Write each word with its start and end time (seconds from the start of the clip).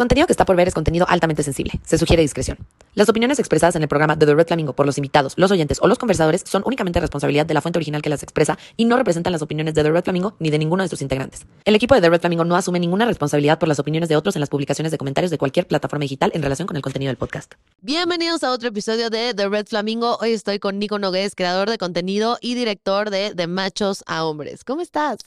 contenido 0.00 0.26
que 0.26 0.32
está 0.32 0.46
por 0.46 0.56
ver 0.56 0.66
es 0.66 0.72
contenido 0.72 1.04
altamente 1.10 1.42
sensible. 1.42 1.74
Se 1.84 1.98
sugiere 1.98 2.22
discreción. 2.22 2.56
Las 2.94 3.10
opiniones 3.10 3.38
expresadas 3.38 3.76
en 3.76 3.82
el 3.82 3.88
programa 3.88 4.16
de 4.16 4.24
The 4.24 4.34
Red 4.34 4.46
Flamingo 4.46 4.72
por 4.72 4.86
los 4.86 4.96
invitados, 4.96 5.34
los 5.36 5.50
oyentes 5.50 5.78
o 5.82 5.88
los 5.88 5.98
conversadores 5.98 6.42
son 6.46 6.62
únicamente 6.64 6.98
responsabilidad 7.00 7.44
de 7.44 7.52
la 7.52 7.60
fuente 7.60 7.78
original 7.78 8.00
que 8.00 8.08
las 8.08 8.22
expresa 8.22 8.56
y 8.78 8.86
no 8.86 8.96
representan 8.96 9.30
las 9.30 9.42
opiniones 9.42 9.74
de 9.74 9.82
The 9.82 9.90
Red 9.90 10.04
Flamingo 10.04 10.36
ni 10.38 10.48
de 10.48 10.58
ninguno 10.58 10.82
de 10.84 10.88
sus 10.88 11.02
integrantes. 11.02 11.44
El 11.66 11.74
equipo 11.74 11.94
de 11.94 12.00
The 12.00 12.08
Red 12.08 12.20
Flamingo 12.20 12.46
no 12.46 12.56
asume 12.56 12.80
ninguna 12.80 13.04
responsabilidad 13.04 13.58
por 13.58 13.68
las 13.68 13.78
opiniones 13.78 14.08
de 14.08 14.16
otros 14.16 14.36
en 14.36 14.40
las 14.40 14.48
publicaciones 14.48 14.90
de 14.90 14.96
comentarios 14.96 15.30
de 15.30 15.36
cualquier 15.36 15.66
plataforma 15.66 16.04
digital 16.04 16.30
en 16.32 16.42
relación 16.42 16.66
con 16.66 16.76
el 16.76 16.82
contenido 16.82 17.10
del 17.10 17.18
podcast. 17.18 17.52
Bienvenidos 17.82 18.42
a 18.42 18.52
otro 18.52 18.68
episodio 18.70 19.10
de 19.10 19.34
The 19.34 19.50
Red 19.50 19.66
Flamingo. 19.66 20.16
Hoy 20.22 20.32
estoy 20.32 20.60
con 20.60 20.78
Nico 20.78 20.98
Nogués, 20.98 21.34
creador 21.34 21.68
de 21.68 21.76
contenido 21.76 22.38
y 22.40 22.54
director 22.54 23.10
de 23.10 23.34
De 23.34 23.46
Machos 23.46 24.02
a 24.06 24.24
Hombres. 24.24 24.64
¿Cómo 24.64 24.80
estás? 24.80 25.18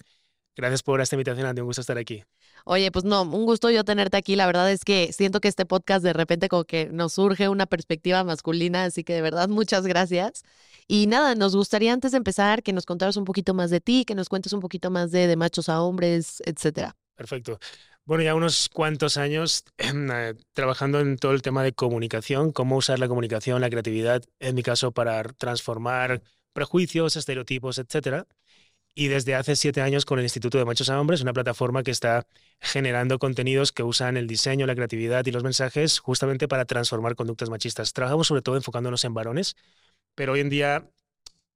Gracias 0.56 0.82
por 0.82 1.00
esta 1.00 1.16
invitación, 1.16 1.46
Andy. 1.46 1.62
Un 1.62 1.68
gusto 1.68 1.82
estar 1.82 2.00
aquí. 2.00 2.24
Oye, 2.66 2.92
pues 2.92 3.04
no, 3.04 3.24
un 3.24 3.46
gusto 3.46 3.70
yo 3.70 3.84
tenerte 3.84 4.18
aquí. 4.18 4.36
La 4.36 4.46
verdad 4.46 4.72
es 4.72 4.86
que 4.86 5.12
siento 5.12 5.42
que 5.42 5.48
este 5.48 5.66
podcast 5.66 6.04
de 6.04 6.14
repente 6.14 6.48
como 6.48 6.64
que 6.64 6.88
nos 6.88 7.14
surge 7.14 7.50
una 7.50 7.66
perspectiva 7.66 8.24
masculina, 8.24 8.86
así 8.86 9.04
que 9.04 9.14
de 9.14 9.22
verdad 9.22 9.50
muchas 9.50 9.86
gracias. 9.86 10.44
Y 10.88 11.08
nada, 11.08 11.36
nos 11.36 11.56
gustaría 11.56 11.94
antes 11.94 12.12
de 12.12 12.18
empezar 12.18 12.64
que 12.64 12.74
nos 12.74 12.86
contaras 12.86 13.18
un 13.18 13.26
poquito 13.26 13.54
más 13.54 13.70
de 13.70 13.82
ti, 13.82 14.06
que 14.06 14.16
nos 14.16 14.30
cuentes 14.30 14.54
un 14.54 14.60
poquito 14.60 14.92
más 14.92 15.12
de, 15.12 15.28
de 15.28 15.36
machos 15.36 15.70
a 15.70 15.82
hombres, 15.82 16.42
etcétera. 16.46 16.96
Perfecto. 17.16 17.60
Bueno, 18.06 18.24
ya 18.24 18.36
unos 18.36 18.68
cuantos 18.68 19.16
años 19.16 19.64
eh, 19.78 20.34
trabajando 20.54 21.00
en 21.00 21.18
todo 21.18 21.32
el 21.32 21.42
tema 21.42 21.64
de 21.64 21.74
comunicación, 21.74 22.52
cómo 22.52 22.76
usar 22.76 23.00
la 23.00 23.08
comunicación, 23.08 23.62
la 23.62 23.70
creatividad, 23.70 24.24
en 24.40 24.56
mi 24.56 24.64
caso, 24.64 24.92
para 24.92 25.24
transformar 25.24 26.22
prejuicios, 26.54 27.16
estereotipos, 27.16 27.78
etcétera 27.78 28.28
y 28.96 29.08
desde 29.08 29.36
hace 29.36 29.56
siete 29.56 29.82
años 29.82 30.06
con 30.06 30.20
el 30.20 30.26
Instituto 30.26 30.58
de 30.58 30.66
Machos 30.66 30.90
a 30.90 31.00
Hombres, 31.00 31.22
una 31.22 31.34
plataforma 31.34 31.84
que 31.84 31.92
está 31.92 32.28
generando 32.60 33.20
contenidos 33.20 33.72
que 33.72 33.84
usan 33.84 34.18
el 34.18 34.28
diseño, 34.28 34.68
la 34.68 34.76
creatividad 34.76 35.26
y 35.26 35.32
los 35.32 35.44
mensajes 35.44 36.00
justamente 36.00 36.48
para 36.48 36.66
transformar 36.66 37.16
conductas 37.16 37.50
machistas. 37.50 37.94
Trabajamos 37.94 38.28
sobre 38.28 38.42
todo 38.42 38.56
enfocándonos 38.56 39.04
en 39.06 39.14
varones, 39.14 39.56
pero 40.16 40.34
hoy 40.34 40.42
en 40.42 40.50
día, 40.50 40.90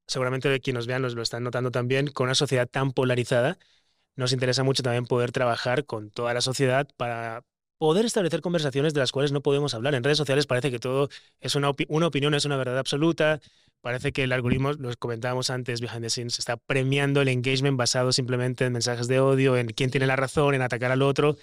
seguramente 0.07 0.59
quienes 0.61 0.79
nos 0.79 0.87
vean 0.87 1.01
nos 1.03 1.15
lo 1.15 1.21
están 1.21 1.43
notando 1.43 1.71
también, 1.71 2.07
con 2.07 2.25
una 2.25 2.35
sociedad 2.35 2.67
tan 2.67 2.91
polarizada, 2.91 3.57
nos 4.15 4.33
interesa 4.33 4.63
mucho 4.63 4.83
también 4.83 5.05
poder 5.05 5.31
trabajar 5.31 5.85
con 5.85 6.11
toda 6.11 6.33
la 6.33 6.41
sociedad 6.41 6.87
para 6.97 7.43
poder 7.77 8.05
establecer 8.05 8.41
conversaciones 8.41 8.93
de 8.93 8.99
las 8.99 9.11
cuales 9.11 9.31
no 9.31 9.41
podemos 9.41 9.73
hablar. 9.73 9.95
En 9.95 10.03
redes 10.03 10.17
sociales 10.17 10.47
parece 10.47 10.71
que 10.71 10.79
todo 10.79 11.09
es 11.39 11.55
una, 11.55 11.71
una 11.89 12.07
opinión, 12.07 12.33
es 12.33 12.45
una 12.45 12.57
verdad 12.57 12.79
absoluta, 12.79 13.39
Parece 13.81 14.11
que 14.11 14.23
el 14.23 14.33
algoritmo, 14.33 14.73
lo 14.73 14.93
comentábamos 14.97 15.49
antes, 15.49 15.81
behind 15.81 16.01
the 16.01 16.09
scenes, 16.09 16.39
está 16.39 16.57
premiando 16.57 17.21
el 17.21 17.27
engagement 17.27 17.77
basado 17.77 18.11
simplemente 18.11 18.65
en 18.65 18.73
mensajes 18.73 19.07
de 19.07 19.19
odio, 19.19 19.55
en 19.55 19.67
quién 19.67 19.91
tiene 19.91 20.07
la 20.07 20.15
razón, 20.15 20.55
en 20.55 20.61
atacar 20.61 20.91
al 20.91 21.01
otro. 21.01 21.37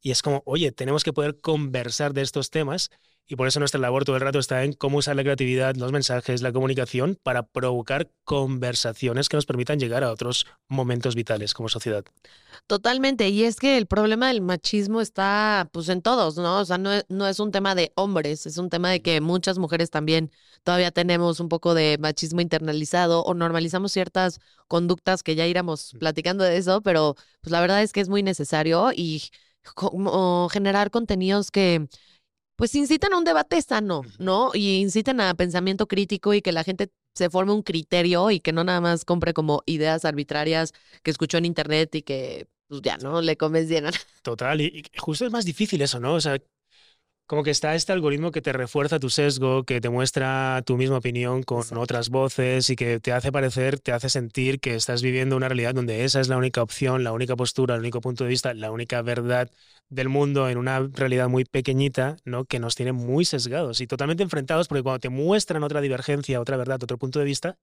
Y 0.00 0.10
es 0.10 0.22
como, 0.22 0.42
oye, 0.46 0.70
tenemos 0.70 1.02
que 1.02 1.12
poder 1.12 1.40
conversar 1.40 2.12
de 2.12 2.22
estos 2.22 2.50
temas 2.50 2.90
y 3.28 3.36
por 3.36 3.46
eso 3.46 3.60
nuestra 3.60 3.78
labor 3.78 4.04
todo 4.06 4.16
el 4.16 4.22
rato 4.22 4.38
está 4.38 4.64
en 4.64 4.72
cómo 4.72 4.98
usar 4.98 5.14
la 5.14 5.22
creatividad, 5.22 5.76
los 5.76 5.92
mensajes, 5.92 6.40
la 6.40 6.50
comunicación 6.50 7.18
para 7.22 7.42
provocar 7.42 8.10
conversaciones 8.24 9.28
que 9.28 9.36
nos 9.36 9.44
permitan 9.44 9.78
llegar 9.78 10.02
a 10.02 10.10
otros 10.10 10.46
momentos 10.66 11.14
vitales 11.14 11.52
como 11.52 11.68
sociedad. 11.68 12.04
Totalmente, 12.66 13.28
y 13.28 13.44
es 13.44 13.56
que 13.56 13.76
el 13.76 13.86
problema 13.86 14.28
del 14.28 14.40
machismo 14.40 15.02
está 15.02 15.68
pues 15.72 15.90
en 15.90 16.00
todos, 16.00 16.38
¿no? 16.38 16.58
O 16.58 16.64
sea, 16.64 16.78
no 16.78 16.90
es, 16.90 17.04
no 17.10 17.26
es 17.26 17.38
un 17.38 17.52
tema 17.52 17.74
de 17.74 17.92
hombres, 17.96 18.46
es 18.46 18.56
un 18.56 18.70
tema 18.70 18.90
de 18.90 19.02
que 19.02 19.20
muchas 19.20 19.58
mujeres 19.58 19.90
también 19.90 20.30
todavía 20.64 20.90
tenemos 20.90 21.38
un 21.38 21.50
poco 21.50 21.74
de 21.74 21.98
machismo 22.00 22.40
internalizado 22.40 23.22
o 23.24 23.34
normalizamos 23.34 23.92
ciertas 23.92 24.40
conductas 24.68 25.22
que 25.22 25.34
ya 25.34 25.46
iremos 25.46 25.94
platicando 26.00 26.44
de 26.44 26.56
eso, 26.56 26.80
pero 26.80 27.14
pues 27.42 27.52
la 27.52 27.60
verdad 27.60 27.82
es 27.82 27.92
que 27.92 28.00
es 28.00 28.08
muy 28.08 28.22
necesario 28.22 28.90
y 28.94 29.22
como 29.74 30.48
generar 30.48 30.90
contenidos 30.90 31.50
que 31.50 31.88
pues 32.58 32.74
incitan 32.74 33.12
a 33.12 33.18
un 33.18 33.22
debate 33.22 33.62
sano, 33.62 34.02
¿no? 34.18 34.50
Y 34.52 34.80
incitan 34.80 35.20
a 35.20 35.32
pensamiento 35.34 35.86
crítico 35.86 36.34
y 36.34 36.42
que 36.42 36.50
la 36.50 36.64
gente 36.64 36.90
se 37.14 37.30
forme 37.30 37.52
un 37.52 37.62
criterio 37.62 38.32
y 38.32 38.40
que 38.40 38.52
no 38.52 38.64
nada 38.64 38.80
más 38.80 39.04
compre 39.04 39.32
como 39.32 39.62
ideas 39.64 40.04
arbitrarias 40.04 40.72
que 41.04 41.12
escuchó 41.12 41.38
en 41.38 41.44
internet 41.44 41.94
y 41.94 42.02
que 42.02 42.48
pues 42.66 42.82
ya 42.82 42.96
no 42.96 43.22
le 43.22 43.36
convencieran. 43.36 43.92
Total, 44.22 44.60
y, 44.60 44.64
y, 44.64 44.98
justo 44.98 45.24
es 45.24 45.30
más 45.30 45.44
difícil 45.44 45.80
eso, 45.82 46.00
¿no? 46.00 46.14
O 46.14 46.20
sea, 46.20 46.36
como 47.28 47.42
que 47.42 47.50
está 47.50 47.74
este 47.74 47.92
algoritmo 47.92 48.32
que 48.32 48.40
te 48.40 48.54
refuerza 48.54 48.98
tu 48.98 49.10
sesgo, 49.10 49.64
que 49.64 49.82
te 49.82 49.90
muestra 49.90 50.62
tu 50.64 50.78
misma 50.78 50.96
opinión 50.96 51.42
con 51.42 51.62
otras 51.76 52.08
voces 52.08 52.70
y 52.70 52.76
que 52.76 53.00
te 53.00 53.12
hace 53.12 53.30
parecer, 53.30 53.78
te 53.78 53.92
hace 53.92 54.08
sentir 54.08 54.60
que 54.60 54.74
estás 54.74 55.02
viviendo 55.02 55.36
una 55.36 55.48
realidad 55.48 55.74
donde 55.74 56.04
esa 56.04 56.20
es 56.20 56.28
la 56.28 56.38
única 56.38 56.62
opción, 56.62 57.04
la 57.04 57.12
única 57.12 57.36
postura, 57.36 57.74
el 57.74 57.80
único 57.82 58.00
punto 58.00 58.24
de 58.24 58.30
vista, 58.30 58.54
la 58.54 58.70
única 58.70 59.02
verdad 59.02 59.50
del 59.90 60.08
mundo 60.08 60.48
en 60.48 60.56
una 60.56 60.80
realidad 60.80 61.28
muy 61.28 61.44
pequeñita, 61.44 62.16
¿no? 62.24 62.46
Que 62.46 62.60
nos 62.60 62.76
tiene 62.76 62.92
muy 62.92 63.26
sesgados 63.26 63.82
y 63.82 63.86
totalmente 63.86 64.22
enfrentados 64.22 64.66
porque 64.66 64.82
cuando 64.82 65.00
te 65.00 65.10
muestran 65.10 65.62
otra 65.64 65.82
divergencia, 65.82 66.40
otra 66.40 66.56
verdad, 66.56 66.82
otro 66.82 66.96
punto 66.96 67.18
de 67.18 67.26
vista, 67.26 67.58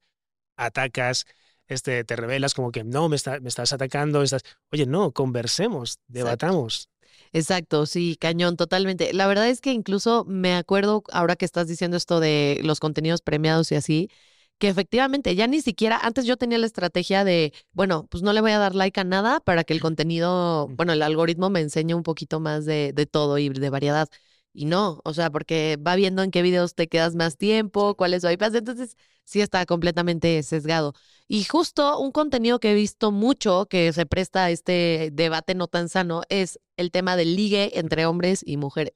atacas, 0.57 1.25
este, 1.67 2.03
te 2.03 2.15
revelas 2.15 2.53
como 2.53 2.71
que 2.71 2.83
no, 2.83 3.09
me, 3.09 3.17
me 3.41 3.49
estás 3.49 3.73
atacando, 3.73 4.21
estás, 4.23 4.43
oye, 4.71 4.85
no, 4.85 5.11
conversemos, 5.11 5.99
debatamos. 6.07 6.89
Exacto, 7.35 7.85
sí, 7.85 8.15
cañón, 8.17 8.55
totalmente. 8.55 9.11
La 9.13 9.27
verdad 9.27 9.49
es 9.49 9.59
que 9.59 9.71
incluso 9.73 10.23
me 10.25 10.55
acuerdo 10.55 11.03
ahora 11.11 11.35
que 11.35 11.43
estás 11.43 11.67
diciendo 11.67 11.97
esto 11.97 12.21
de 12.21 12.61
los 12.63 12.79
contenidos 12.79 13.21
premiados 13.21 13.69
y 13.73 13.75
así, 13.75 14.09
que 14.57 14.69
efectivamente 14.69 15.35
ya 15.35 15.45
ni 15.47 15.59
siquiera, 15.61 15.97
antes 16.01 16.23
yo 16.25 16.37
tenía 16.37 16.57
la 16.59 16.65
estrategia 16.65 17.25
de, 17.25 17.51
bueno, 17.73 18.07
pues 18.09 18.23
no 18.23 18.31
le 18.31 18.39
voy 18.39 18.51
a 18.51 18.57
dar 18.59 18.73
like 18.73 18.97
a 19.01 19.03
nada 19.03 19.41
para 19.41 19.65
que 19.65 19.73
el 19.73 19.81
contenido, 19.81 20.69
bueno, 20.69 20.93
el 20.93 21.01
algoritmo 21.01 21.49
me 21.49 21.59
enseñe 21.59 21.93
un 21.93 22.03
poquito 22.03 22.39
más 22.39 22.63
de, 22.65 22.93
de 22.93 23.05
todo 23.05 23.37
y 23.37 23.49
de 23.49 23.69
variedad. 23.69 24.07
Y 24.55 24.65
no, 24.65 25.01
o 25.03 25.13
sea, 25.13 25.29
porque 25.29 25.77
va 25.85 25.95
viendo 25.95 26.23
en 26.23 26.31
qué 26.31 26.41
videos 26.41 26.75
te 26.75 26.87
quedas 26.87 27.13
más 27.15 27.37
tiempo, 27.37 27.95
cuáles 27.95 28.23
bypass, 28.23 28.55
entonces 28.55 28.95
sí 29.25 29.41
está 29.41 29.65
completamente 29.65 30.41
sesgado. 30.43 30.93
Y 31.27 31.43
justo 31.43 31.99
un 31.99 32.11
contenido 32.11 32.59
que 32.59 32.71
he 32.71 32.75
visto 32.75 33.11
mucho 33.11 33.65
que 33.65 33.91
se 33.91 34.05
presta 34.05 34.45
a 34.45 34.51
este 34.51 35.09
debate 35.11 35.55
no 35.55 35.67
tan 35.67 35.89
sano 35.89 36.21
es 36.29 36.59
el 36.77 36.91
tema 36.91 37.17
del 37.17 37.35
ligue 37.35 37.77
entre 37.79 38.05
hombres 38.05 38.43
y 38.45 38.55
mujeres, 38.57 38.93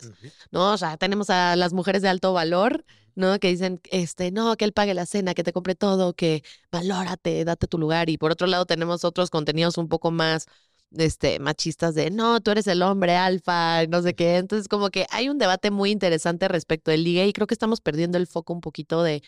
¿no? 0.52 0.72
O 0.74 0.78
sea, 0.78 0.96
tenemos 0.98 1.30
a 1.30 1.56
las 1.58 1.74
mujeres 1.74 2.02
de 2.04 2.08
alto 2.10 2.32
valor, 2.32 2.86
¿no? 3.16 3.38
Que 3.40 3.50
dicen, 3.50 3.82
este, 3.92 4.32
no, 4.32 4.56
que 4.56 4.64
él 4.66 4.72
pague 4.74 4.94
la 4.94 5.06
cena, 5.06 5.34
que 5.34 5.44
te 5.44 5.52
compre 5.52 5.76
todo, 5.76 6.14
que 6.14 6.44
valórate, 6.72 7.44
date 7.44 7.68
tu 7.68 7.78
lugar. 7.78 8.10
Y 8.10 8.18
por 8.18 8.32
otro 8.32 8.48
lado 8.48 8.66
tenemos 8.66 9.04
otros 9.04 9.30
contenidos 9.30 9.78
un 9.78 9.90
poco 9.90 10.12
más 10.12 10.46
este, 10.92 11.40
machistas 11.40 11.96
de, 11.96 12.12
no, 12.12 12.42
tú 12.42 12.52
eres 12.52 12.68
el 12.68 12.82
hombre 12.82 13.16
alfa, 13.16 13.86
no 13.88 14.02
sé 14.02 14.16
qué. 14.16 14.38
Entonces, 14.38 14.68
como 14.68 14.90
que 14.90 15.06
hay 15.12 15.30
un 15.30 15.38
debate 15.38 15.72
muy 15.72 15.92
interesante 15.92 16.48
respecto 16.48 16.92
del 16.92 17.04
ligue 17.04 17.28
y 17.28 17.34
creo 17.34 17.48
que 17.48 17.54
estamos 17.54 17.82
perdiendo 17.82 18.18
el 18.18 18.28
foco 18.28 18.54
un 18.54 18.62
poquito 18.62 19.04
de 19.04 19.22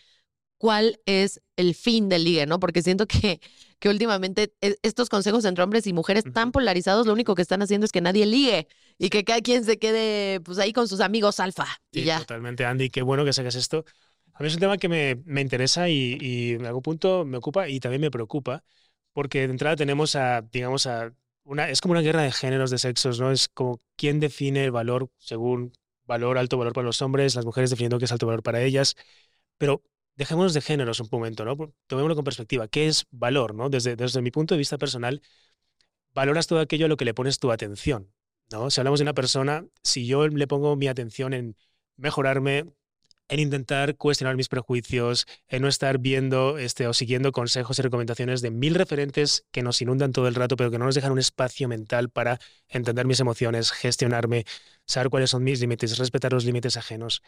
cuál 0.58 1.00
es 1.06 1.42
el 1.56 1.74
fin 1.74 2.08
del 2.08 2.22
ligue, 2.22 2.46
¿no? 2.46 2.60
Porque 2.60 2.82
siento 2.82 3.06
que, 3.08 3.40
que 3.80 3.88
últimamente 3.88 4.54
e, 4.60 4.76
estos 4.82 5.08
consejos 5.08 5.44
entre 5.44 5.64
hombres 5.64 5.88
y 5.88 5.92
mujeres 5.92 6.22
tan 6.32 6.52
polarizados, 6.52 7.04
lo 7.04 7.12
único 7.12 7.34
que 7.34 7.42
están 7.42 7.62
haciendo 7.62 7.84
es 7.84 7.90
que 7.90 8.00
nadie 8.00 8.26
ligue 8.26 8.68
y 8.96 9.08
que 9.10 9.24
cada 9.24 9.40
quien 9.40 9.64
se 9.64 9.78
quede 9.80 10.40
pues 10.40 10.58
ahí 10.60 10.72
con 10.72 10.86
sus 10.86 11.00
amigos 11.00 11.40
alfa. 11.40 11.66
y 11.90 12.04
ya. 12.04 12.20
Totalmente, 12.20 12.64
Andy, 12.64 12.90
qué 12.90 13.02
bueno 13.02 13.24
que 13.24 13.32
saques 13.32 13.56
esto. 13.56 13.84
A 14.34 14.42
mí 14.42 14.46
es 14.48 14.54
un 14.54 14.60
tema 14.60 14.78
que 14.78 14.88
me, 14.88 15.16
me 15.24 15.40
interesa 15.40 15.88
y, 15.88 16.16
y 16.20 16.52
en 16.52 16.64
algún 16.64 16.82
punto 16.82 17.24
me 17.24 17.38
ocupa 17.38 17.68
y 17.68 17.80
también 17.80 18.00
me 18.00 18.10
preocupa, 18.12 18.62
porque 19.12 19.40
de 19.40 19.52
entrada 19.52 19.74
tenemos 19.74 20.14
a, 20.14 20.42
digamos, 20.42 20.86
a 20.86 21.12
es 21.68 21.80
como 21.80 21.92
una 21.92 22.00
guerra 22.00 22.22
de 22.22 22.32
géneros, 22.32 22.70
de 22.70 22.78
sexos, 22.78 23.20
¿no? 23.20 23.30
Es 23.30 23.48
como 23.48 23.80
quién 23.96 24.20
define 24.20 24.64
el 24.64 24.70
valor 24.70 25.10
según 25.18 25.72
valor, 26.04 26.38
alto 26.38 26.58
valor 26.58 26.72
para 26.72 26.86
los 26.86 27.02
hombres, 27.02 27.34
las 27.34 27.44
mujeres 27.44 27.70
definiendo 27.70 27.98
qué 27.98 28.04
es 28.04 28.12
alto 28.12 28.26
valor 28.26 28.42
para 28.42 28.62
ellas. 28.62 28.96
Pero 29.58 29.82
dejémonos 30.16 30.54
de 30.54 30.60
géneros 30.60 31.00
un 31.00 31.08
momento, 31.10 31.44
¿no? 31.44 31.56
Tomémoslo 31.86 32.14
con 32.16 32.24
perspectiva. 32.24 32.68
¿Qué 32.68 32.86
es 32.86 33.06
valor, 33.10 33.54
no? 33.54 33.70
Desde, 33.70 33.96
desde 33.96 34.22
mi 34.22 34.30
punto 34.30 34.54
de 34.54 34.58
vista 34.58 34.78
personal, 34.78 35.22
valoras 36.14 36.46
todo 36.46 36.60
aquello 36.60 36.86
a 36.86 36.88
lo 36.88 36.96
que 36.96 37.04
le 37.04 37.14
pones 37.14 37.38
tu 37.38 37.50
atención, 37.50 38.12
¿no? 38.50 38.70
Si 38.70 38.80
hablamos 38.80 39.00
de 39.00 39.04
una 39.04 39.14
persona, 39.14 39.66
si 39.82 40.06
yo 40.06 40.28
le 40.28 40.46
pongo 40.46 40.76
mi 40.76 40.88
atención 40.88 41.34
en 41.34 41.56
mejorarme, 41.96 42.72
en 43.28 43.40
intentar 43.40 43.96
cuestionar 43.96 44.36
mis 44.36 44.48
prejuicios, 44.48 45.26
en 45.48 45.62
no 45.62 45.68
estar 45.68 45.98
viendo 45.98 46.58
este, 46.58 46.86
o 46.86 46.92
siguiendo 46.92 47.32
consejos 47.32 47.78
y 47.78 47.82
recomendaciones 47.82 48.42
de 48.42 48.50
mil 48.50 48.74
referentes 48.74 49.46
que 49.50 49.62
nos 49.62 49.80
inundan 49.80 50.12
todo 50.12 50.28
el 50.28 50.34
rato, 50.34 50.56
pero 50.56 50.70
que 50.70 50.78
no 50.78 50.84
nos 50.86 50.94
dejan 50.94 51.12
un 51.12 51.18
espacio 51.18 51.68
mental 51.68 52.10
para 52.10 52.38
entender 52.68 53.06
mis 53.06 53.20
emociones, 53.20 53.70
gestionarme, 53.72 54.44
saber 54.86 55.08
cuáles 55.08 55.30
son 55.30 55.44
mis 55.44 55.60
límites, 55.60 55.98
respetar 55.98 56.32
los 56.32 56.44
límites 56.44 56.76
ajenos. 56.76 57.22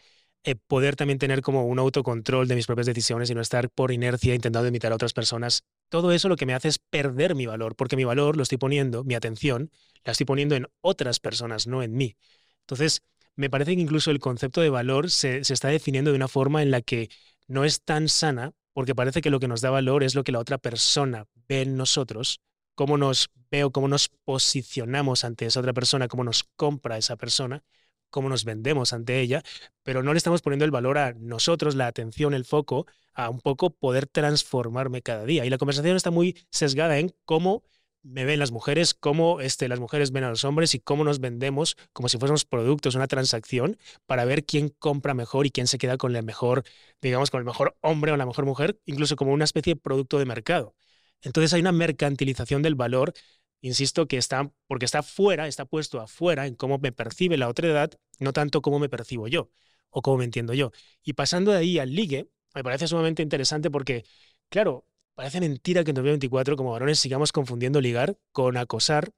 Eh, 0.47 0.55
poder 0.55 0.95
también 0.95 1.17
tener 1.17 1.41
como 1.41 1.65
un 1.65 1.79
autocontrol 1.79 2.47
de 2.47 2.53
mis 2.53 2.67
propias 2.67 2.85
decisiones 2.85 3.31
y 3.31 3.33
no 3.33 3.41
estar 3.41 3.71
por 3.71 3.91
inercia 3.91 4.35
intentando 4.35 4.67
imitar 4.67 4.91
a 4.91 4.95
otras 4.95 5.13
personas. 5.13 5.63
Todo 5.89 6.11
eso 6.11 6.29
lo 6.29 6.35
que 6.35 6.45
me 6.45 6.53
hace 6.53 6.67
es 6.67 6.77
perder 6.77 7.33
mi 7.33 7.47
valor, 7.47 7.75
porque 7.75 7.95
mi 7.95 8.03
valor 8.03 8.37
lo 8.37 8.43
estoy 8.43 8.59
poniendo, 8.59 9.03
mi 9.03 9.15
atención, 9.15 9.71
la 10.03 10.11
estoy 10.11 10.27
poniendo 10.27 10.55
en 10.55 10.67
otras 10.81 11.19
personas, 11.19 11.65
no 11.65 11.81
en 11.81 11.93
mí. 11.93 12.15
Entonces, 12.61 13.01
me 13.35 13.49
parece 13.49 13.75
que 13.75 13.81
incluso 13.81 14.11
el 14.11 14.19
concepto 14.19 14.61
de 14.61 14.69
valor 14.69 15.09
se, 15.09 15.37
está 15.39 15.67
definiendo 15.67 16.11
de 16.11 16.17
una 16.17 16.27
forma 16.27 16.61
en 16.61 16.71
la 16.71 16.81
que 16.81 17.09
no 17.47 17.65
es 17.65 17.83
tan 17.83 18.09
sana, 18.09 18.53
porque 18.73 18.95
parece 18.95 19.21
que 19.21 19.29
lo 19.29 19.39
que 19.39 19.47
nos 19.47 19.61
da 19.61 19.69
valor 19.69 20.03
es 20.03 20.15
lo 20.15 20.23
que 20.23 20.31
la 20.31 20.39
otra 20.39 20.57
persona 20.57 21.27
ve 21.47 21.61
en 21.61 21.77
nosotros, 21.77 22.41
cómo 22.75 22.97
nos 22.97 23.29
ve 23.51 23.63
o 23.63 23.71
cómo 23.71 23.87
nos 23.87 24.09
posicionamos 24.09 25.23
ante 25.23 25.45
esa 25.45 25.59
otra 25.59 25.73
persona, 25.73 26.07
cómo 26.07 26.23
nos 26.23 26.43
compra 26.55 26.97
esa 26.97 27.15
persona, 27.15 27.63
cómo 28.09 28.29
nos 28.29 28.45
vendemos 28.45 28.93
ante 28.93 29.19
ella, 29.19 29.43
pero 29.83 30.03
no 30.03 30.13
le 30.13 30.17
estamos 30.17 30.41
poniendo 30.41 30.65
el 30.65 30.71
valor 30.71 30.97
a 30.97 31.13
nosotros, 31.13 31.75
la 31.75 31.87
atención, 31.87 32.33
el 32.33 32.45
foco, 32.45 32.85
a 33.13 33.29
un 33.29 33.39
poco 33.39 33.69
poder 33.71 34.07
transformarme 34.07 35.01
cada 35.01 35.25
día. 35.25 35.45
Y 35.45 35.49
la 35.49 35.57
conversación 35.57 35.95
está 35.95 36.11
muy 36.11 36.37
sesgada 36.49 36.97
en 36.97 37.13
cómo 37.25 37.63
me 38.05 38.23
ven 38.23 38.39
las 38.39 38.51
mujeres, 38.51 38.93
cómo 38.93 39.41
este, 39.41 39.67
las 39.67 39.79
mujeres 39.79 40.11
ven 40.11 40.23
a 40.23 40.29
los 40.29 40.43
hombres 40.43 40.75
y 40.75 40.79
cómo 40.79 41.03
nos 41.03 41.19
vendemos 41.19 41.75
como 41.91 42.07
si 42.07 42.17
fuésemos 42.19 42.45
productos, 42.45 42.95
una 42.95 43.07
transacción, 43.07 43.77
para 44.05 44.25
ver 44.25 44.45
quién 44.45 44.69
compra 44.69 45.13
mejor 45.15 45.47
y 45.47 45.51
quién 45.51 45.65
se 45.67 45.79
queda 45.79 45.97
con 45.97 46.15
el 46.15 46.23
mejor, 46.23 46.63
digamos, 47.01 47.31
con 47.31 47.39
el 47.39 47.45
mejor 47.45 47.75
hombre 47.81 48.11
o 48.11 48.17
la 48.17 48.25
mejor 48.27 48.45
mujer, 48.45 48.79
incluso 48.85 49.15
como 49.15 49.33
una 49.33 49.43
especie 49.45 49.73
de 49.73 49.79
producto 49.81 50.19
de 50.19 50.25
mercado. 50.25 50.75
Entonces 51.21 51.53
hay 51.53 51.61
una 51.61 51.71
mercantilización 51.71 52.61
del 52.61 52.75
valor, 52.75 53.13
insisto, 53.61 54.07
que 54.07 54.17
está, 54.17 54.51
porque 54.67 54.85
está 54.85 55.01
fuera, 55.01 55.47
está 55.47 55.65
puesto 55.65 55.99
afuera 55.99 56.45
en 56.45 56.55
cómo 56.55 56.77
me 56.77 56.91
percibe 56.91 57.37
la 57.37 57.49
otra 57.49 57.67
edad, 57.67 57.91
no 58.19 58.33
tanto 58.33 58.61
cómo 58.61 58.77
me 58.79 58.89
percibo 58.89 59.27
yo 59.27 59.49
o 59.89 60.01
cómo 60.03 60.17
me 60.17 60.25
entiendo 60.25 60.53
yo. 60.53 60.71
Y 61.03 61.13
pasando 61.13 61.51
de 61.51 61.57
ahí 61.57 61.79
al 61.79 61.93
ligue, 61.95 62.29
me 62.53 62.63
parece 62.63 62.87
sumamente 62.87 63.23
interesante 63.23 63.71
porque, 63.71 64.05
claro, 64.49 64.85
Parece 65.15 65.39
mentira 65.39 65.85
que 65.85 65.91
en 65.91 65.95
2024 65.95 66.57
como 66.57 66.71
varones 66.71 66.99
sigamos 66.99 67.31
confundiendo 67.31 67.79
ligar 67.79 68.17
con 68.33 68.57
acosar, 68.57 69.11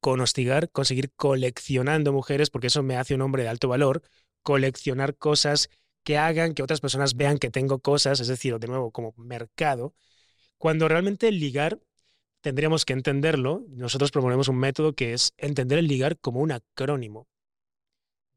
con 0.00 0.20
hostigar, 0.20 0.70
con 0.70 0.86
seguir 0.86 1.12
coleccionando 1.14 2.10
mujeres, 2.12 2.48
porque 2.48 2.68
eso 2.68 2.82
me 2.82 2.96
hace 2.96 3.14
un 3.14 3.20
hombre 3.20 3.42
de 3.42 3.50
alto 3.50 3.68
valor, 3.68 4.02
coleccionar 4.42 5.16
cosas 5.16 5.68
que 6.04 6.16
hagan 6.16 6.54
que 6.54 6.62
otras 6.62 6.80
personas 6.80 7.16
vean 7.16 7.36
que 7.36 7.50
tengo 7.50 7.80
cosas, 7.80 8.20
es 8.20 8.28
decir, 8.28 8.58
de 8.58 8.66
nuevo, 8.66 8.90
como 8.92 9.12
mercado, 9.18 9.94
cuando 10.56 10.88
realmente 10.88 11.30
ligar 11.30 11.78
tendríamos 12.40 12.86
que 12.86 12.94
entenderlo, 12.94 13.66
nosotros 13.68 14.12
proponemos 14.12 14.48
un 14.48 14.56
método 14.56 14.94
que 14.94 15.12
es 15.12 15.34
entender 15.36 15.78
el 15.78 15.86
ligar 15.86 16.18
como 16.18 16.40
un 16.40 16.52
acrónimo, 16.52 17.28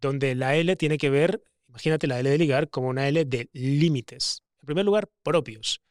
donde 0.02 0.36
la 0.36 0.58
L 0.58 0.76
tiene 0.76 0.98
que 0.98 1.10
ver, 1.10 1.42
imagínate 1.70 2.08
la 2.08 2.20
L 2.20 2.30
de 2.30 2.38
ligar 2.38 2.70
como 2.70 2.90
una 2.90 3.08
L 3.08 3.24
de 3.24 3.50
límites. 3.54 4.44
En 4.62 4.66
primer 4.66 4.84
lugar, 4.84 5.10
propios 5.24 5.82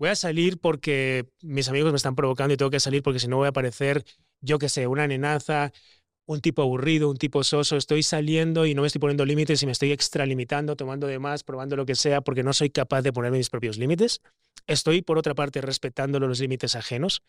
voy 0.00 0.08
a 0.08 0.16
salir 0.16 0.58
porque 0.58 1.26
mis 1.42 1.68
amigos 1.68 1.92
me 1.92 1.96
están 1.96 2.16
provocando 2.16 2.54
y 2.54 2.56
tengo 2.56 2.70
que 2.70 2.80
salir 2.80 3.02
porque 3.02 3.20
si 3.20 3.28
no 3.28 3.36
voy 3.36 3.48
a 3.48 3.52
parecer, 3.52 4.02
yo 4.40 4.58
qué 4.58 4.70
sé, 4.70 4.86
una 4.86 5.06
nenaza, 5.06 5.72
un 6.24 6.40
tipo 6.40 6.62
aburrido, 6.62 7.10
un 7.10 7.18
tipo 7.18 7.44
soso, 7.44 7.76
estoy 7.76 8.02
saliendo 8.02 8.64
y 8.64 8.74
no 8.74 8.80
me 8.80 8.86
estoy 8.86 8.98
poniendo 8.98 9.26
límites 9.26 9.62
y 9.62 9.66
me 9.66 9.72
estoy 9.72 9.92
extralimitando, 9.92 10.74
tomando 10.74 11.06
de 11.06 11.18
más, 11.18 11.44
probando 11.44 11.76
lo 11.76 11.84
que 11.84 11.94
sea, 11.94 12.22
porque 12.22 12.42
no 12.42 12.54
soy 12.54 12.70
capaz 12.70 13.02
de 13.02 13.12
ponerme 13.12 13.36
mis 13.36 13.50
propios 13.50 13.76
límites. 13.76 14.22
Estoy, 14.66 15.02
por 15.02 15.18
otra 15.18 15.34
parte, 15.34 15.60
respetando 15.60 16.18
los 16.18 16.40
límites 16.40 16.76
ajenos, 16.76 17.22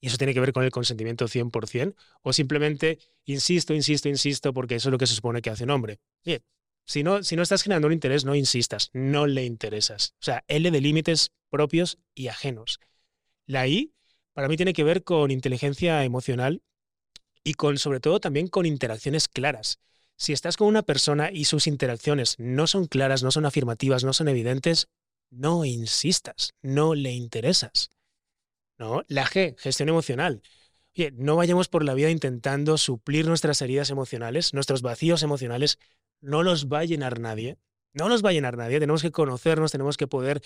y 0.00 0.08
eso 0.08 0.16
tiene 0.16 0.34
que 0.34 0.40
ver 0.40 0.52
con 0.52 0.64
el 0.64 0.72
consentimiento 0.72 1.28
100%, 1.28 1.94
o 2.22 2.32
simplemente 2.32 2.98
insisto, 3.24 3.72
insisto, 3.72 4.08
insisto, 4.08 4.52
porque 4.52 4.74
eso 4.74 4.88
es 4.88 4.92
lo 4.92 4.98
que 4.98 5.06
se 5.06 5.14
supone 5.14 5.42
que 5.42 5.50
hace 5.50 5.62
un 5.62 5.70
hombre. 5.70 6.00
Bien, 6.24 6.42
si 6.86 7.04
no, 7.04 7.22
si 7.22 7.36
no 7.36 7.42
estás 7.42 7.62
generando 7.62 7.86
un 7.86 7.92
interés, 7.92 8.24
no 8.24 8.34
insistas, 8.34 8.90
no 8.94 9.28
le 9.28 9.44
interesas. 9.44 10.14
O 10.14 10.24
sea, 10.24 10.42
L 10.48 10.68
de 10.68 10.80
límites 10.80 11.30
propios 11.50 11.98
y 12.14 12.28
ajenos. 12.28 12.80
La 13.46 13.66
I, 13.66 13.92
para 14.32 14.48
mí, 14.48 14.56
tiene 14.56 14.72
que 14.72 14.84
ver 14.84 15.04
con 15.04 15.30
inteligencia 15.30 16.04
emocional 16.04 16.62
y 17.44 17.54
con, 17.54 17.78
sobre 17.78 18.00
todo, 18.00 18.20
también 18.20 18.48
con 18.48 18.66
interacciones 18.66 19.28
claras. 19.28 19.80
Si 20.16 20.32
estás 20.32 20.56
con 20.56 20.68
una 20.68 20.82
persona 20.82 21.30
y 21.32 21.44
sus 21.44 21.66
interacciones 21.66 22.36
no 22.38 22.66
son 22.66 22.86
claras, 22.86 23.22
no 23.22 23.30
son 23.30 23.46
afirmativas, 23.46 24.04
no 24.04 24.12
son 24.12 24.28
evidentes, 24.28 24.88
no 25.30 25.64
insistas, 25.64 26.54
no 26.62 26.94
le 26.94 27.12
interesas. 27.12 27.90
¿No? 28.78 29.02
La 29.08 29.26
G, 29.26 29.56
gestión 29.58 29.88
emocional. 29.88 30.42
Oye, 30.96 31.12
no 31.12 31.36
vayamos 31.36 31.68
por 31.68 31.84
la 31.84 31.94
vida 31.94 32.10
intentando 32.10 32.78
suplir 32.78 33.26
nuestras 33.26 33.60
heridas 33.62 33.90
emocionales, 33.90 34.54
nuestros 34.54 34.82
vacíos 34.82 35.22
emocionales 35.22 35.78
no 36.20 36.42
los 36.42 36.66
va 36.66 36.80
a 36.80 36.84
llenar 36.84 37.20
nadie. 37.20 37.58
No 37.92 38.08
los 38.08 38.24
va 38.24 38.30
a 38.30 38.32
llenar 38.32 38.56
nadie. 38.56 38.78
Tenemos 38.78 39.02
que 39.02 39.10
conocernos, 39.10 39.72
tenemos 39.72 39.96
que 39.96 40.06
poder, 40.06 40.42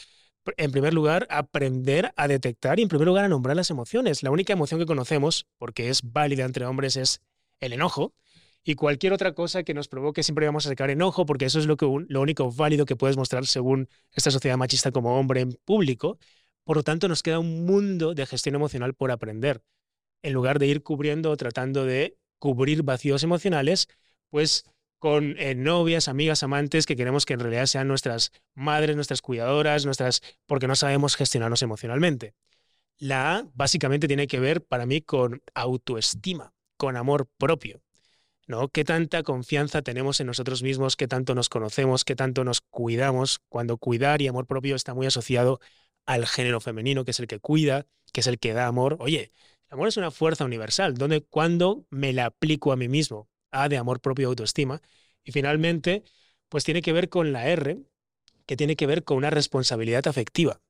en 0.56 0.70
primer 0.72 0.94
lugar, 0.94 1.26
aprender 1.30 2.12
a 2.16 2.28
detectar 2.28 2.78
y, 2.78 2.82
en 2.82 2.88
primer 2.88 3.06
lugar, 3.06 3.24
a 3.24 3.28
nombrar 3.28 3.56
las 3.56 3.70
emociones. 3.70 4.22
La 4.22 4.30
única 4.30 4.52
emoción 4.52 4.80
que 4.80 4.86
conocemos, 4.86 5.46
porque 5.58 5.88
es 5.88 6.02
válida 6.02 6.44
entre 6.44 6.66
hombres, 6.66 6.96
es 6.96 7.20
el 7.60 7.72
enojo. 7.72 8.14
Y 8.64 8.76
cualquier 8.76 9.12
otra 9.12 9.34
cosa 9.34 9.62
que 9.62 9.74
nos 9.74 9.88
provoque, 9.88 10.22
siempre 10.22 10.46
vamos 10.46 10.64
a 10.66 10.70
sacar 10.70 10.90
enojo, 10.90 11.26
porque 11.26 11.44
eso 11.44 11.58
es 11.58 11.66
lo, 11.66 11.76
único 12.20 12.50
válido 12.50 12.86
que 12.86 12.96
puedes 12.96 13.16
mostrar 13.16 13.46
según 13.46 13.88
esta 14.12 14.30
sociedad 14.30 14.56
machista 14.56 14.90
como 14.90 15.18
hombre 15.18 15.42
en 15.42 15.52
público. 15.64 16.18
Por 16.64 16.78
lo 16.78 16.82
tanto, 16.82 17.06
nos 17.08 17.22
queda 17.22 17.38
un 17.38 17.66
mundo 17.66 18.14
de 18.14 18.24
gestión 18.24 18.54
emocional 18.54 18.94
por 18.94 19.10
aprender. 19.10 19.62
En 20.22 20.32
lugar 20.32 20.58
de 20.58 20.66
ir 20.66 20.82
cubriendo 20.82 21.30
o 21.30 21.36
tratando 21.36 21.84
de 21.84 22.16
cubrir 22.38 22.82
vacíos 22.82 23.22
emocionales, 23.22 23.88
pues 24.30 24.64
con 25.04 25.36
eh, 25.38 25.54
novias, 25.54 26.08
amigas, 26.08 26.42
amantes 26.44 26.86
que 26.86 26.96
queremos 26.96 27.26
que 27.26 27.34
en 27.34 27.40
realidad 27.40 27.66
sean 27.66 27.88
nuestras 27.88 28.32
madres, 28.54 28.96
nuestras 28.96 29.20
cuidadoras, 29.20 29.84
nuestras 29.84 30.22
porque 30.46 30.66
no 30.66 30.76
sabemos 30.76 31.14
gestionarnos 31.14 31.60
emocionalmente. 31.60 32.32
La 32.96 33.36
A 33.36 33.46
básicamente 33.52 34.08
tiene 34.08 34.26
que 34.26 34.40
ver 34.40 34.64
para 34.64 34.86
mí 34.86 35.02
con 35.02 35.42
autoestima, 35.52 36.54
con 36.78 36.96
amor 36.96 37.28
propio. 37.36 37.82
¿no? 38.46 38.68
¿Qué 38.68 38.82
tanta 38.82 39.22
confianza 39.22 39.82
tenemos 39.82 40.20
en 40.20 40.28
nosotros 40.28 40.62
mismos? 40.62 40.96
¿Qué 40.96 41.06
tanto 41.06 41.34
nos 41.34 41.50
conocemos? 41.50 42.06
¿Qué 42.06 42.16
tanto 42.16 42.42
nos 42.42 42.62
cuidamos? 42.62 43.40
Cuando 43.50 43.76
cuidar 43.76 44.22
y 44.22 44.28
amor 44.28 44.46
propio 44.46 44.74
está 44.74 44.94
muy 44.94 45.06
asociado 45.06 45.60
al 46.06 46.26
género 46.26 46.60
femenino, 46.62 47.04
que 47.04 47.10
es 47.10 47.20
el 47.20 47.26
que 47.26 47.40
cuida, 47.40 47.86
que 48.14 48.22
es 48.22 48.26
el 48.26 48.38
que 48.38 48.54
da 48.54 48.68
amor. 48.68 48.96
Oye, 49.00 49.32
el 49.68 49.74
amor 49.74 49.88
es 49.88 49.98
una 49.98 50.10
fuerza 50.10 50.46
universal, 50.46 50.94
donde 50.94 51.20
cuando 51.20 51.84
me 51.90 52.14
la 52.14 52.24
aplico 52.24 52.72
a 52.72 52.76
mí 52.76 52.88
mismo, 52.88 53.28
a 53.54 53.68
de 53.68 53.78
amor 53.78 54.00
propio 54.00 54.24
y 54.24 54.26
autoestima. 54.26 54.82
Y 55.24 55.32
finalmente, 55.32 56.04
pues 56.48 56.64
tiene 56.64 56.82
que 56.82 56.92
ver 56.92 57.08
con 57.08 57.32
la 57.32 57.48
R, 57.48 57.78
que 58.46 58.56
tiene 58.56 58.76
que 58.76 58.86
ver 58.86 59.04
con 59.04 59.16
una 59.16 59.30
responsabilidad 59.30 60.06
afectiva. 60.08 60.60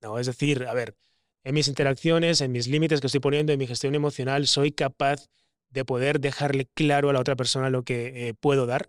¿no? 0.00 0.18
Es 0.18 0.26
decir, 0.26 0.66
a 0.66 0.74
ver, 0.74 0.96
en 1.44 1.54
mis 1.54 1.68
interacciones, 1.68 2.40
en 2.40 2.52
mis 2.52 2.68
límites 2.68 3.00
que 3.00 3.06
estoy 3.08 3.20
poniendo, 3.20 3.52
en 3.52 3.58
mi 3.58 3.66
gestión 3.66 3.94
emocional, 3.94 4.46
soy 4.46 4.72
capaz 4.72 5.28
de 5.70 5.84
poder 5.84 6.20
dejarle 6.20 6.66
claro 6.74 7.10
a 7.10 7.12
la 7.12 7.20
otra 7.20 7.36
persona 7.36 7.70
lo 7.70 7.82
que 7.84 8.28
eh, 8.28 8.34
puedo 8.34 8.66
dar 8.66 8.88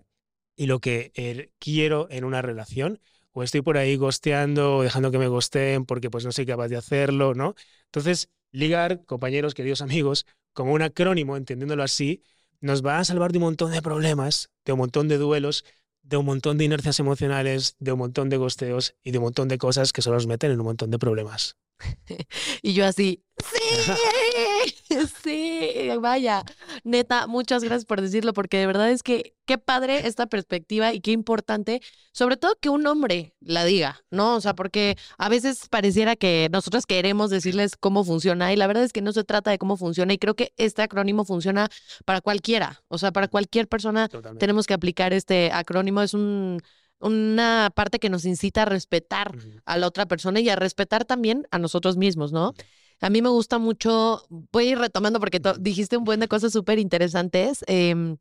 y 0.56 0.68
lo 0.68 0.80
que 0.80 1.12
eh, 1.16 1.52
quiero 1.60 2.08
en 2.12 2.24
una 2.24 2.42
relación. 2.42 3.00
O 3.32 3.44
estoy 3.44 3.62
por 3.62 3.78
ahí 3.78 3.98
gosteando 3.98 4.78
o 4.78 4.84
dejando 4.84 5.12
que 5.12 5.18
me 5.18 5.28
gosteen 5.28 5.86
porque 5.86 6.10
pues 6.10 6.24
no 6.26 6.32
soy 6.32 6.46
capaz 6.46 6.70
de 6.70 6.78
hacerlo, 6.78 7.34
¿no? 7.34 7.56
Entonces, 7.86 8.30
ligar, 8.52 9.04
compañeros, 9.06 9.54
queridos 9.54 9.82
amigos, 9.82 10.26
como 10.54 10.74
un 10.74 10.82
acrónimo, 10.82 11.36
entendiéndolo 11.36 11.84
así, 11.84 12.24
nos 12.66 12.84
va 12.84 12.98
a 12.98 13.06
salvar 13.06 13.32
de 13.32 13.38
un 13.38 13.44
montón 13.44 13.72
de 13.72 13.82
problemas, 13.82 14.50
de 14.66 14.74
un 14.74 14.80
montón 14.80 15.08
de 15.08 15.20
duelos, 15.20 15.66
de 16.02 16.18
un 16.18 16.26
montón 16.26 16.58
de 16.58 16.66
inercias 16.66 17.00
emocionales, 17.00 17.76
de 17.80 17.92
un 17.92 18.00
montón 18.00 18.28
de 18.30 18.38
gosteos 18.38 18.96
y 19.04 19.12
de 19.12 19.20
un 19.20 19.26
montón 19.26 19.48
de 19.48 19.60
cosas 19.60 19.94
que 19.94 20.02
solo 20.02 20.16
nos 20.16 20.26
meten 20.26 20.52
en 20.52 20.60
un 20.60 20.66
montón 20.66 20.90
de 20.90 20.98
problemas. 20.98 21.58
y 22.62 22.74
yo 22.74 22.86
así, 22.86 23.24
sí, 23.44 25.06
sí, 25.24 25.90
vaya, 26.00 26.44
neta, 26.84 27.28
muchas 27.28 27.64
gracias 27.64 27.86
por 27.86 28.02
decirlo, 28.02 28.34
porque 28.34 28.58
de 28.58 28.68
verdad 28.68 28.90
es 28.90 29.04
que 29.04 29.36
qué 29.46 29.58
padre 29.58 30.08
esta 30.08 30.28
perspectiva 30.28 30.94
y 30.94 31.02
qué 31.02 31.12
importante, 31.12 31.82
sobre 32.14 32.38
todo 32.38 32.56
que 32.60 32.70
un 32.70 32.88
hombre 32.88 33.34
la 33.42 33.66
diga, 33.66 34.02
¿no? 34.10 34.36
O 34.36 34.42
sea, 34.42 34.56
porque 34.56 34.98
a 35.18 35.30
veces 35.30 35.68
pareciera 35.70 36.16
que 36.16 36.50
nosotros 36.52 36.86
queremos 36.86 37.30
decirles 37.30 37.76
cómo 37.78 38.04
funciona 38.04 38.54
y 38.54 38.56
la 38.56 38.68
verdad 38.68 38.84
es 38.84 38.94
que 38.94 39.02
no 39.02 39.12
se 39.12 39.24
trata 39.24 39.52
de 39.52 39.58
cómo 39.58 39.78
funciona 39.78 40.14
y 40.14 40.18
creo 40.18 40.36
que 40.36 40.54
este 40.58 40.82
acrónimo 40.82 41.26
funciona 41.26 41.70
para 42.06 42.22
cualquiera, 42.22 42.84
o 42.88 42.98
sea, 42.98 43.12
para 43.12 43.28
cualquier 43.28 43.68
persona 43.68 44.10
tenemos 44.40 44.66
que 44.66 44.74
aplicar 44.74 45.14
este 45.14 45.52
acrónimo, 45.52 46.02
es 46.02 46.14
un 46.14 46.62
una 47.00 47.72
parte 47.76 48.00
que 48.00 48.10
nos 48.10 48.26
incita 48.26 48.64
a 48.64 48.66
respetar 48.66 49.36
a 49.66 49.78
la 49.78 49.88
otra 49.88 50.06
persona 50.06 50.40
y 50.40 50.50
a 50.50 50.56
respetar 50.56 51.06
también 51.06 51.48
a 51.52 51.60
nosotros 51.60 51.98
mismos, 51.98 52.32
¿no? 52.32 52.54
A 53.02 53.10
mí 53.10 53.22
me 53.22 53.30
gusta 53.30 53.58
mucho, 53.60 54.26
voy 54.30 54.68
a 54.68 54.72
ir 54.72 54.78
retomando 54.80 55.20
porque 55.20 55.42
dijiste 55.60 55.98
un 55.98 56.06
buen 56.06 56.20
de 56.20 56.28
cosas 56.28 56.54
súper 56.54 56.80
interesantes. 56.80 57.64
Em, 57.68 58.18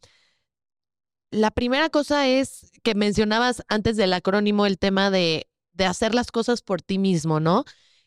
la 1.30 1.50
primera 1.50 1.90
cosa 1.90 2.28
es 2.28 2.70
que 2.82 2.94
mencionabas 2.94 3.62
antes 3.68 3.96
del 3.96 4.12
acrónimo 4.12 4.66
el 4.66 4.78
tema 4.78 5.10
de, 5.10 5.48
de 5.72 5.84
hacer 5.86 6.14
las 6.14 6.30
cosas 6.30 6.62
por 6.62 6.82
ti 6.82 6.98
mismo, 6.98 7.40
¿no? 7.40 7.64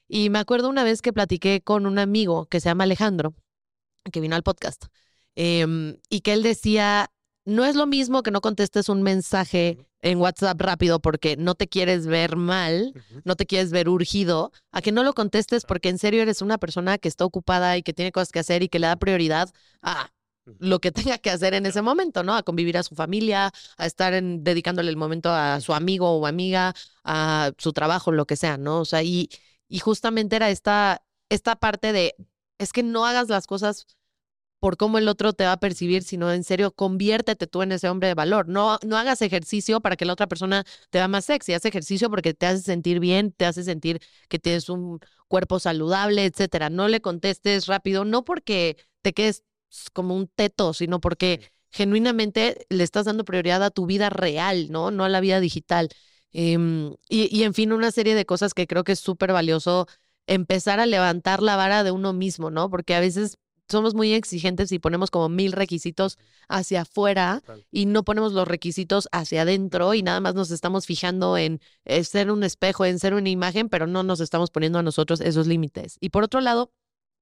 Y 0.07 0.29
me 0.29 0.39
acuerdo 0.39 0.69
una 0.69 0.83
vez 0.83 1.01
que 1.01 1.13
platiqué 1.13 1.61
con 1.61 1.85
un 1.85 1.99
amigo 1.99 2.45
que 2.47 2.59
se 2.59 2.69
llama 2.69 2.85
Alejandro, 2.85 3.35
que 4.11 4.21
vino 4.21 4.35
al 4.35 4.43
podcast, 4.43 4.85
em, 5.35 5.97
y 6.09 6.21
que 6.21 6.33
él 6.33 6.43
decía, 6.43 7.11
no 7.45 7.65
es 7.65 7.75
lo 7.75 7.87
mismo 7.87 8.23
que 8.23 8.31
no 8.31 8.41
contestes 8.41 8.89
un 8.89 9.03
mensaje 9.03 9.86
en 10.01 10.19
WhatsApp 10.19 10.59
rápido 10.61 10.99
porque 10.99 11.37
no 11.37 11.55
te 11.55 11.67
quieres 11.67 12.05
ver 12.07 12.35
mal, 12.35 12.93
no 13.23 13.35
te 13.35 13.45
quieres 13.45 13.71
ver 13.71 13.89
urgido, 13.89 14.51
a 14.71 14.81
que 14.81 14.91
no 14.91 15.03
lo 15.03 15.13
contestes 15.13 15.65
porque 15.65 15.89
en 15.89 15.97
serio 15.97 16.21
eres 16.21 16.41
una 16.41 16.57
persona 16.57 16.97
que 16.97 17.07
está 17.07 17.25
ocupada 17.25 17.77
y 17.77 17.83
que 17.83 17.93
tiene 17.93 18.11
cosas 18.11 18.31
que 18.31 18.39
hacer 18.39 18.63
y 18.63 18.69
que 18.69 18.79
le 18.79 18.87
da 18.87 18.95
prioridad 18.95 19.49
a 19.81 20.11
lo 20.59 20.79
que 20.79 20.91
tenga 20.91 21.17
que 21.17 21.29
hacer 21.29 21.53
en 21.53 21.65
ese 21.65 21.81
momento, 21.81 22.23
¿no? 22.23 22.35
A 22.35 22.43
convivir 22.43 22.77
a 22.77 22.83
su 22.83 22.95
familia, 22.95 23.51
a 23.77 23.85
estar 23.85 24.13
en, 24.13 24.43
dedicándole 24.43 24.89
el 24.89 24.97
momento 24.97 25.29
a 25.29 25.59
su 25.61 25.73
amigo 25.73 26.11
o 26.11 26.25
amiga, 26.25 26.73
a 27.03 27.51
su 27.57 27.73
trabajo, 27.73 28.11
lo 28.11 28.25
que 28.25 28.35
sea, 28.35 28.57
¿no? 28.57 28.79
O 28.79 28.85
sea, 28.85 29.03
y, 29.03 29.29
y 29.67 29.79
justamente 29.79 30.35
era 30.35 30.49
esta, 30.49 31.03
esta 31.29 31.57
parte 31.57 31.91
de, 31.91 32.15
es 32.59 32.71
que 32.71 32.83
no 32.83 33.05
hagas 33.05 33.29
las 33.29 33.47
cosas 33.47 33.85
por 34.59 34.77
cómo 34.77 34.97
el 34.97 35.07
otro 35.07 35.33
te 35.33 35.43
va 35.45 35.53
a 35.53 35.59
percibir, 35.59 36.03
sino 36.03 36.31
en 36.31 36.43
serio, 36.43 36.71
conviértete 36.71 37.47
tú 37.47 37.61
en 37.61 37.71
ese 37.71 37.89
hombre 37.89 38.07
de 38.07 38.13
valor. 38.15 38.47
No, 38.47 38.79
no 38.85 38.97
hagas 38.97 39.21
ejercicio 39.21 39.81
para 39.81 39.95
que 39.95 40.05
la 40.05 40.13
otra 40.13 40.27
persona 40.27 40.63
te 40.89 40.97
vea 40.99 41.07
más 41.07 41.25
sexy, 41.25 41.53
haz 41.53 41.65
ejercicio 41.65 42.09
porque 42.09 42.33
te 42.33 42.47
hace 42.47 42.61
sentir 42.63 42.99
bien, 42.99 43.31
te 43.31 43.45
hace 43.45 43.63
sentir 43.63 44.01
que 44.29 44.39
tienes 44.39 44.69
un 44.69 44.99
cuerpo 45.27 45.59
saludable, 45.59 46.25
etcétera. 46.25 46.69
No 46.69 46.87
le 46.87 47.01
contestes 47.01 47.67
rápido, 47.67 48.05
no 48.05 48.23
porque 48.23 48.77
te 49.01 49.13
quedes 49.13 49.43
como 49.93 50.15
un 50.15 50.27
teto, 50.27 50.73
sino 50.73 50.99
porque 51.01 51.51
genuinamente 51.71 52.65
le 52.69 52.83
estás 52.83 53.05
dando 53.05 53.25
prioridad 53.25 53.63
a 53.63 53.69
tu 53.71 53.85
vida 53.85 54.09
real, 54.09 54.71
¿no? 54.71 54.91
No 54.91 55.03
a 55.03 55.09
la 55.09 55.19
vida 55.19 55.39
digital. 55.39 55.89
Em, 56.31 56.93
y, 57.09 57.35
y, 57.35 57.43
en 57.43 57.53
fin, 57.53 57.71
una 57.71 57.91
serie 57.91 58.15
de 58.15 58.25
cosas 58.25 58.53
que 58.53 58.67
creo 58.67 58.83
que 58.83 58.93
es 58.93 58.99
súper 58.99 59.33
valioso 59.33 59.87
empezar 60.27 60.79
a 60.79 60.85
levantar 60.85 61.41
la 61.41 61.55
vara 61.55 61.83
de 61.83 61.91
uno 61.91 62.13
mismo, 62.13 62.51
¿no? 62.51 62.69
Porque 62.69 62.95
a 62.95 62.99
veces 62.99 63.37
somos 63.69 63.93
muy 63.93 64.13
exigentes 64.13 64.71
y 64.71 64.79
ponemos 64.79 65.11
como 65.11 65.29
mil 65.29 65.51
requisitos 65.51 66.17
hacia 66.47 66.81
afuera 66.81 67.41
y 67.71 67.85
no 67.85 68.03
ponemos 68.03 68.33
los 68.33 68.47
requisitos 68.47 69.09
hacia 69.11 69.41
adentro 69.41 69.93
y 69.93 70.03
nada 70.03 70.19
más 70.19 70.35
nos 70.35 70.51
estamos 70.51 70.85
fijando 70.85 71.37
en 71.37 71.59
eh, 71.85 72.03
ser 72.03 72.31
un 72.31 72.43
espejo, 72.43 72.85
en 72.85 72.99
ser 72.99 73.13
una 73.13 73.29
imagen, 73.29 73.69
pero 73.69 73.87
no 73.87 74.03
nos 74.03 74.19
estamos 74.19 74.51
poniendo 74.51 74.79
a 74.79 74.83
nosotros 74.83 75.21
esos 75.21 75.47
límites. 75.47 75.97
Y 75.99 76.09
por 76.09 76.23
otro 76.23 76.41
lado, 76.41 76.71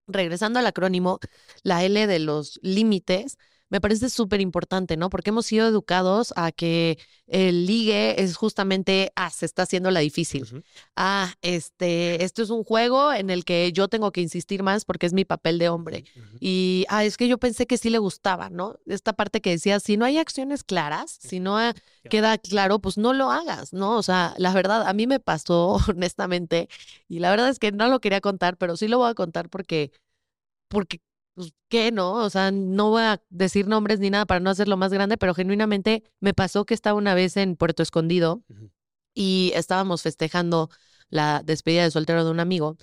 regresando 0.07 0.59
al 0.59 0.67
acrónimo, 0.67 1.19
la 1.63 1.83
L 1.83 2.07
de 2.07 2.19
los 2.19 2.59
límites, 2.61 3.37
me 3.75 3.81
parece 3.81 4.09
súper 4.09 4.39
importante, 4.39 4.95
¿no? 4.95 5.09
Porque 5.09 5.31
hemos 5.31 5.47
sido 5.47 5.67
educados 5.67 6.33
a 6.37 6.53
que 6.53 6.97
el 7.27 7.65
ligue 7.65 8.21
es 8.23 8.37
justamente, 8.37 9.11
ah, 9.17 9.29
se 9.29 9.45
está 9.45 9.63
haciendo 9.63 9.91
la 9.91 9.99
difícil. 9.99 10.63
Ah, 10.95 11.33
este, 11.41 12.23
esto 12.23 12.41
es 12.41 12.51
un 12.51 12.63
juego 12.63 13.11
en 13.11 13.29
el 13.29 13.43
que 13.43 13.73
yo 13.73 13.89
tengo 13.89 14.13
que 14.13 14.21
insistir 14.21 14.63
más 14.63 14.85
porque 14.85 15.07
es 15.07 15.11
mi 15.11 15.25
papel 15.25 15.59
de 15.59 15.67
hombre. 15.67 16.05
Y, 16.39 16.85
ah, 16.87 17.03
es 17.03 17.17
que 17.17 17.27
yo 17.27 17.37
pensé 17.37 17.67
que 17.67 17.77
sí 17.77 17.89
le 17.89 17.97
gustaba, 17.97 18.49
¿no? 18.49 18.79
Esta 18.85 19.11
parte 19.11 19.41
que 19.41 19.49
decía, 19.49 19.81
si 19.81 19.97
no 19.97 20.05
hay 20.05 20.19
acciones 20.19 20.63
claras, 20.63 21.17
si 21.19 21.41
no 21.41 21.57
queda 22.09 22.37
claro, 22.37 22.79
pues 22.79 22.97
no 22.97 23.11
lo 23.11 23.29
hagas, 23.29 23.73
¿no? 23.73 23.97
O 23.97 24.03
sea, 24.03 24.35
la 24.37 24.53
verdad, 24.53 24.87
a 24.87 24.93
mí 24.93 25.05
me 25.05 25.19
pasó, 25.19 25.79
honestamente, 25.89 26.69
y 27.09 27.19
la 27.19 27.29
verdad 27.29 27.49
es 27.49 27.59
que 27.59 27.73
no 27.73 27.89
lo 27.89 27.99
quería 27.99 28.21
contar, 28.21 28.55
pero 28.55 28.77
sí 28.77 28.87
lo 28.87 28.99
voy 28.99 29.09
a 29.09 29.15
contar 29.15 29.49
porque 29.49 29.91
porque 30.67 30.99
pues, 31.35 31.53
¿qué 31.69 31.91
no? 31.91 32.13
O 32.13 32.29
sea, 32.29 32.51
no 32.51 32.89
voy 32.89 33.03
a 33.03 33.21
decir 33.29 33.67
nombres 33.67 33.99
ni 33.99 34.09
nada 34.09 34.25
para 34.25 34.39
no 34.39 34.49
hacerlo 34.49 34.77
más 34.77 34.91
grande, 34.91 35.17
pero 35.17 35.33
genuinamente 35.35 36.03
me 36.19 36.33
pasó 36.33 36.65
que 36.65 36.73
estaba 36.73 36.97
una 36.97 37.13
vez 37.13 37.37
en 37.37 37.55
Puerto 37.55 37.83
Escondido 37.83 38.43
y 39.13 39.51
estábamos 39.55 40.01
festejando 40.03 40.69
la 41.09 41.41
despedida 41.43 41.83
de 41.83 41.91
soltero 41.91 42.25
de 42.25 42.31
un 42.31 42.39
amigo. 42.39 42.77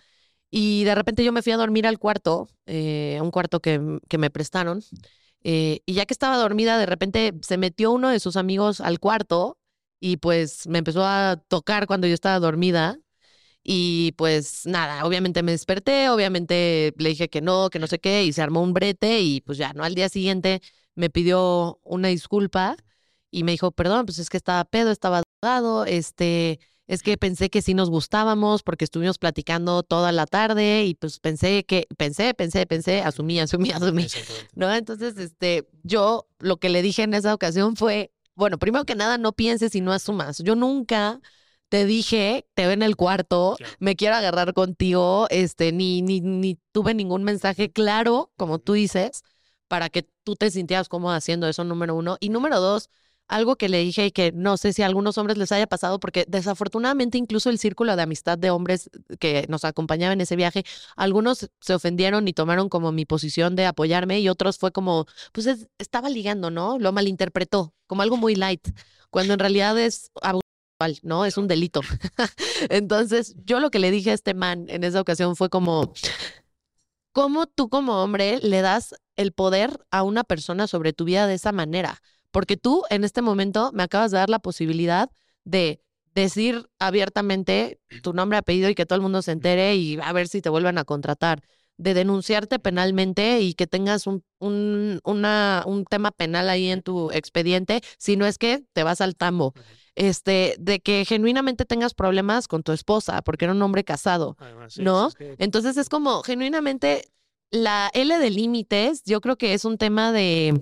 Y 0.51 0.85
de 0.85 0.95
repente 0.95 1.25
yo 1.25 1.33
me 1.33 1.43
fui 1.43 1.53
a 1.53 1.57
dormir 1.57 1.87
al 1.87 1.99
cuarto, 1.99 2.49
eh, 2.67 3.19
un 3.23 3.31
cuarto 3.31 3.61
que, 3.61 3.99
que 4.09 4.19
me 4.19 4.31
prestaron. 4.31 4.83
Eh, 5.45 5.81
y 5.87 5.95
ya 5.95 6.07
que 6.07 6.15
estaba 6.15 6.37
dormida, 6.37 6.79
de 6.79 6.87
repente 6.87 7.33
se 7.43 7.57
metió 7.59 7.91
uno 7.91 8.11
de 8.11 8.21
sus 8.21 8.37
amigos 8.37 8.81
al 8.81 9.01
cuarto 9.01 9.59
y 10.01 10.19
pues 10.19 10.67
me 10.67 10.79
empezó 10.79 11.05
a 11.05 11.43
tocar 11.49 11.87
cuando 11.87 12.07
yo 12.07 12.15
estaba 12.15 12.39
dormida. 12.39 12.99
Y 13.63 14.13
pues 14.13 14.67
nada, 14.67 15.05
obviamente 15.05 15.43
me 15.43 15.53
desperté, 15.53 16.09
obviamente 16.11 16.93
le 16.97 17.09
dije 17.11 17.29
que 17.29 17.41
no, 17.41 17.71
que 17.71 17.79
no 17.79 17.87
sé 17.87 18.01
qué, 18.01 18.25
y 18.25 18.33
se 18.33 18.43
armó 18.43 18.63
un 18.63 18.73
brete 18.73 19.21
y 19.21 19.41
pues 19.41 19.59
ya, 19.59 19.73
¿no? 19.73 19.85
Al 19.85 19.95
día 19.95 20.09
siguiente 20.09 20.63
me 20.95 21.11
pidió 21.11 21.79
una 21.85 22.09
disculpa 22.09 22.77
y 23.31 23.45
me 23.45 23.53
dijo, 23.53 23.71
perdón, 23.73 24.07
pues 24.07 24.19
es 24.19 24.31
que 24.31 24.37
estaba 24.37 24.65
pedo, 24.65 24.91
estaba 24.91 25.23
dado, 25.41 25.85
este, 25.87 26.59
es 26.87 27.03
que 27.03 27.17
pensé 27.17 27.51
que 27.51 27.63
sí 27.63 27.73
nos 27.75 27.89
gustábamos 27.89 28.63
porque 28.63 28.85
estuvimos 28.85 29.19
platicando 29.19 29.83
toda 29.83 30.13
la 30.13 30.27
tarde 30.27 30.85
y 30.85 30.95
pues 30.95 31.21
pensé 31.21 31.65
que, 31.65 31.87
pensé, 31.97 32.35
pensé, 32.35 32.67
pensé, 32.67 33.01
asumí, 33.01 33.41
asumí, 33.41 33.71
asumí, 33.73 34.07
¿no? 34.55 34.73
Entonces, 34.75 35.17
este, 35.17 35.69
yo 35.85 36.27
lo 36.39 36.59
que 36.59 36.69
le 36.69 36.83
dije 36.83 37.05
en 37.05 37.15
esa 37.15 37.33
ocasión 37.33 37.77
fue, 37.77 38.13
bueno, 38.35 38.59
primero 38.59 38.85
que 38.85 38.95
nada, 38.95 39.19
no 39.19 39.33
pienses 39.33 39.75
y 39.75 39.81
no 39.81 39.93
asumas. 39.93 40.39
Yo 40.39 40.57
nunca 40.57 41.21
te 41.73 41.87
dije, 41.87 42.47
te 42.53 42.67
ve 42.67 42.75
en 42.75 42.83
el 42.83 42.97
cuarto, 42.97 43.57
me 43.79 43.97
quiero 43.97 44.17
agarrar 44.17 44.53
contigo, 44.53 45.27
este, 45.31 45.73
ni, 45.73 46.03
ni, 46.03 46.21
ni 46.21 46.59
tuve 46.71 46.93
ningún 46.93 47.25
mensaje 47.25 47.73
claro, 47.73 48.31
como 48.37 48.59
tú 48.59 48.75
dices, 48.75 49.23
para 49.69 49.89
que 49.89 50.07
tú 50.23 50.37
te 50.37 50.51
sintieras 50.51 50.91
cómodo 50.91 51.15
haciendo 51.15 51.49
eso, 51.49 51.65
número 51.65 51.95
uno. 51.95 52.19
Y 52.21 52.29
número 52.29 52.61
dos, 52.61 52.91
algo 53.27 53.57
que 53.57 53.71
le 53.71 53.79
dije 53.79 54.05
y 54.05 54.11
que 54.11 54.33
no 54.33 54.59
sé 54.59 54.75
si 54.75 54.83
a 54.83 54.87
algunos 54.87 55.17
hombres 55.17 55.39
les 55.39 55.51
haya 55.51 55.67
pasado, 55.67 55.99
porque 55.99 56.27
desafortunadamente 56.29 57.17
incluso 57.17 57.49
el 57.49 57.59
círculo 57.59 57.97
de 57.97 58.03
amistad 58.03 58.37
de 58.37 58.51
hombres 58.51 58.91
que 59.19 59.47
nos 59.49 59.65
acompañaba 59.65 60.13
en 60.13 60.21
ese 60.21 60.37
viaje, 60.37 60.65
algunos 60.95 61.49
se 61.59 61.75
ofendieron 61.75 62.29
y 62.29 62.35
tomaron 62.35 62.69
como 62.69 62.93
mi 62.93 63.07
posición 63.07 63.57
de 63.57 63.65
apoyarme 63.65 64.21
y 64.21 64.29
otros 64.29 64.59
fue 64.59 64.73
como, 64.73 65.07
pues 65.33 65.49
estaba 65.79 66.11
ligando, 66.11 66.51
¿no? 66.51 66.79
Lo 66.79 66.93
malinterpretó 66.93 67.73
como 67.87 68.03
algo 68.03 68.19
muy 68.19 68.35
light, 68.35 68.69
cuando 69.09 69.33
en 69.33 69.39
realidad 69.39 69.79
es 69.79 70.11
¿no? 71.03 71.25
Es 71.25 71.37
un 71.37 71.49
delito. 71.49 71.81
Entonces, 72.71 73.35
yo 73.45 73.61
lo 73.61 73.71
que 73.71 73.79
le 73.79 73.91
dije 73.91 74.11
a 74.11 74.15
este 74.15 74.35
man 74.35 74.67
en 74.69 74.85
esa 74.85 75.01
ocasión 75.01 75.37
fue 75.37 75.49
como, 75.49 75.93
¿cómo 77.13 77.47
tú 77.47 77.69
como 77.69 78.03
hombre 78.03 78.39
le 78.43 78.61
das 78.61 78.95
el 79.17 79.33
poder 79.33 79.79
a 79.91 80.03
una 80.03 80.25
persona 80.25 80.67
sobre 80.67 80.93
tu 80.93 81.05
vida 81.05 81.27
de 81.27 81.35
esa 81.35 81.53
manera? 81.53 82.01
Porque 82.31 82.57
tú 82.57 82.83
en 82.91 83.05
este 83.05 83.23
momento 83.23 83.71
me 83.73 83.83
acabas 83.83 84.11
de 84.11 84.19
dar 84.19 84.31
la 84.31 84.39
posibilidad 84.39 85.11
de 85.45 85.83
decir 86.15 86.69
abiertamente 86.79 87.81
tu 88.03 88.13
nombre, 88.13 88.39
apellido 88.39 88.69
y 88.69 88.75
que 88.75 88.87
todo 88.87 88.97
el 88.97 89.03
mundo 89.03 89.23
se 89.23 89.33
entere 89.33 89.75
y 89.77 89.99
a 90.03 90.13
ver 90.13 90.29
si 90.29 90.43
te 90.43 90.51
vuelven 90.51 90.79
a 90.79 90.85
contratar 90.85 91.43
de 91.79 91.95
denunciarte 91.95 92.59
penalmente 92.59 93.41
y 93.41 93.55
que 93.55 93.67
tengas 93.67 94.07
un, 94.07 94.25
un, 94.39 95.01
una, 95.05 95.65
un 95.67 95.85
tema 95.85 96.11
penal 96.11 96.49
ahí 96.49 96.69
en 96.69 96.83
tu 96.83 97.11
expediente, 97.11 97.81
si 97.99 98.17
no 98.17 98.27
es 98.27 98.39
que 98.39 98.65
te 98.73 98.83
vas 98.83 99.01
al 99.01 99.17
tambo 99.17 99.55
este, 99.95 100.57
de 100.59 100.81
que 100.81 101.05
genuinamente 101.05 101.65
tengas 101.65 101.95
problemas 101.95 102.49
con 102.49 102.63
tu 102.63 102.73
esposa, 102.73 103.23
porque 103.23 103.45
era 103.45 103.55
un 103.55 103.63
hombre 103.63 103.85
casado, 103.85 104.37
¿no? 104.79 105.11
Entonces 105.39 105.77
es 105.77 105.89
como 105.89 106.23
genuinamente 106.23 107.11
la 107.51 107.91
L 107.93 108.19
de 108.19 108.31
límites, 108.31 109.03
yo 109.05 109.21
creo 109.21 109.37
que 109.37 109.55
es 109.55 109.65
un 109.65 109.77
tema 109.79 110.13
de, 110.13 110.61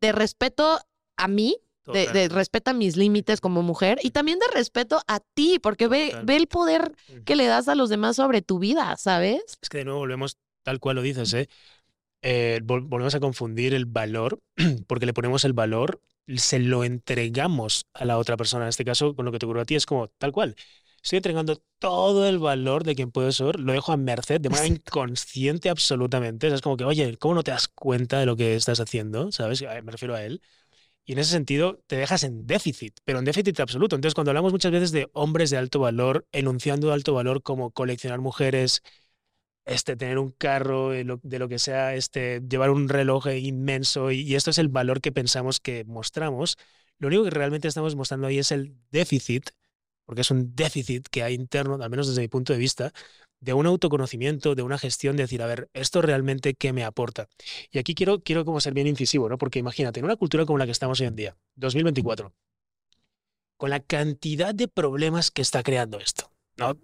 de 0.00 0.12
respeto 0.12 0.80
a 1.16 1.28
mí, 1.28 1.56
de, 1.86 2.06
de, 2.08 2.28
respeto 2.28 2.70
a 2.70 2.74
mis 2.74 2.96
límites 2.96 3.40
como 3.40 3.62
mujer 3.62 3.98
y 4.02 4.10
también 4.10 4.38
de 4.38 4.46
respeto 4.54 5.00
a 5.08 5.18
ti, 5.18 5.58
porque 5.60 5.88
ve, 5.88 6.14
ve 6.22 6.36
el 6.36 6.46
poder 6.46 6.94
que 7.24 7.34
le 7.34 7.46
das 7.46 7.68
a 7.68 7.74
los 7.74 7.88
demás 7.88 8.16
sobre 8.16 8.40
tu 8.42 8.58
vida, 8.58 8.96
¿sabes? 8.96 9.58
Es 9.60 9.68
que 9.68 9.78
de 9.78 9.84
nuevo 9.84 10.00
volvemos 10.00 10.38
tal 10.62 10.78
cual 10.78 10.96
lo 10.96 11.02
dices, 11.02 11.32
¿eh? 11.34 11.48
eh 12.20 12.60
volvemos 12.62 13.14
a 13.14 13.20
confundir 13.20 13.74
el 13.74 13.86
valor, 13.86 14.40
porque 14.86 15.06
le 15.06 15.14
ponemos 15.14 15.44
el 15.44 15.54
valor 15.54 16.00
se 16.38 16.58
lo 16.58 16.84
entregamos 16.84 17.86
a 17.94 18.04
la 18.04 18.18
otra 18.18 18.36
persona. 18.36 18.64
En 18.64 18.68
este 18.70 18.84
caso, 18.84 19.14
con 19.14 19.24
lo 19.24 19.32
que 19.32 19.38
te 19.38 19.46
ocurrió 19.46 19.62
a 19.62 19.66
ti, 19.66 19.74
es 19.74 19.86
como 19.86 20.08
tal 20.08 20.32
cual. 20.32 20.56
Estoy 21.02 21.16
entregando 21.16 21.60
todo 21.78 22.28
el 22.28 22.38
valor 22.38 22.84
de 22.84 22.94
quien 22.94 23.10
puedo 23.10 23.32
ser, 23.32 23.58
lo 23.58 23.72
dejo 23.72 23.92
a 23.92 23.96
merced 23.96 24.40
de 24.40 24.50
manera 24.50 24.68
inconsciente 24.68 25.68
absolutamente. 25.68 26.46
es 26.46 26.60
como 26.60 26.76
que, 26.76 26.84
oye, 26.84 27.16
¿cómo 27.18 27.34
no 27.34 27.42
te 27.42 27.50
das 27.50 27.66
cuenta 27.68 28.20
de 28.20 28.26
lo 28.26 28.36
que 28.36 28.54
estás 28.54 28.78
haciendo? 28.78 29.32
¿Sabes? 29.32 29.62
Me 29.62 29.90
refiero 29.90 30.14
a 30.14 30.22
él. 30.22 30.40
Y 31.04 31.14
en 31.14 31.18
ese 31.18 31.32
sentido 31.32 31.80
te 31.88 31.96
dejas 31.96 32.22
en 32.22 32.46
déficit, 32.46 32.94
pero 33.04 33.18
en 33.18 33.24
déficit 33.24 33.58
absoluto. 33.60 33.96
Entonces, 33.96 34.14
cuando 34.14 34.30
hablamos 34.30 34.52
muchas 34.52 34.70
veces 34.70 34.92
de 34.92 35.10
hombres 35.12 35.50
de 35.50 35.56
alto 35.56 35.80
valor, 35.80 36.26
enunciando 36.30 36.92
alto 36.92 37.14
valor 37.14 37.42
como 37.42 37.72
coleccionar 37.72 38.20
mujeres, 38.20 38.82
este, 39.64 39.96
tener 39.96 40.18
un 40.18 40.30
carro, 40.30 40.90
de 40.90 41.04
lo, 41.04 41.48
que 41.48 41.58
sea, 41.58 41.94
este, 41.94 42.40
llevar 42.48 42.70
un 42.70 42.88
reloj 42.88 43.28
inmenso 43.28 44.10
y, 44.10 44.34
esto 44.34 44.50
es 44.50 44.58
el 44.58 44.68
valor 44.68 45.00
que 45.00 45.12
pensamos 45.12 45.60
que 45.60 45.84
mostramos. 45.84 46.58
Lo 46.98 47.08
único 47.08 47.24
que 47.24 47.30
realmente 47.30 47.68
estamos 47.68 47.96
mostrando 47.96 48.26
ahí 48.26 48.38
es 48.38 48.52
el 48.52 48.74
déficit, 48.90 49.50
porque 50.04 50.22
es 50.22 50.30
un 50.30 50.54
déficit 50.54 51.08
que 51.08 51.22
hay 51.22 51.34
interno, 51.34 51.82
al 51.82 51.90
menos 51.90 52.08
desde 52.08 52.22
mi 52.22 52.28
punto 52.28 52.52
de 52.52 52.58
vista, 52.58 52.92
de 53.40 53.54
un 53.54 53.66
autoconocimiento, 53.66 54.54
de 54.54 54.62
una 54.62 54.78
gestión, 54.78 55.16
de 55.16 55.24
decir, 55.24 55.42
a 55.42 55.46
ver, 55.46 55.68
esto 55.74 56.00
realmente 56.00 56.54
qué 56.54 56.72
me 56.72 56.84
aporta. 56.84 57.28
Y 57.70 57.78
aquí 57.78 57.94
quiero, 57.94 58.20
quiero 58.20 58.44
como 58.44 58.60
ser 58.60 58.72
bien 58.72 58.86
incisivo, 58.86 59.28
¿no? 59.28 59.36
Porque 59.38 59.58
imagínate, 59.58 60.00
en 60.00 60.06
una 60.06 60.16
cultura 60.16 60.46
como 60.46 60.58
la 60.58 60.66
que 60.66 60.72
estamos 60.72 61.00
hoy 61.00 61.08
en 61.08 61.16
día, 61.16 61.36
2024, 61.56 62.32
con 63.56 63.70
la 63.70 63.80
cantidad 63.80 64.54
de 64.54 64.68
problemas 64.68 65.30
que 65.30 65.42
está 65.42 65.62
creando 65.62 65.98
esto, 65.98 66.30
¿no? 66.56 66.78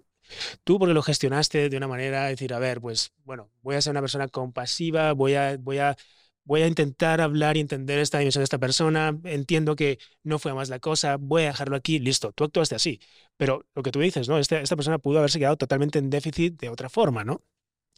Tú 0.63 0.79
porque 0.79 0.93
lo 0.93 1.01
gestionaste 1.01 1.69
de 1.69 1.77
una 1.77 1.87
manera, 1.87 2.25
decir, 2.25 2.53
a 2.53 2.59
ver, 2.59 2.81
pues 2.81 3.11
bueno, 3.23 3.51
voy 3.61 3.75
a 3.75 3.81
ser 3.81 3.91
una 3.91 4.01
persona 4.01 4.27
compasiva, 4.27 5.13
voy 5.13 5.35
a, 5.35 5.57
voy 5.57 5.79
a, 5.79 5.95
voy 6.43 6.61
a 6.63 6.67
intentar 6.67 7.21
hablar 7.21 7.57
y 7.57 7.59
entender 7.61 7.99
esta 7.99 8.19
dimensión 8.19 8.41
de 8.41 8.45
esta 8.45 8.57
persona, 8.57 9.17
entiendo 9.23 9.75
que 9.75 9.99
no 10.23 10.39
fue 10.39 10.53
más 10.53 10.69
la 10.69 10.79
cosa, 10.79 11.17
voy 11.17 11.43
a 11.43 11.47
dejarlo 11.47 11.75
aquí, 11.75 11.99
listo, 11.99 12.31
tú 12.33 12.43
actuaste 12.43 12.75
así. 12.75 12.99
Pero 13.37 13.65
lo 13.75 13.83
que 13.83 13.91
tú 13.91 13.99
dices, 13.99 14.27
¿no? 14.27 14.37
Esta, 14.39 14.59
esta 14.59 14.75
persona 14.75 14.97
pudo 14.99 15.19
haberse 15.19 15.39
quedado 15.39 15.57
totalmente 15.57 15.99
en 15.99 16.09
déficit 16.09 16.59
de 16.59 16.69
otra 16.69 16.89
forma, 16.89 17.23
¿no? 17.23 17.43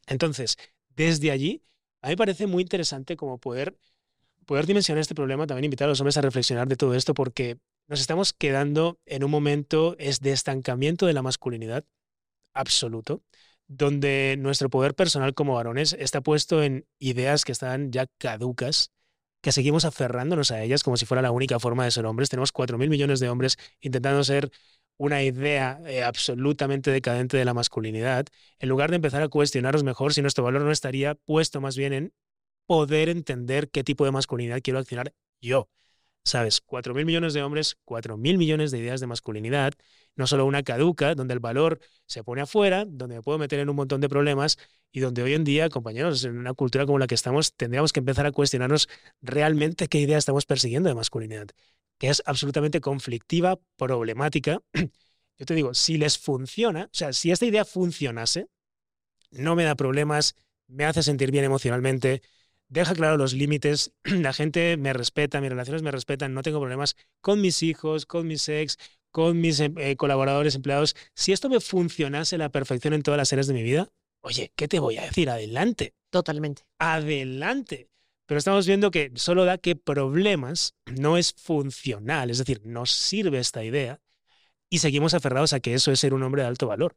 Entonces, 0.07 0.57
desde 0.89 1.31
allí, 1.31 1.63
a 2.01 2.07
mí 2.07 2.13
me 2.13 2.17
parece 2.17 2.47
muy 2.47 2.63
interesante 2.63 3.15
como 3.15 3.39
poder, 3.39 3.77
poder 4.45 4.65
dimensionar 4.67 5.01
este 5.01 5.15
problema, 5.15 5.47
también 5.47 5.65
invitar 5.65 5.87
a 5.87 5.89
los 5.89 6.01
hombres 6.01 6.17
a 6.17 6.21
reflexionar 6.21 6.67
de 6.67 6.75
todo 6.75 6.95
esto, 6.95 7.13
porque 7.13 7.59
nos 7.87 8.01
estamos 8.01 8.33
quedando 8.33 8.99
en 9.05 9.23
un 9.23 9.31
momento 9.31 9.95
es 9.99 10.19
de 10.21 10.31
estancamiento 10.31 11.05
de 11.05 11.13
la 11.13 11.21
masculinidad 11.21 11.85
absoluto, 12.53 13.23
donde 13.67 14.35
nuestro 14.39 14.69
poder 14.69 14.95
personal 14.95 15.33
como 15.33 15.55
varones 15.55 15.93
está 15.93 16.21
puesto 16.21 16.63
en 16.63 16.85
ideas 16.99 17.45
que 17.45 17.51
están 17.53 17.91
ya 17.91 18.07
caducas, 18.17 18.91
que 19.41 19.51
seguimos 19.51 19.85
aferrándonos 19.85 20.51
a 20.51 20.61
ellas 20.63 20.83
como 20.83 20.97
si 20.97 21.05
fuera 21.05 21.21
la 21.21 21.31
única 21.31 21.59
forma 21.59 21.85
de 21.85 21.91
ser 21.91 22.05
hombres. 22.05 22.29
Tenemos 22.29 22.51
4.000 22.51 22.89
millones 22.89 23.19
de 23.19 23.29
hombres 23.29 23.57
intentando 23.81 24.23
ser 24.23 24.51
una 24.97 25.23
idea 25.23 25.79
eh, 25.85 26.03
absolutamente 26.03 26.91
decadente 26.91 27.37
de 27.37 27.45
la 27.45 27.53
masculinidad, 27.55 28.25
en 28.59 28.69
lugar 28.69 28.91
de 28.91 28.97
empezar 28.97 29.23
a 29.23 29.29
cuestionarnos 29.29 29.83
mejor 29.83 30.13
si 30.13 30.21
nuestro 30.21 30.43
valor 30.43 30.61
no 30.61 30.71
estaría 30.71 31.15
puesto 31.15 31.59
más 31.59 31.75
bien 31.75 31.93
en 31.93 32.13
poder 32.67 33.09
entender 33.09 33.69
qué 33.69 33.83
tipo 33.83 34.05
de 34.05 34.11
masculinidad 34.11 34.61
quiero 34.63 34.79
accionar 34.79 35.13
yo. 35.41 35.69
¿Sabes? 36.23 36.61
4.000 36.61 37.05
millones 37.05 37.33
de 37.33 37.41
hombres, 37.41 37.77
4.000 37.83 38.37
millones 38.37 38.71
de 38.71 38.77
ideas 38.77 38.99
de 38.99 39.07
masculinidad, 39.07 39.73
no 40.15 40.27
solo 40.27 40.45
una 40.45 40.61
caduca, 40.63 41.15
donde 41.15 41.33
el 41.33 41.39
valor 41.39 41.79
se 42.05 42.23
pone 42.23 42.41
afuera, 42.41 42.85
donde 42.85 43.15
me 43.15 43.21
puedo 43.21 43.39
meter 43.39 43.59
en 43.59 43.69
un 43.69 43.75
montón 43.75 44.01
de 44.01 44.09
problemas 44.09 44.57
y 44.91 44.99
donde 44.99 45.23
hoy 45.23 45.33
en 45.33 45.43
día, 45.43 45.69
compañeros, 45.69 46.23
en 46.23 46.37
una 46.37 46.53
cultura 46.53 46.85
como 46.85 46.99
la 46.99 47.07
que 47.07 47.15
estamos, 47.15 47.55
tendríamos 47.55 47.91
que 47.91 48.01
empezar 48.01 48.25
a 48.25 48.31
cuestionarnos 48.31 48.87
realmente 49.21 49.87
qué 49.87 49.99
idea 49.99 50.17
estamos 50.17 50.45
persiguiendo 50.45 50.89
de 50.89 50.95
masculinidad, 50.95 51.47
que 51.97 52.09
es 52.09 52.21
absolutamente 52.25 52.81
conflictiva, 52.81 53.59
problemática. 53.75 54.61
Yo 55.37 55.45
te 55.45 55.55
digo, 55.55 55.73
si 55.73 55.97
les 55.97 56.19
funciona, 56.19 56.85
o 56.85 56.89
sea, 56.93 57.13
si 57.13 57.31
esta 57.31 57.45
idea 57.45 57.65
funcionase, 57.65 58.47
no 59.31 59.55
me 59.55 59.63
da 59.63 59.75
problemas, 59.75 60.35
me 60.67 60.85
hace 60.85 61.03
sentir 61.03 61.31
bien 61.31 61.45
emocionalmente, 61.45 62.21
deja 62.71 62.95
claro 62.95 63.17
los 63.17 63.33
límites, 63.33 63.91
la 64.03 64.33
gente 64.33 64.77
me 64.77 64.93
respeta, 64.93 65.41
mis 65.41 65.51
relaciones 65.51 65.83
me 65.83 65.91
respetan, 65.91 66.33
no 66.33 66.41
tengo 66.41 66.59
problemas 66.59 66.95
con 67.21 67.41
mis 67.41 67.61
hijos, 67.61 68.05
con 68.07 68.25
mis 68.25 68.47
ex, 68.49 68.77
con 69.11 69.39
mis 69.39 69.59
em, 69.59 69.75
eh, 69.77 69.95
colaboradores, 69.97 70.55
empleados. 70.55 70.95
Si 71.13 71.33
esto 71.33 71.49
me 71.49 71.59
funcionase 71.59 72.35
a 72.35 72.39
la 72.39 72.49
perfección 72.49 72.93
en 72.93 73.03
todas 73.03 73.17
las 73.17 73.31
áreas 73.33 73.47
de 73.47 73.53
mi 73.53 73.61
vida, 73.61 73.89
oye, 74.21 74.51
¿qué 74.55 74.67
te 74.67 74.79
voy 74.79 74.97
a 74.97 75.03
decir? 75.03 75.29
Adelante. 75.29 75.93
Totalmente. 76.09 76.63
Adelante. 76.79 77.89
Pero 78.25 78.39
estamos 78.39 78.65
viendo 78.65 78.91
que 78.91 79.11
solo 79.15 79.43
da 79.43 79.57
que 79.57 79.75
problemas 79.75 80.75
no 80.85 81.17
es 81.17 81.33
funcional, 81.33 82.29
es 82.29 82.37
decir, 82.37 82.61
no 82.63 82.85
sirve 82.85 83.39
esta 83.39 83.63
idea 83.63 83.99
y 84.69 84.79
seguimos 84.79 85.13
aferrados 85.13 85.51
a 85.51 85.59
que 85.59 85.73
eso 85.73 85.91
es 85.91 85.99
ser 85.99 86.13
un 86.13 86.23
hombre 86.23 86.43
de 86.43 86.47
alto 86.47 86.67
valor. 86.67 86.95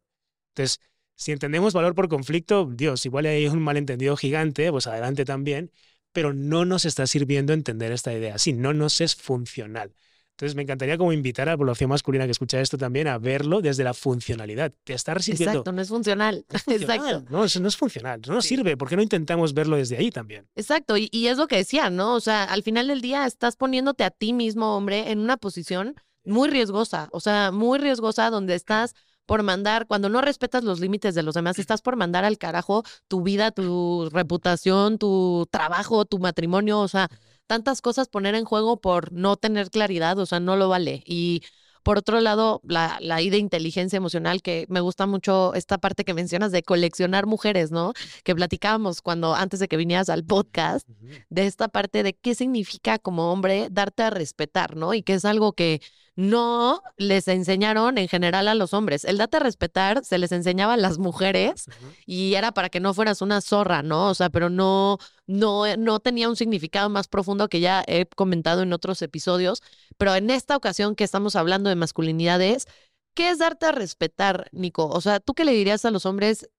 Entonces, 0.53 0.79
si 1.15 1.31
entendemos 1.31 1.73
valor 1.73 1.95
por 1.95 2.09
conflicto, 2.09 2.69
Dios, 2.71 3.05
igual 3.05 3.25
hay 3.25 3.47
un 3.47 3.61
malentendido 3.61 4.15
gigante, 4.17 4.71
pues 4.71 4.87
adelante 4.87 5.25
también, 5.25 5.71
pero 6.11 6.33
no 6.33 6.65
nos 6.65 6.85
está 6.85 7.07
sirviendo 7.07 7.53
entender 7.53 7.91
esta 7.91 8.13
idea. 8.13 8.37
Sí, 8.37 8.53
no 8.53 8.73
nos 8.73 9.01
es 9.01 9.15
funcional. 9.15 9.93
Entonces 10.35 10.55
me 10.55 10.63
encantaría 10.63 10.97
como 10.97 11.13
invitar 11.13 11.47
a 11.47 11.53
la 11.53 11.57
población 11.57 11.89
masculina 11.89 12.25
que 12.25 12.31
escucha 12.31 12.59
esto 12.59 12.77
también 12.77 13.07
a 13.07 13.17
verlo 13.17 13.61
desde 13.61 13.85
la 13.85 13.93
funcionalidad. 13.93 14.73
Te 14.83 14.93
está 14.93 15.13
resistiendo. 15.13 15.51
Exacto, 15.51 15.71
no 15.71 15.81
es 15.81 15.87
funcional. 15.87 16.45
Exacto. 16.67 17.23
No, 17.29 17.45
eso 17.45 17.61
no 17.61 17.69
es 17.69 17.77
funcional. 17.77 18.19
No 18.27 18.33
nos 18.33 18.45
sirve. 18.45 18.75
¿Por 18.75 18.89
qué 18.89 18.97
no 18.97 19.01
intentamos 19.01 19.53
verlo 19.53 19.77
desde 19.77 19.95
ahí 19.95 20.11
también? 20.11 20.45
Exacto. 20.55 20.97
Y, 20.97 21.07
y 21.13 21.27
es 21.27 21.37
lo 21.37 21.47
que 21.47 21.55
decía, 21.55 21.89
¿no? 21.89 22.15
O 22.15 22.19
sea, 22.19 22.43
al 22.43 22.63
final 22.63 22.89
del 22.89 22.99
día 22.99 23.25
estás 23.25 23.55
poniéndote 23.55 24.03
a 24.03 24.11
ti 24.11 24.33
mismo, 24.33 24.75
hombre, 24.75 25.09
en 25.09 25.19
una 25.19 25.37
posición 25.37 25.95
muy 26.25 26.49
riesgosa. 26.49 27.07
O 27.13 27.21
sea, 27.21 27.51
muy 27.53 27.79
riesgosa 27.79 28.29
donde 28.29 28.55
estás 28.55 28.93
por 29.25 29.43
mandar, 29.43 29.87
cuando 29.87 30.09
no 30.09 30.21
respetas 30.21 30.63
los 30.63 30.79
límites 30.79 31.15
de 31.15 31.23
los 31.23 31.35
demás, 31.35 31.59
estás 31.59 31.81
por 31.81 31.95
mandar 31.95 32.25
al 32.25 32.37
carajo 32.37 32.83
tu 33.07 33.21
vida, 33.23 33.51
tu 33.51 34.09
reputación, 34.11 34.97
tu 34.97 35.47
trabajo, 35.51 36.05
tu 36.05 36.19
matrimonio, 36.19 36.79
o 36.79 36.87
sea, 36.87 37.09
tantas 37.47 37.81
cosas 37.81 38.07
poner 38.07 38.35
en 38.35 38.45
juego 38.45 38.79
por 38.79 39.11
no 39.11 39.37
tener 39.37 39.69
claridad, 39.69 40.17
o 40.19 40.25
sea, 40.25 40.39
no 40.39 40.55
lo 40.55 40.69
vale. 40.69 41.03
Y 41.05 41.41
por 41.85 41.99
otro 41.99 42.19
lado, 42.19 42.61
la, 42.63 42.97
la 42.99 43.21
I 43.21 43.29
de 43.29 43.37
inteligencia 43.37 43.97
emocional, 43.97 44.41
que 44.41 44.65
me 44.69 44.79
gusta 44.79 45.05
mucho 45.05 45.53
esta 45.53 45.77
parte 45.77 46.03
que 46.03 46.15
mencionas 46.15 46.51
de 46.51 46.63
coleccionar 46.63 47.27
mujeres, 47.27 47.69
¿no? 47.71 47.93
Que 48.23 48.33
platicábamos 48.33 49.03
cuando 49.03 49.35
antes 49.35 49.59
de 49.59 49.67
que 49.67 49.77
vinieras 49.77 50.09
al 50.09 50.25
podcast, 50.25 50.89
de 51.29 51.45
esta 51.45 51.67
parte 51.67 52.01
de 52.01 52.15
qué 52.15 52.33
significa 52.33 52.97
como 52.97 53.31
hombre 53.31 53.67
darte 53.69 54.01
a 54.01 54.09
respetar, 54.09 54.75
¿no? 54.75 54.95
Y 54.95 55.03
que 55.03 55.13
es 55.13 55.25
algo 55.25 55.53
que 55.53 55.79
no 56.15 56.81
les 56.97 57.27
enseñaron 57.27 57.97
en 57.97 58.07
general 58.07 58.47
a 58.47 58.55
los 58.55 58.73
hombres. 58.73 59.03
El 59.03 59.17
date 59.17 59.37
a 59.37 59.39
respetar 59.41 60.03
se 60.05 60.17
les 60.17 60.31
enseñaba 60.31 60.73
a 60.73 60.77
las 60.77 60.97
mujeres 60.97 61.65
y 62.05 62.35
era 62.35 62.53
para 62.53 62.69
que 62.69 62.79
no 62.79 62.93
fueras 62.93 63.21
una 63.21 63.41
zorra, 63.41 63.83
¿no? 63.83 64.09
O 64.09 64.13
sea, 64.13 64.29
pero 64.29 64.49
no, 64.49 64.97
no, 65.27 65.65
eh, 65.65 65.77
no 65.77 65.99
tenía 65.99 66.29
un 66.29 66.35
significado 66.35 66.89
más 66.89 67.07
profundo 67.07 67.49
que 67.49 67.59
ya 67.59 67.83
he 67.87 68.05
comentado 68.05 68.61
en 68.61 68.71
otros 68.73 69.01
episodios. 69.01 69.61
Pero 69.97 70.15
en 70.15 70.29
esta 70.29 70.55
ocasión 70.55 70.95
que 70.95 71.03
estamos 71.03 71.35
hablando 71.35 71.69
de 71.69 71.75
masculinidades, 71.75 72.67
¿qué 73.13 73.29
es 73.29 73.39
darte 73.39 73.65
a 73.65 73.71
respetar, 73.71 74.47
Nico? 74.51 74.87
O 74.87 75.01
sea, 75.01 75.19
¿tú 75.19 75.33
qué 75.33 75.45
le 75.45 75.51
dirías 75.51 75.83
a 75.85 75.91
los 75.91 76.05
hombres 76.05 76.49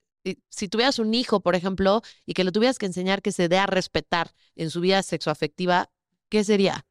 si 0.49 0.69
tuvieras 0.69 0.99
un 0.99 1.14
hijo, 1.14 1.40
por 1.40 1.55
ejemplo, 1.55 2.03
y 2.25 2.35
que 2.35 2.45
le 2.45 2.53
tuvieras 2.53 2.79
que 2.79 2.87
enseñar 2.87 3.23
que 3.23 3.33
se 3.33 3.49
dé 3.49 3.59
a 3.59 3.66
respetar 3.66 4.33
en 4.57 4.71
su 4.71 4.81
vida 4.81 5.03
sexoafectiva, 5.03 5.90
¿qué 6.29 6.45
sería? 6.45 6.85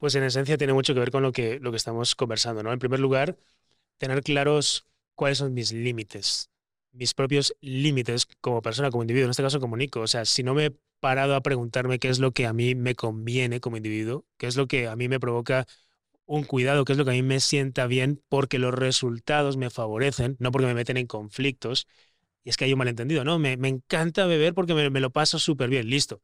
Pues 0.00 0.14
en 0.16 0.24
esencia 0.24 0.56
tiene 0.58 0.72
mucho 0.72 0.94
que 0.94 1.00
ver 1.00 1.10
con 1.12 1.22
lo 1.22 1.30
que, 1.32 1.60
lo 1.60 1.70
que 1.70 1.76
estamos 1.76 2.16
conversando, 2.16 2.62
¿no? 2.62 2.72
En 2.72 2.78
primer 2.80 3.00
lugar, 3.00 3.36
tener 3.98 4.22
claros 4.22 4.86
cuáles 5.14 5.38
son 5.38 5.54
mis 5.54 5.72
límites, 5.72 6.50
mis 6.92 7.14
propios 7.14 7.54
límites 7.60 8.26
como 8.40 8.62
persona, 8.62 8.90
como 8.90 9.02
individuo, 9.04 9.26
en 9.26 9.32
este 9.32 9.42
caso 9.42 9.60
como 9.60 9.76
Nico. 9.76 10.00
O 10.00 10.06
sea, 10.08 10.24
si 10.24 10.42
no 10.42 10.54
me 10.54 10.66
he 10.66 10.76
parado 11.00 11.34
a 11.36 11.42
preguntarme 11.42 11.98
qué 11.98 12.08
es 12.08 12.18
lo 12.18 12.32
que 12.32 12.46
a 12.46 12.54
mí 12.54 12.74
me 12.74 12.94
conviene 12.94 13.60
como 13.60 13.76
individuo, 13.76 14.26
qué 14.38 14.46
es 14.46 14.56
lo 14.56 14.66
que 14.68 14.88
a 14.88 14.96
mí 14.96 15.08
me 15.08 15.20
provoca 15.20 15.66
un 16.26 16.44
cuidado, 16.44 16.84
qué 16.86 16.92
es 16.92 16.98
lo 16.98 17.04
que 17.04 17.10
a 17.12 17.14
mí 17.14 17.22
me 17.22 17.40
sienta 17.40 17.86
bien 17.86 18.22
porque 18.30 18.58
los 18.58 18.74
resultados 18.74 19.58
me 19.58 19.70
favorecen, 19.70 20.36
no 20.38 20.50
porque 20.50 20.66
me 20.66 20.74
meten 20.74 20.96
en 20.96 21.06
conflictos. 21.06 21.86
Y 22.44 22.50
es 22.50 22.56
que 22.56 22.64
hay 22.64 22.72
un 22.72 22.78
malentendido, 22.78 23.24
¿no? 23.24 23.38
Me, 23.38 23.52
encanta 23.52 24.26
beber 24.26 24.54
porque 24.54 24.74
me, 24.74 24.88
me 24.90 25.00
lo 25.00 25.10
paso 25.10 25.38
súper 25.38 25.68
bien, 25.68 25.90
listo 25.90 26.22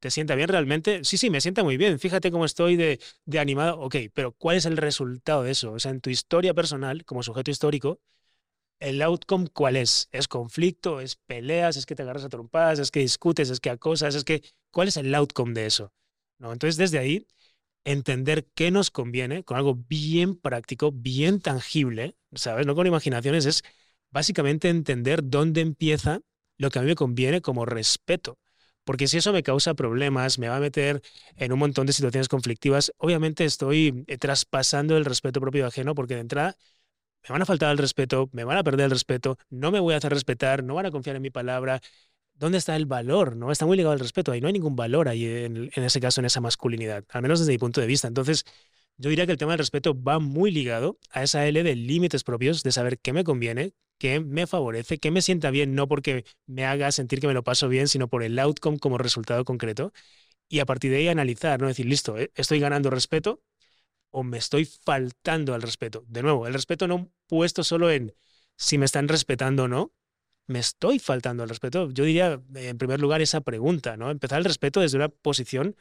¿Te 0.00 0.10
sienta 0.10 0.36
bien 0.36 0.48
realmente? 0.48 1.02
Sí, 1.04 1.16
sí, 1.16 1.28
me 1.28 1.40
sienta 1.40 1.64
muy 1.64 1.76
bien. 1.76 1.98
Fíjate 1.98 2.30
cómo 2.30 2.44
estoy 2.44 2.76
de, 2.76 3.00
animado. 3.38 3.80
Ok, 3.80 3.96
pero 4.14 4.32
¿cuál 4.32 4.56
es 4.56 4.64
el 4.66 4.76
resultado 4.76 5.42
de 5.42 5.50
eso? 5.50 5.72
O 5.72 5.78
sea, 5.80 5.90
en 5.90 6.00
tu 6.00 6.10
historia 6.10 6.54
personal, 6.54 7.04
como 7.04 7.22
sujeto 7.24 7.50
histórico, 7.50 8.00
¿el 8.80 9.02
outcome 9.02 9.48
cuál 9.52 9.76
es? 9.76 10.08
¿Es 10.12 10.28
conflicto? 10.28 11.00
¿Es 11.00 11.16
peleas? 11.16 11.76
¿Es 11.76 11.86
que 11.86 11.94
te 11.96 12.02
agarras 12.02 12.24
a 12.24 12.28
trompadas? 12.28 12.78
¿Es 12.78 12.90
que 12.92 13.00
discutes? 13.00 13.50
¿Es 13.50 13.60
que 13.60 13.70
acosas? 13.70 14.14
¿Es 14.14 14.24
que 14.24 14.42
cuál 14.70 14.88
es 14.88 14.96
el 14.96 15.14
outcome 15.14 15.54
de 15.54 15.66
eso? 15.66 15.92
¿No? 16.38 16.52
Entonces, 16.52 16.76
desde 16.76 16.98
ahí, 16.98 17.26
entender 17.84 18.46
qué 18.54 18.70
nos 18.70 18.90
conviene 18.90 19.44
con 19.44 19.56
algo 19.56 19.74
bien 19.76 20.36
práctico, 20.36 20.92
bien 20.92 21.40
tangible, 21.40 22.16
¿sabes? 22.34 22.66
No 22.66 22.74
con 22.76 22.86
imaginaciones, 22.86 23.46
es 23.46 23.64
básicamente 24.10 24.68
entender 24.68 25.22
dónde 25.24 25.60
empieza 25.62 26.20
lo 26.58 26.70
que 26.70 26.78
a 26.78 26.82
mí 26.82 26.88
me 26.88 26.94
conviene 26.94 27.40
como 27.42 27.66
respeto. 27.66 28.38
Porque 28.88 29.06
si 29.06 29.18
eso 29.18 29.34
me 29.34 29.42
causa 29.42 29.74
problemas, 29.74 30.38
me 30.38 30.48
va 30.48 30.56
a 30.56 30.60
meter 30.60 31.02
en 31.36 31.52
un 31.52 31.58
montón 31.58 31.86
de 31.86 31.92
situaciones 31.92 32.26
conflictivas, 32.26 32.90
obviamente 32.96 33.44
estoy 33.44 34.02
eh, 34.06 34.16
traspasando 34.16 34.96
el 34.96 35.04
respeto 35.04 35.42
propio 35.42 35.66
ajeno, 35.66 35.94
porque 35.94 36.14
de 36.14 36.22
entrada 36.22 36.56
me 37.22 37.34
van 37.34 37.42
a 37.42 37.44
faltar 37.44 37.70
el 37.70 37.76
respeto, 37.76 38.30
me 38.32 38.44
van 38.44 38.56
a 38.56 38.64
perder 38.64 38.86
el 38.86 38.92
respeto, 38.92 39.36
no 39.50 39.70
me 39.70 39.78
voy 39.78 39.92
a 39.92 39.98
hacer 39.98 40.10
respetar, 40.10 40.64
no 40.64 40.74
van 40.74 40.86
a 40.86 40.90
confiar 40.90 41.16
en 41.16 41.20
mi 41.20 41.28
palabra. 41.28 41.82
¿Dónde 42.32 42.56
está 42.56 42.76
el 42.76 42.86
valor? 42.86 43.36
¿No? 43.36 43.52
Está 43.52 43.66
muy 43.66 43.76
ligado 43.76 43.92
al 43.92 44.00
respeto. 44.00 44.32
Ahí 44.32 44.40
no 44.40 44.46
hay 44.46 44.54
ningún 44.54 44.74
valor 44.74 45.08
ahí 45.08 45.26
en, 45.26 45.70
en 45.74 45.84
ese 45.84 46.00
caso, 46.00 46.22
en 46.22 46.24
esa 46.24 46.40
masculinidad, 46.40 47.04
al 47.10 47.20
menos 47.20 47.40
desde 47.40 47.52
mi 47.52 47.58
punto 47.58 47.82
de 47.82 47.86
vista. 47.86 48.08
Entonces, 48.08 48.46
yo 48.96 49.10
diría 49.10 49.26
que 49.26 49.32
el 49.32 49.38
tema 49.38 49.52
del 49.52 49.58
respeto 49.58 49.94
va 50.02 50.18
muy 50.18 50.50
ligado 50.50 50.98
a 51.10 51.24
esa 51.24 51.46
L 51.46 51.62
de 51.62 51.76
límites 51.76 52.24
propios, 52.24 52.62
de 52.62 52.72
saber 52.72 52.98
qué 52.98 53.12
me 53.12 53.22
conviene, 53.22 53.74
qué 53.98 54.20
me 54.20 54.46
favorece, 54.46 54.98
qué 54.98 55.10
me 55.10 55.22
sienta 55.22 55.50
bien, 55.50 55.74
no 55.74 55.88
porque 55.88 56.24
me 56.46 56.64
haga 56.64 56.92
sentir 56.92 57.20
que 57.20 57.26
me 57.26 57.34
lo 57.34 57.44
paso 57.44 57.68
bien, 57.68 57.88
sino 57.88 58.08
por 58.08 58.22
el 58.22 58.38
outcome 58.38 58.78
como 58.78 58.98
resultado 58.98 59.44
concreto. 59.44 59.92
Y 60.48 60.60
a 60.60 60.66
partir 60.66 60.90
de 60.90 60.98
ahí 60.98 61.08
analizar, 61.08 61.60
¿no? 61.60 61.68
Decir, 61.68 61.86
listo, 61.86 62.18
¿eh? 62.18 62.32
¿estoy 62.34 62.60
ganando 62.60 62.90
respeto 62.90 63.42
o 64.10 64.24
me 64.24 64.38
estoy 64.38 64.64
faltando 64.66 65.54
al 65.54 65.62
respeto? 65.62 66.04
De 66.08 66.22
nuevo, 66.22 66.46
el 66.46 66.54
respeto 66.54 66.88
no 66.88 67.10
puesto 67.26 67.64
solo 67.64 67.90
en 67.90 68.14
si 68.56 68.78
me 68.78 68.86
están 68.86 69.08
respetando 69.08 69.64
o 69.64 69.68
no, 69.68 69.92
me 70.46 70.60
estoy 70.60 70.98
faltando 70.98 71.42
al 71.42 71.48
respeto. 71.48 71.90
Yo 71.90 72.04
diría, 72.04 72.42
en 72.54 72.78
primer 72.78 73.00
lugar, 73.00 73.20
esa 73.22 73.42
pregunta, 73.42 73.96
¿no? 73.96 74.10
Empezar 74.10 74.38
el 74.38 74.44
respeto 74.44 74.80
desde 74.80 74.96
una 74.96 75.08
posición 75.08 75.76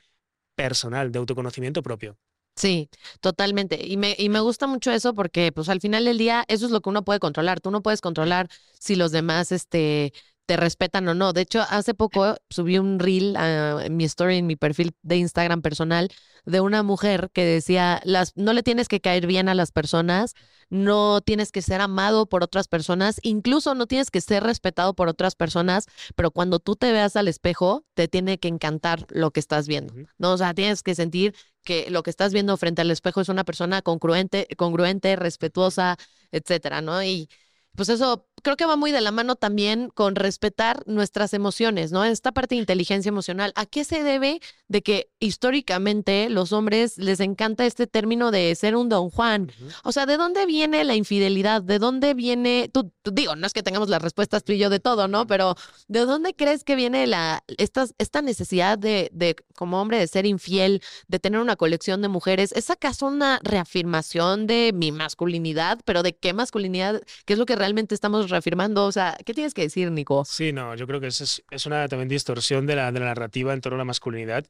personal, 0.55 1.11
de 1.11 1.19
autoconocimiento 1.19 1.81
propio. 1.83 2.17
Sí, 2.57 2.89
totalmente. 3.21 3.79
Y 3.85 3.97
me, 3.97 4.15
y 4.17 4.29
me 4.29 4.39
gusta 4.39 4.65
mucho 4.65 4.91
eso 4.91 5.13
porque, 5.13 5.51
pues, 5.51 5.69
al 5.69 5.79
final 5.79 6.05
del 6.05 6.17
día, 6.17 6.43
eso 6.47 6.65
es 6.65 6.71
lo 6.71 6.81
que 6.81 6.89
uno 6.89 7.03
puede 7.05 7.19
controlar. 7.19 7.61
Tú 7.61 7.69
no 7.69 7.83
puedes 7.83 8.01
controlar 8.01 8.49
si 8.79 8.95
los 8.95 9.11
demás, 9.11 9.51
este, 9.51 10.11
te 10.47 10.57
respetan 10.57 11.07
o 11.07 11.13
no. 11.13 11.33
De 11.33 11.41
hecho, 11.41 11.61
hace 11.69 11.93
poco 11.93 12.35
subí 12.49 12.79
un 12.79 12.97
reel 12.99 13.35
a 13.35 13.85
en 13.85 13.95
mi 13.95 14.05
story, 14.05 14.37
en 14.37 14.47
mi 14.47 14.55
perfil 14.55 14.95
de 15.03 15.17
Instagram 15.17 15.61
personal, 15.61 16.09
de 16.45 16.61
una 16.61 16.81
mujer 16.81 17.29
que 17.31 17.45
decía, 17.45 18.01
las, 18.05 18.31
no 18.35 18.53
le 18.53 18.63
tienes 18.63 18.87
que 18.87 19.01
caer 19.01 19.27
bien 19.27 19.49
a 19.49 19.55
las 19.55 19.71
personas, 19.71 20.33
no 20.69 21.21
tienes 21.21 21.51
que 21.51 21.61
ser 21.61 21.81
amado 21.81 22.27
por 22.27 22.43
otras 22.43 22.67
personas, 22.67 23.19
incluso 23.23 23.75
no 23.75 23.87
tienes 23.87 24.09
que 24.09 24.21
ser 24.21 24.43
respetado 24.43 24.95
por 24.95 25.09
otras 25.09 25.35
personas, 25.35 25.85
pero 26.15 26.31
cuando 26.31 26.59
tú 26.59 26.75
te 26.75 26.91
veas 26.91 27.15
al 27.15 27.27
espejo, 27.27 27.85
te 27.93 28.07
tiene 28.07 28.39
que 28.39 28.47
encantar 28.47 29.05
lo 29.09 29.31
que 29.31 29.39
estás 29.41 29.67
viendo, 29.67 29.93
¿no? 30.17 30.31
O 30.33 30.37
sea, 30.37 30.53
tienes 30.53 30.81
que 30.83 30.95
sentir 30.95 31.35
que 31.67 31.89
lo 31.91 32.03
que 32.03 32.09
estás 32.11 32.33
viendo 32.33 32.57
frente 32.57 32.81
al 32.81 32.91
espejo 32.91 33.21
es 33.21 33.29
una 33.29 33.43
persona 33.43 33.81
congruente, 33.83 34.47
congruente, 34.57 35.15
respetuosa, 35.17 35.97
etcétera, 36.31 36.81
¿no? 36.81 37.03
Y 37.03 37.29
pues 37.75 37.89
eso 37.89 38.27
creo 38.47 38.55
que 38.55 38.65
va 38.65 38.77
muy 38.77 38.93
de 38.93 39.01
la 39.01 39.11
mano 39.11 39.35
también 39.35 39.89
con 39.93 40.15
respetar 40.15 40.81
nuestras 40.85 41.33
emociones, 41.33 41.91
¿no? 41.91 42.05
Esta 42.05 42.31
parte 42.31 42.55
de 42.55 42.61
inteligencia 42.61 43.09
emocional. 43.09 43.51
¿A 43.57 43.65
qué 43.65 43.83
se 43.83 44.03
debe 44.03 44.39
de 44.69 44.81
que 44.81 45.09
históricamente 45.19 46.29
los 46.29 46.53
hombres 46.53 46.97
les 46.97 47.19
encanta 47.19 47.65
este 47.65 47.87
término 47.87 48.31
de 48.31 48.55
ser 48.55 48.77
un 48.77 48.87
don 48.87 49.09
Juan? 49.09 49.51
O 49.83 49.91
sea, 49.91 50.05
¿de 50.05 50.15
dónde 50.15 50.45
viene 50.45 50.85
la 50.85 50.95
infidelidad? 50.95 51.61
¿De 51.61 51.77
dónde 51.77 52.13
viene, 52.13 52.69
tú, 52.71 52.89
digo, 53.03 53.35
no 53.35 53.47
es 53.47 53.51
que 53.51 53.63
tengamos 53.63 53.89
las 53.89 54.01
respuestas 54.01 54.45
tú 54.45 54.53
y 54.53 54.59
yo 54.59 54.69
de 54.69 54.79
todo, 54.79 55.09
¿no? 55.09 55.27
Pero 55.27 55.55
¿de 55.89 56.05
dónde 56.05 56.33
crees 56.33 56.63
que 56.63 56.75
viene 56.77 57.05
la, 57.05 57.43
esta, 57.57 57.85
esta 57.97 58.21
necesidad 58.21 58.77
de, 58.77 59.09
de, 59.11 59.35
como 59.55 59.81
hombre, 59.81 59.99
de 59.99 60.07
ser 60.07 60.25
infiel, 60.25 60.81
de 61.09 61.19
tener 61.19 61.41
una 61.41 61.57
colección 61.57 62.01
de 62.01 62.07
mujeres? 62.07 62.53
¿Es 62.53 62.69
acaso 62.69 63.07
una 63.07 63.41
reafirmación 63.43 64.47
de 64.47 64.71
mi 64.73 64.93
masculinidad? 64.93 65.79
¿Pero 65.83 66.01
de 66.01 66.15
qué 66.15 66.31
masculinidad? 66.31 67.01
¿Qué 67.25 67.33
es 67.33 67.39
lo 67.39 67.45
que 67.45 67.57
realmente 67.57 67.93
estamos 67.93 68.29
reafirmando? 68.37 68.85
O 68.85 68.91
sea, 68.91 69.17
¿qué 69.25 69.33
tienes 69.33 69.53
que 69.53 69.63
decir, 69.63 69.91
Nico? 69.91 70.25
Sí, 70.25 70.51
no, 70.51 70.75
yo 70.75 70.87
creo 70.87 70.99
que 70.99 71.07
es, 71.07 71.43
es 71.49 71.65
una 71.65 71.87
también 71.87 72.09
distorsión 72.09 72.65
de 72.65 72.75
la, 72.75 72.91
de 72.91 72.99
la 72.99 73.07
narrativa 73.07 73.53
en 73.53 73.61
torno 73.61 73.75
a 73.75 73.79
la 73.79 73.85
masculinidad. 73.85 74.45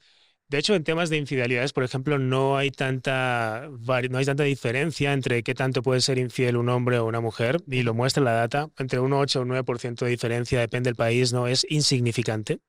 De 0.50 0.58
hecho, 0.58 0.76
en 0.76 0.84
temas 0.84 1.10
de 1.10 1.18
infidelidades, 1.18 1.74
por 1.74 1.84
ejemplo, 1.84 2.18
no 2.18 2.58
hay 2.58 2.72
tanta 2.72 3.68
no 4.10 4.18
hay 4.18 4.26
tanta 4.26 4.44
diferencia 4.44 5.12
entre 5.12 5.44
qué 5.44 5.54
tanto 5.54 5.82
puede 5.82 6.00
ser 6.00 6.18
infiel 6.18 6.56
un 6.56 6.70
hombre 6.70 7.00
o 7.00 7.06
una 7.06 7.20
mujer, 7.20 7.62
y 7.68 7.84
lo 7.84 7.94
muestra 7.94 8.24
la 8.24 8.32
data, 8.32 8.70
entre 8.78 9.00
un 9.02 9.12
8 9.12 9.40
o 9.40 9.42
un 9.42 9.50
9% 9.50 10.06
de 10.06 10.12
diferencia, 10.12 10.60
depende 10.62 10.88
del 10.90 10.96
país, 10.96 11.34
no 11.34 11.48
es 11.48 11.66
insignificante. 11.70 12.60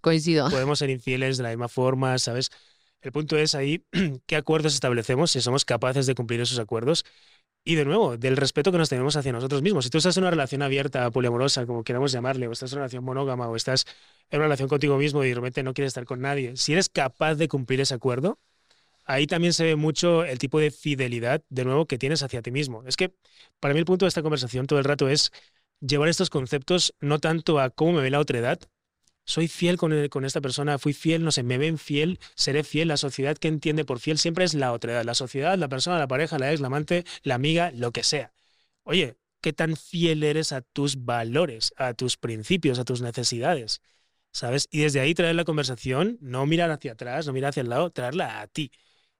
Coincido. 0.00 0.48
Podemos 0.48 0.78
ser 0.78 0.88
infieles 0.88 1.36
de 1.36 1.42
la 1.42 1.50
misma 1.50 1.68
forma, 1.68 2.18
¿sabes? 2.18 2.50
El 3.02 3.12
punto 3.12 3.36
es 3.36 3.54
ahí 3.54 3.84
qué 4.26 4.36
acuerdos 4.36 4.74
establecemos, 4.74 5.30
si 5.30 5.40
somos 5.42 5.64
capaces 5.66 6.06
de 6.06 6.14
cumplir 6.14 6.40
esos 6.40 6.58
acuerdos. 6.58 7.04
Y 7.64 7.74
de 7.74 7.84
nuevo, 7.84 8.16
del 8.16 8.36
respeto 8.36 8.72
que 8.72 8.78
nos 8.78 8.88
tenemos 8.88 9.16
hacia 9.16 9.30
nosotros 9.30 9.60
mismos. 9.60 9.84
Si 9.84 9.90
tú 9.90 9.98
estás 9.98 10.16
en 10.16 10.22
una 10.24 10.30
relación 10.30 10.62
abierta, 10.62 11.10
poliamorosa, 11.10 11.66
como 11.66 11.84
queramos 11.84 12.12
llamarle, 12.12 12.48
o 12.48 12.52
estás 12.52 12.72
en 12.72 12.78
una 12.78 12.84
relación 12.84 13.04
monógama, 13.04 13.48
o 13.48 13.56
estás 13.56 13.84
en 14.30 14.38
una 14.38 14.46
relación 14.46 14.68
contigo 14.68 14.96
mismo 14.96 15.22
y 15.22 15.28
de 15.28 15.34
repente 15.34 15.62
no 15.62 15.74
quieres 15.74 15.90
estar 15.90 16.06
con 16.06 16.20
nadie, 16.20 16.56
si 16.56 16.72
eres 16.72 16.88
capaz 16.88 17.34
de 17.34 17.48
cumplir 17.48 17.80
ese 17.82 17.94
acuerdo, 17.94 18.38
ahí 19.04 19.26
también 19.26 19.52
se 19.52 19.64
ve 19.64 19.76
mucho 19.76 20.24
el 20.24 20.38
tipo 20.38 20.60
de 20.60 20.70
fidelidad, 20.70 21.42
de 21.50 21.64
nuevo, 21.64 21.86
que 21.86 21.98
tienes 21.98 22.22
hacia 22.22 22.42
ti 22.42 22.50
mismo. 22.50 22.84
Es 22.86 22.96
que 22.96 23.14
para 23.60 23.74
mí 23.74 23.80
el 23.80 23.86
punto 23.86 24.06
de 24.06 24.08
esta 24.08 24.22
conversación 24.22 24.66
todo 24.66 24.78
el 24.78 24.84
rato 24.84 25.08
es 25.08 25.30
llevar 25.80 26.08
estos 26.08 26.30
conceptos 26.30 26.94
no 27.00 27.18
tanto 27.18 27.60
a 27.60 27.70
cómo 27.70 27.94
me 27.94 28.02
ve 28.02 28.10
la 28.10 28.20
otra 28.20 28.38
edad, 28.38 28.60
soy 29.28 29.46
fiel 29.46 29.76
con, 29.76 30.08
con, 30.08 30.24
esta 30.24 30.40
persona, 30.40 30.78
fui 30.78 30.94
fiel, 30.94 31.22
no 31.22 31.30
sé, 31.30 31.42
me 31.42 31.58
ven 31.58 31.76
fiel, 31.76 32.18
seré 32.34 32.64
fiel. 32.64 32.88
La 32.88 32.96
sociedad 32.96 33.36
que 33.36 33.48
entiende 33.48 33.84
por 33.84 34.00
fiel 34.00 34.16
siempre 34.16 34.42
es 34.46 34.54
la 34.54 34.72
otra 34.72 34.92
edad. 34.92 35.04
La 35.04 35.14
sociedad, 35.14 35.58
la 35.58 35.68
persona, 35.68 35.98
la 35.98 36.08
pareja, 36.08 36.38
la 36.38 36.50
ex, 36.50 36.60
la 36.60 36.68
amante, 36.68 37.04
la 37.24 37.34
amiga, 37.34 37.70
lo 37.74 37.92
que 37.92 38.02
sea. 38.04 38.32
Oye, 38.84 39.18
¿qué 39.42 39.52
tan 39.52 39.76
fiel 39.76 40.22
eres 40.22 40.52
a 40.52 40.62
tus 40.62 41.04
valores, 41.04 41.74
a 41.76 41.92
tus 41.92 42.16
principios, 42.16 42.78
a 42.78 42.86
tus 42.86 43.02
necesidades? 43.02 43.82
¿Sabes? 44.32 44.66
Y 44.70 44.80
desde 44.80 45.00
ahí 45.00 45.12
traer 45.12 45.34
la 45.34 45.44
conversación, 45.44 46.16
no 46.22 46.46
mirar 46.46 46.70
hacia 46.70 46.92
atrás, 46.92 47.26
no 47.26 47.34
mirar 47.34 47.50
hacia 47.50 47.60
el 47.60 47.68
lado, 47.68 47.90
traerla 47.90 48.40
a 48.40 48.46
ti. 48.46 48.72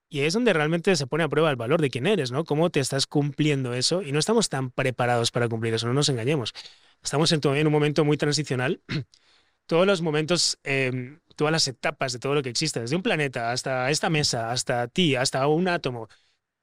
Y 0.08 0.20
es 0.20 0.32
donde 0.32 0.54
realmente 0.54 0.96
se 0.96 1.06
pone 1.06 1.24
a 1.24 1.28
prueba 1.28 1.50
el 1.50 1.56
valor 1.56 1.82
de 1.82 1.90
quién 1.90 2.06
eres, 2.06 2.30
¿no? 2.30 2.44
Cómo 2.44 2.70
te 2.70 2.80
estás 2.80 3.06
cumpliendo 3.06 3.74
eso 3.74 4.00
y 4.00 4.12
no 4.12 4.18
estamos 4.18 4.48
tan 4.48 4.70
preparados 4.70 5.30
para 5.32 5.50
cumplir 5.50 5.74
eso, 5.74 5.86
no 5.86 5.92
nos 5.92 6.08
engañemos. 6.08 6.54
Estamos 7.02 7.30
en, 7.32 7.40
en 7.44 7.66
un 7.66 7.72
momento 7.74 8.06
muy 8.06 8.16
transicional 8.16 8.80
todos 9.68 9.86
los 9.86 10.02
momentos, 10.02 10.58
em, 10.64 11.20
todas 11.36 11.52
las 11.52 11.68
etapas 11.68 12.12
de 12.12 12.18
todo 12.18 12.34
lo 12.34 12.42
que 12.42 12.48
existe, 12.48 12.80
desde 12.80 12.96
un 12.96 13.02
planeta 13.02 13.52
hasta 13.52 13.90
esta 13.90 14.10
mesa, 14.10 14.50
hasta 14.50 14.88
ti, 14.88 15.14
hasta 15.14 15.46
un 15.46 15.68
átomo, 15.68 16.08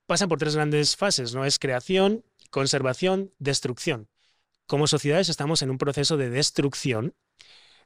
pasan 0.07 0.27
por 0.29 0.39
tres 0.39 0.55
grandes 0.55 0.97
fases, 0.97 1.33
¿no? 1.35 1.45
Es 1.45 1.59
creación, 1.59 2.25
conservación, 2.49 3.31
destrucción. 3.39 4.09
Como 4.67 4.87
sociedades 4.87 5.29
estamos 5.29 5.61
en 5.61 5.69
un 5.69 5.77
proceso 5.77 6.17
de 6.17 6.29
destrucción 6.31 7.15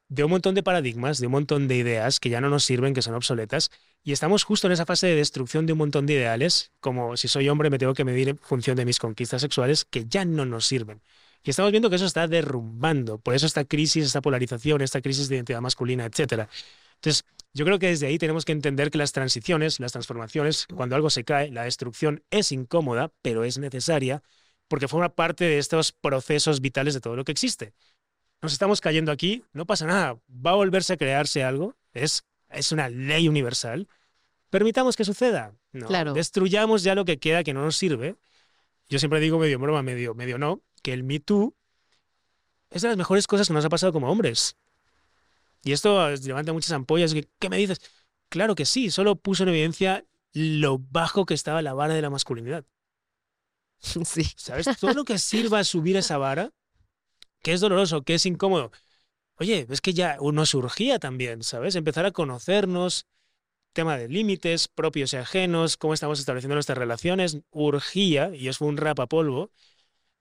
de 0.07 0.23
un 0.23 0.31
montón 0.31 0.55
de 0.55 0.63
paradigmas, 0.63 1.19
de 1.19 1.27
un 1.27 1.33
montón 1.33 1.67
de 1.67 1.75
ideas 1.75 2.19
que 2.19 2.29
ya 2.29 2.41
no 2.41 2.49
nos 2.49 2.63
sirven, 2.63 2.93
que 2.93 3.01
son 3.01 3.13
obsoletas, 3.13 3.71
y 4.03 4.13
estamos 4.13 4.43
justo 4.43 4.67
en 4.67 4.73
esa 4.73 4.85
fase 4.85 5.07
de 5.07 5.15
destrucción 5.15 5.65
de 5.65 5.73
un 5.73 5.79
montón 5.79 6.05
de 6.05 6.13
ideales, 6.13 6.71
como 6.79 7.17
si 7.17 7.27
soy 7.27 7.49
hombre 7.49 7.69
me 7.69 7.77
tengo 7.77 7.93
que 7.93 8.05
medir 8.05 8.29
en 8.29 8.37
función 8.37 8.77
de 8.77 8.85
mis 8.85 8.99
conquistas 8.99 9.41
sexuales, 9.41 9.85
que 9.85 10.05
ya 10.05 10.25
no 10.25 10.45
nos 10.45 10.65
sirven. 10.65 11.01
Y 11.43 11.49
estamos 11.51 11.71
viendo 11.71 11.89
que 11.89 11.95
eso 11.95 12.05
está 12.05 12.27
derrumbando. 12.27 13.17
Por 13.17 13.33
eso 13.33 13.45
esta 13.45 13.65
crisis, 13.65 14.05
esta 14.05 14.21
polarización, 14.21 14.81
esta 14.81 15.01
crisis 15.01 15.29
de 15.29 15.35
identidad 15.35 15.61
masculina, 15.61 16.05
etc. 16.05 16.47
Entonces, 16.95 17.23
yo 17.53 17.65
creo 17.65 17.79
que 17.79 17.87
desde 17.87 18.07
ahí 18.07 18.17
tenemos 18.17 18.45
que 18.45 18.51
entender 18.51 18.91
que 18.91 18.97
las 18.97 19.11
transiciones, 19.11 19.79
las 19.79 19.93
transformaciones, 19.93 20.67
cuando 20.67 20.95
algo 20.95 21.09
se 21.09 21.23
cae, 21.23 21.51
la 21.51 21.63
destrucción 21.63 22.23
es 22.29 22.51
incómoda, 22.51 23.11
pero 23.21 23.43
es 23.43 23.57
necesaria 23.57 24.21
porque 24.69 24.87
forma 24.87 25.09
parte 25.09 25.45
de 25.45 25.57
estos 25.57 25.91
procesos 25.91 26.61
vitales 26.61 26.93
de 26.93 27.01
todo 27.01 27.15
lo 27.15 27.25
que 27.25 27.31
existe. 27.31 27.73
Nos 28.41 28.53
estamos 28.53 28.79
cayendo 28.79 29.11
aquí, 29.11 29.43
no 29.51 29.65
pasa 29.65 29.85
nada, 29.85 30.19
va 30.29 30.51
a 30.51 30.55
volverse 30.55 30.93
a 30.93 30.97
crearse 30.97 31.43
algo, 31.43 31.75
es, 31.91 32.23
es 32.49 32.71
una 32.71 32.87
ley 32.87 33.27
universal. 33.27 33.87
Permitamos 34.49 34.95
que 34.95 35.03
suceda. 35.03 35.53
No, 35.73 35.87
claro. 35.87 36.13
Destruyamos 36.13 36.83
ya 36.83 36.95
lo 36.95 37.03
que 37.03 37.19
queda 37.19 37.43
que 37.43 37.53
no 37.53 37.63
nos 37.63 37.75
sirve. 37.75 38.15
Yo 38.87 38.99
siempre 38.99 39.19
digo 39.19 39.37
medio 39.39 39.59
broma, 39.59 39.83
medio, 39.83 40.15
medio 40.15 40.37
no, 40.37 40.61
que 40.79 40.93
el 40.93 41.03
Me 41.03 41.19
Too 41.19 41.55
es 42.69 42.81
de 42.81 42.87
las 42.89 42.97
mejores 42.97 43.27
cosas 43.27 43.47
que 43.47 43.53
nos 43.53 43.65
ha 43.65 43.69
pasado 43.69 43.93
como 43.93 44.09
hombres. 44.11 44.57
Y 45.63 45.71
esto 45.71 46.09
levanta 46.09 46.53
muchas 46.53 46.71
ampollas. 46.71 47.13
¿Qué 47.39 47.49
me 47.49 47.57
dices? 47.57 47.81
Claro 48.29 48.55
que 48.55 48.65
sí, 48.65 48.91
solo 48.91 49.15
puso 49.15 49.43
en 49.43 49.49
evidencia 49.49 50.05
lo 50.33 50.77
bajo 50.79 51.25
que 51.25 51.33
estaba 51.33 51.61
la 51.61 51.73
vara 51.73 51.93
de 51.93 52.01
la 52.01 52.09
masculinidad. 52.09 52.65
Sí. 54.05 54.23
¿Sabes? 54.35 54.67
Todo 54.79 54.93
lo 54.93 55.05
que 55.05 55.17
sirva 55.17 55.59
a 55.59 55.63
subir 55.63 55.95
esa 55.95 56.17
vara, 56.17 56.51
que 57.41 57.53
es 57.53 57.61
doloroso, 57.61 58.03
que 58.03 58.15
es 58.15 58.25
incómodo. 58.25 58.71
Oye, 59.35 59.65
es 59.69 59.81
que 59.81 59.93
ya 59.93 60.17
uno 60.19 60.45
surgía 60.45 60.99
también, 60.99 61.43
¿sabes? 61.43 61.75
Empezar 61.75 62.05
a 62.05 62.11
conocernos, 62.11 63.07
tema 63.73 63.97
de 63.97 64.09
límites 64.09 64.67
propios 64.67 65.13
y 65.13 65.17
ajenos, 65.17 65.77
cómo 65.77 65.93
estamos 65.93 66.19
estableciendo 66.19 66.55
nuestras 66.55 66.77
relaciones, 66.77 67.39
urgía, 67.51 68.35
y 68.35 68.49
eso 68.49 68.59
fue 68.59 68.67
un 68.67 68.77
rapapolvo, 68.77 69.51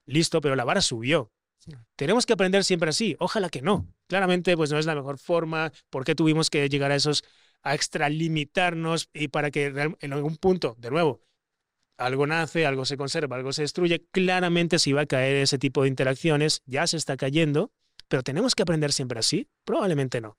listo, 0.09 0.41
pero 0.41 0.55
la 0.55 0.65
vara 0.65 0.81
subió. 0.81 1.31
Tenemos 1.95 2.25
que 2.25 2.33
aprender 2.33 2.63
siempre 2.63 2.89
así. 2.89 3.15
Ojalá 3.19 3.49
que 3.49 3.61
no. 3.61 3.87
Claramente, 4.07 4.55
pues 4.55 4.71
no 4.71 4.79
es 4.79 4.85
la 4.85 4.95
mejor 4.95 5.17
forma. 5.17 5.71
¿Por 5.89 6.03
qué 6.03 6.15
tuvimos 6.15 6.49
que 6.49 6.67
llegar 6.69 6.91
a 6.91 6.95
esos, 6.95 7.23
a 7.61 7.75
extralimitarnos 7.75 9.09
y 9.13 9.27
para 9.27 9.51
que 9.51 9.65
en 9.99 10.13
algún 10.13 10.37
punto, 10.37 10.75
de 10.79 10.89
nuevo, 10.89 11.21
algo 11.97 12.25
nace, 12.25 12.65
algo 12.65 12.85
se 12.85 12.97
conserva, 12.97 13.35
algo 13.35 13.53
se 13.53 13.63
destruye? 13.63 14.05
Claramente 14.11 14.79
si 14.79 14.93
va 14.93 15.01
a 15.01 15.05
caer 15.05 15.35
ese 15.37 15.59
tipo 15.59 15.83
de 15.83 15.89
interacciones, 15.89 16.61
ya 16.65 16.87
se 16.87 16.97
está 16.97 17.17
cayendo, 17.17 17.71
pero 18.07 18.23
tenemos 18.23 18.55
que 18.55 18.63
aprender 18.63 18.91
siempre 18.91 19.19
así. 19.19 19.47
Probablemente 19.63 20.21
no. 20.21 20.37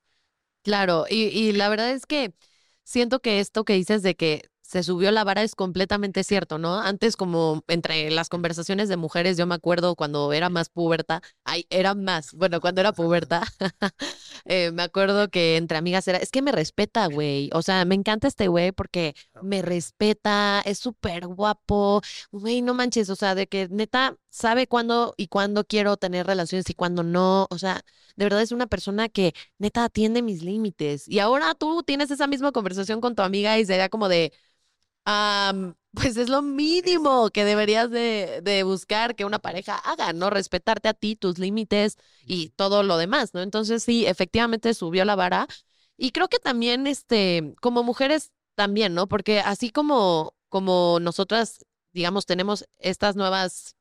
Claro, 0.63 1.07
y, 1.09 1.27
y 1.27 1.53
la 1.53 1.69
verdad 1.69 1.91
es 1.93 2.07
que 2.07 2.35
siento 2.83 3.21
que 3.21 3.41
esto 3.41 3.65
que 3.65 3.75
dices 3.75 4.03
de 4.03 4.15
que 4.15 4.43
se 4.71 4.85
subió 4.85 5.11
la 5.11 5.25
vara 5.25 5.43
es 5.43 5.57
completamente 5.57 6.23
cierto, 6.23 6.57
¿no? 6.57 6.79
Antes 6.79 7.17
como 7.17 7.65
entre 7.67 8.09
las 8.11 8.29
conversaciones 8.29 8.89
de 8.89 8.97
mujeres, 8.97 9.37
yo 9.37 9.45
me 9.45 9.57
acuerdo 9.57 9.97
cuando 9.97 10.33
era 10.33 10.49
más 10.49 10.69
puberta, 10.69 11.23
ay, 11.43 11.67
era 11.71 11.97
más, 11.97 12.33
bueno, 12.35 12.61
cuando 12.61 12.81
era 12.81 12.93
puberta, 12.93 13.43
eh, 14.45 14.71
me 14.71 14.85
acuerdo 14.85 15.29
que 15.29 15.57
entre 15.57 15.77
amigas 15.77 16.07
era, 16.07 16.19
es 16.19 16.31
que 16.31 16.41
me 16.41 16.53
respeta, 16.53 17.07
güey, 17.09 17.51
o 17.53 17.63
sea, 17.63 17.85
me 17.85 17.97
encanta 17.97 18.29
este 18.29 18.47
güey 18.47 18.71
porque 18.71 19.17
me 19.43 19.61
respeta, 19.61 20.63
es 20.65 20.79
súper 20.79 21.27
guapo, 21.27 22.01
güey, 22.31 22.63
no 22.63 22.73
manches, 22.73 23.11
o 23.11 23.17
sea, 23.17 23.35
de 23.35 23.49
que 23.49 23.67
neta 23.71 24.17
sabe 24.29 24.69
cuándo 24.69 25.15
y 25.17 25.27
cuándo 25.27 25.65
quiero 25.65 25.97
tener 25.97 26.27
relaciones 26.29 26.71
y 26.71 26.75
cuándo 26.75 27.03
no, 27.03 27.49
o 27.51 27.59
sea, 27.59 27.83
de 28.15 28.25
verdad 28.25 28.43
es 28.43 28.53
una 28.53 28.69
persona 28.69 29.09
que 29.09 29.35
neta 29.59 29.83
atiende 29.85 30.23
mis 30.23 30.43
límites. 30.45 31.09
Y 31.09 31.19
ahora 31.21 31.55
tú 31.55 31.83
tienes 31.83 32.11
esa 32.13 32.27
misma 32.29 32.53
conversación 32.53 33.01
con 33.01 33.15
tu 33.17 33.23
amiga 33.23 33.59
y 33.59 33.65
sería 33.65 33.89
como 33.89 34.09
de 34.09 34.33
pues 35.05 36.17
es 36.17 36.29
lo 36.29 36.43
mínimo 36.43 37.31
que 37.31 37.45
deberías 37.45 37.91
de, 37.91 38.41
de, 38.43 38.63
buscar 38.63 39.15
que 39.17 39.25
una 39.25 39.39
pareja 39.39 39.77
haga, 39.77 40.13
¿no? 40.13 40.31
Respetarte 40.31 40.89
a 40.89 40.95
ti, 40.95 41.17
tus 41.17 41.39
límites 41.39 41.97
y 42.27 42.51
todo 42.51 42.83
lo 42.83 42.97
demás, 42.97 43.35
¿no? 43.35 43.43
Entonces 43.43 43.83
sí, 43.83 44.07
efectivamente 44.07 44.75
subió 44.75 45.05
la 45.05 45.17
vara. 45.17 45.49
Y 45.97 46.13
creo 46.13 46.29
que 46.29 46.39
también, 46.39 46.87
este, 46.87 47.55
como 47.61 47.83
mujeres 47.83 48.33
también, 48.55 48.95
¿no? 48.95 49.09
Porque 49.09 49.41
así 49.41 49.71
como, 49.71 50.35
como 50.49 50.99
nosotras, 51.01 51.65
digamos, 51.93 52.27
tenemos 52.27 52.67
estas 52.79 53.17
nuevas 53.17 53.77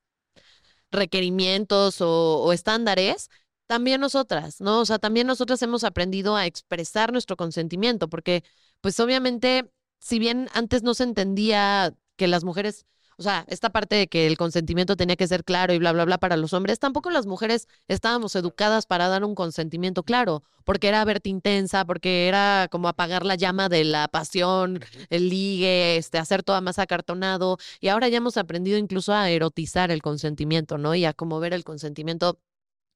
requerimientos 0.90 2.00
o, 2.00 2.42
o 2.42 2.52
estándares, 2.52 3.30
también 3.66 4.00
nosotras, 4.00 4.60
¿no? 4.60 4.80
O 4.80 4.86
sea, 4.86 4.98
también 4.98 5.26
nosotras 5.28 5.62
hemos 5.62 5.84
aprendido 5.84 6.34
a 6.36 6.46
expresar 6.46 7.12
nuestro 7.12 7.36
consentimiento, 7.36 8.08
porque 8.08 8.42
pues 8.80 8.98
obviamente 8.98 9.70
si 10.00 10.18
bien 10.18 10.48
antes 10.54 10.82
no 10.82 10.94
se 10.94 11.04
entendía 11.04 11.94
que 12.16 12.28
las 12.28 12.44
mujeres, 12.44 12.86
o 13.16 13.22
sea, 13.22 13.44
esta 13.48 13.70
parte 13.70 13.96
de 13.96 14.08
que 14.08 14.26
el 14.26 14.38
consentimiento 14.38 14.96
tenía 14.96 15.16
que 15.16 15.26
ser 15.28 15.44
claro 15.44 15.72
y 15.74 15.78
bla, 15.78 15.92
bla, 15.92 16.04
bla 16.06 16.18
para 16.18 16.36
los 16.36 16.52
hombres, 16.54 16.78
tampoco 16.78 17.10
las 17.10 17.26
mujeres 17.26 17.68
estábamos 17.86 18.34
educadas 18.34 18.86
para 18.86 19.08
dar 19.08 19.24
un 19.24 19.34
consentimiento 19.34 20.02
claro, 20.02 20.42
porque 20.64 20.88
era 20.88 21.04
verte 21.04 21.28
intensa, 21.28 21.84
porque 21.84 22.28
era 22.28 22.68
como 22.70 22.88
apagar 22.88 23.24
la 23.26 23.34
llama 23.34 23.68
de 23.68 23.84
la 23.84 24.08
pasión, 24.08 24.80
el 25.10 25.28
ligue, 25.28 25.96
este, 25.96 26.18
hacer 26.18 26.42
todo 26.42 26.60
más 26.62 26.78
acartonado. 26.78 27.58
Y 27.80 27.88
ahora 27.88 28.08
ya 28.08 28.18
hemos 28.18 28.36
aprendido 28.38 28.78
incluso 28.78 29.12
a 29.12 29.30
erotizar 29.30 29.90
el 29.90 30.02
consentimiento, 30.02 30.78
¿no? 30.78 30.94
Y 30.94 31.04
a 31.04 31.12
como 31.12 31.40
ver 31.40 31.52
el 31.52 31.64
consentimiento 31.64 32.40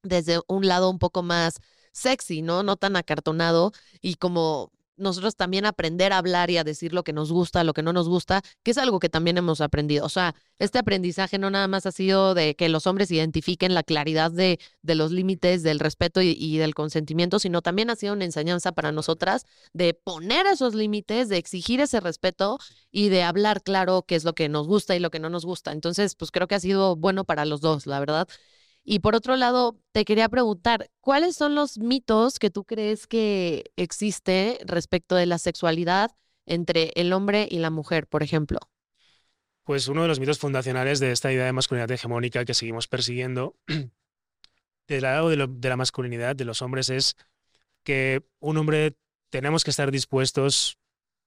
desde 0.02 0.40
un 0.48 0.66
lado 0.68 0.90
un 0.90 0.98
poco 0.98 1.22
más 1.22 1.60
sexy, 1.92 2.42
¿no? 2.42 2.62
No 2.62 2.76
tan 2.76 2.96
acartonado 2.96 3.72
y 4.00 4.16
como 4.16 4.72
nosotros 4.96 5.36
también 5.36 5.66
aprender 5.66 6.12
a 6.12 6.18
hablar 6.18 6.50
y 6.50 6.58
a 6.58 6.64
decir 6.64 6.92
lo 6.92 7.04
que 7.04 7.12
nos 7.12 7.32
gusta, 7.32 7.64
lo 7.64 7.72
que 7.72 7.82
no 7.82 7.92
nos 7.92 8.08
gusta, 8.08 8.42
que 8.62 8.70
es 8.70 8.78
algo 8.78 9.00
que 9.00 9.08
también 9.08 9.38
hemos 9.38 9.60
aprendido. 9.60 10.04
O 10.04 10.08
sea, 10.08 10.34
este 10.58 10.78
aprendizaje 10.78 11.38
no 11.38 11.50
nada 11.50 11.68
más 11.68 11.86
ha 11.86 11.92
sido 11.92 12.34
de 12.34 12.54
que 12.54 12.68
los 12.68 12.86
hombres 12.86 13.10
identifiquen 13.10 13.74
la 13.74 13.82
claridad 13.82 14.30
de, 14.30 14.58
de 14.82 14.94
los 14.94 15.10
límites 15.10 15.62
del 15.62 15.80
respeto 15.80 16.22
y, 16.22 16.36
y, 16.38 16.58
del 16.58 16.74
consentimiento, 16.74 17.38
sino 17.38 17.62
también 17.62 17.90
ha 17.90 17.96
sido 17.96 18.12
una 18.12 18.24
enseñanza 18.24 18.72
para 18.72 18.92
nosotras 18.92 19.46
de 19.72 19.94
poner 19.94 20.46
esos 20.46 20.74
límites, 20.74 21.28
de 21.28 21.38
exigir 21.38 21.80
ese 21.80 22.00
respeto 22.00 22.58
y 22.90 23.08
de 23.08 23.22
hablar 23.22 23.62
claro 23.62 24.04
qué 24.06 24.14
es 24.14 24.24
lo 24.24 24.34
que 24.34 24.48
nos 24.48 24.66
gusta 24.66 24.94
y 24.96 25.00
lo 25.00 25.10
que 25.10 25.18
no 25.18 25.30
nos 25.30 25.44
gusta. 25.44 25.72
Entonces, 25.72 26.14
pues 26.14 26.30
creo 26.30 26.46
que 26.46 26.54
ha 26.54 26.60
sido 26.60 26.96
bueno 26.96 27.24
para 27.24 27.44
los 27.44 27.60
dos, 27.60 27.86
la 27.86 28.00
verdad. 28.00 28.28
Y 28.84 28.98
por 28.98 29.14
otro 29.14 29.36
lado, 29.36 29.78
te 29.92 30.04
quería 30.04 30.28
preguntar, 30.28 30.90
¿cuáles 31.00 31.36
son 31.36 31.54
los 31.54 31.78
mitos 31.78 32.38
que 32.38 32.50
tú 32.50 32.64
crees 32.64 33.06
que 33.06 33.72
existe 33.76 34.58
respecto 34.66 35.16
de 35.16 35.24
la 35.24 35.38
sexualidad 35.38 36.10
entre 36.44 36.92
el 36.94 37.14
hombre 37.14 37.48
y 37.50 37.58
la 37.58 37.70
mujer, 37.70 38.06
por 38.06 38.22
ejemplo? 38.22 38.58
Pues 39.64 39.88
uno 39.88 40.02
de 40.02 40.08
los 40.08 40.20
mitos 40.20 40.38
fundacionales 40.38 41.00
de 41.00 41.12
esta 41.12 41.32
idea 41.32 41.46
de 41.46 41.52
masculinidad 41.52 41.90
hegemónica 41.90 42.44
que 42.44 42.52
seguimos 42.52 42.86
persiguiendo 42.86 43.56
del 44.86 45.02
lado 45.02 45.30
de, 45.30 45.46
de 45.48 45.68
la 45.70 45.76
masculinidad 45.76 46.36
de 46.36 46.44
los 46.44 46.60
hombres 46.60 46.90
es 46.90 47.16
que 47.82 48.22
un 48.40 48.58
hombre 48.58 48.98
tenemos 49.30 49.64
que 49.64 49.70
estar 49.70 49.90
dispuestos 49.90 50.78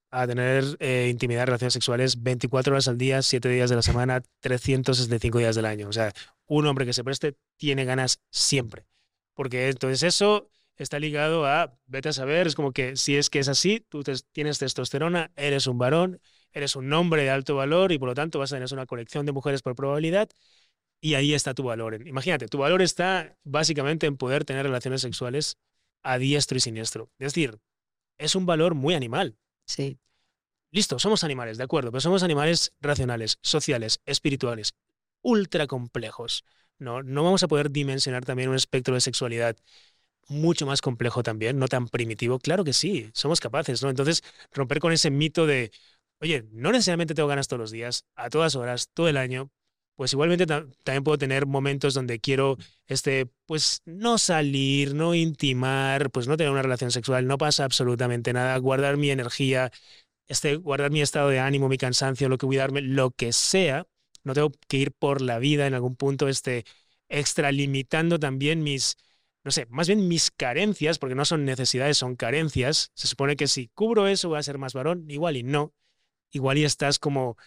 a 0.09 0.27
tener 0.27 0.63
eh, 0.79 1.07
intimidad, 1.11 1.45
relaciones 1.45 1.73
sexuales 1.73 2.23
24 2.23 2.73
horas 2.73 2.87
al 2.87 2.97
día, 2.97 3.21
7 3.21 3.49
días 3.49 3.69
de 3.69 3.75
la 3.75 3.81
semana, 3.81 4.21
365 4.39 5.37
días 5.39 5.55
del 5.55 5.65
año. 5.65 5.89
O 5.89 5.93
sea, 5.93 6.13
un 6.45 6.65
hombre 6.65 6.85
que 6.85 6.93
se 6.93 7.03
preste 7.03 7.35
tiene 7.57 7.85
ganas 7.85 8.19
siempre. 8.31 8.85
Porque 9.33 9.69
entonces 9.69 10.03
eso 10.03 10.49
está 10.77 10.99
ligado 10.99 11.45
a, 11.45 11.77
vete 11.85 12.09
a 12.09 12.13
saber, 12.13 12.47
es 12.47 12.55
como 12.55 12.71
que 12.71 12.95
si 12.95 13.17
es 13.17 13.29
que 13.29 13.39
es 13.39 13.47
así, 13.47 13.85
tú 13.89 14.03
tienes 14.31 14.59
testosterona, 14.59 15.31
eres 15.35 15.67
un 15.67 15.77
varón, 15.77 16.21
eres 16.51 16.75
un 16.75 16.91
hombre 16.93 17.23
de 17.23 17.29
alto 17.29 17.55
valor 17.55 17.91
y 17.91 17.99
por 17.99 18.09
lo 18.09 18.15
tanto 18.15 18.39
vas 18.39 18.51
a 18.51 18.55
tener 18.55 18.71
una 18.71 18.85
colección 18.85 19.25
de 19.25 19.31
mujeres 19.31 19.61
por 19.61 19.75
probabilidad 19.75 20.29
y 21.01 21.15
ahí 21.15 21.33
está 21.33 21.53
tu 21.53 21.63
valor. 21.63 22.07
Imagínate, 22.07 22.47
tu 22.47 22.59
valor 22.59 22.81
está 22.81 23.37
básicamente 23.43 24.07
en 24.07 24.17
poder 24.17 24.45
tener 24.45 24.63
relaciones 24.65 25.01
sexuales 25.01 25.57
a 26.03 26.17
diestro 26.17 26.57
y 26.57 26.61
siniestro. 26.61 27.11
Es 27.19 27.33
decir, 27.33 27.59
es 28.17 28.35
un 28.35 28.45
valor 28.45 28.75
muy 28.75 28.93
animal. 28.93 29.37
Sí. 29.67 29.99
Listo, 30.71 30.99
somos 30.99 31.23
animales, 31.23 31.57
de 31.57 31.65
acuerdo, 31.65 31.91
pero 31.91 32.01
somos 32.01 32.23
animales 32.23 32.73
racionales, 32.81 33.39
sociales, 33.41 34.01
espirituales, 34.05 34.75
ultra 35.21 35.67
complejos. 35.67 36.45
No, 36.79 37.03
no 37.03 37.23
vamos 37.23 37.43
a 37.43 37.49
poder 37.49 37.71
dimensionar 37.71 38.25
también 38.25 38.49
un 38.49 38.55
espectro 38.55 38.95
de 38.95 39.01
sexualidad 39.01 39.57
mucho 40.29 40.65
más 40.65 40.81
complejo 40.81 41.23
también, 41.23 41.59
no 41.59 41.67
tan 41.67 41.87
primitivo. 41.89 42.39
Claro 42.39 42.63
que 42.65 42.73
sí, 42.73 43.11
somos 43.13 43.41
capaces, 43.41 43.83
¿no? 43.83 43.89
Entonces, 43.89 44.23
romper 44.53 44.79
con 44.79 44.93
ese 44.93 45.11
mito 45.11 45.47
de, 45.47 45.71
oye, 46.21 46.45
no 46.51 46.71
necesariamente 46.71 47.15
tengo 47.15 47.29
ganas 47.29 47.47
todos 47.47 47.61
los 47.61 47.71
días, 47.71 48.05
a 48.15 48.29
todas 48.29 48.55
horas, 48.55 48.89
todo 48.93 49.09
el 49.09 49.17
año, 49.17 49.51
pues 49.97 50.13
igualmente 50.13 50.45
también 50.47 51.03
puedo 51.03 51.17
tener 51.17 51.47
momentos 51.47 51.93
donde 51.95 52.19
quiero, 52.19 52.57
este, 52.87 53.27
pues 53.47 53.81
no 53.85 54.17
salir, 54.19 54.93
no 54.95 55.15
intimar, 55.15 56.11
pues 56.11 56.27
no 56.27 56.37
tener 56.37 56.51
una 56.51 56.61
relación 56.61 56.91
sexual, 56.91 57.27
no 57.27 57.37
pasa 57.37 57.65
absolutamente 57.65 58.31
nada, 58.33 58.57
guardar 58.59 58.97
mi 58.97 59.09
energía, 59.11 59.71
este, 60.27 60.55
guardar 60.57 60.91
mi 60.91 61.01
estado 61.01 61.29
de 61.29 61.39
ánimo, 61.39 61.69
mi 61.69 61.77
cansancio, 61.77 62.29
lo 62.29 62.37
que 62.37 62.47
cuidarme, 62.47 62.81
lo 62.81 63.11
que 63.11 63.33
sea, 63.33 63.87
no 64.23 64.33
tengo 64.33 64.51
que 64.67 64.77
ir 64.77 64.91
por 64.93 65.21
la 65.21 65.39
vida 65.39 65.67
en 65.67 65.73
algún 65.73 65.95
punto 65.95 66.27
este, 66.27 66.65
extralimitando 67.09 68.19
también 68.19 68.63
mis, 68.63 68.97
no 69.43 69.51
sé, 69.51 69.65
más 69.69 69.87
bien 69.87 70.07
mis 70.07 70.31
carencias, 70.31 70.99
porque 70.99 71.15
no 71.15 71.25
son 71.25 71.45
necesidades, 71.45 71.97
son 71.97 72.15
carencias. 72.15 72.91
Se 72.93 73.07
supone 73.07 73.35
que 73.35 73.47
si 73.47 73.69
cubro 73.69 74.07
eso 74.07 74.29
voy 74.29 74.39
a 74.39 74.43
ser 74.43 74.57
más 74.57 74.73
varón, 74.73 75.09
igual 75.09 75.37
y 75.37 75.43
no. 75.43 75.73
Igual 76.31 76.57
y 76.57 76.65
estás 76.65 76.99
como 76.99 77.37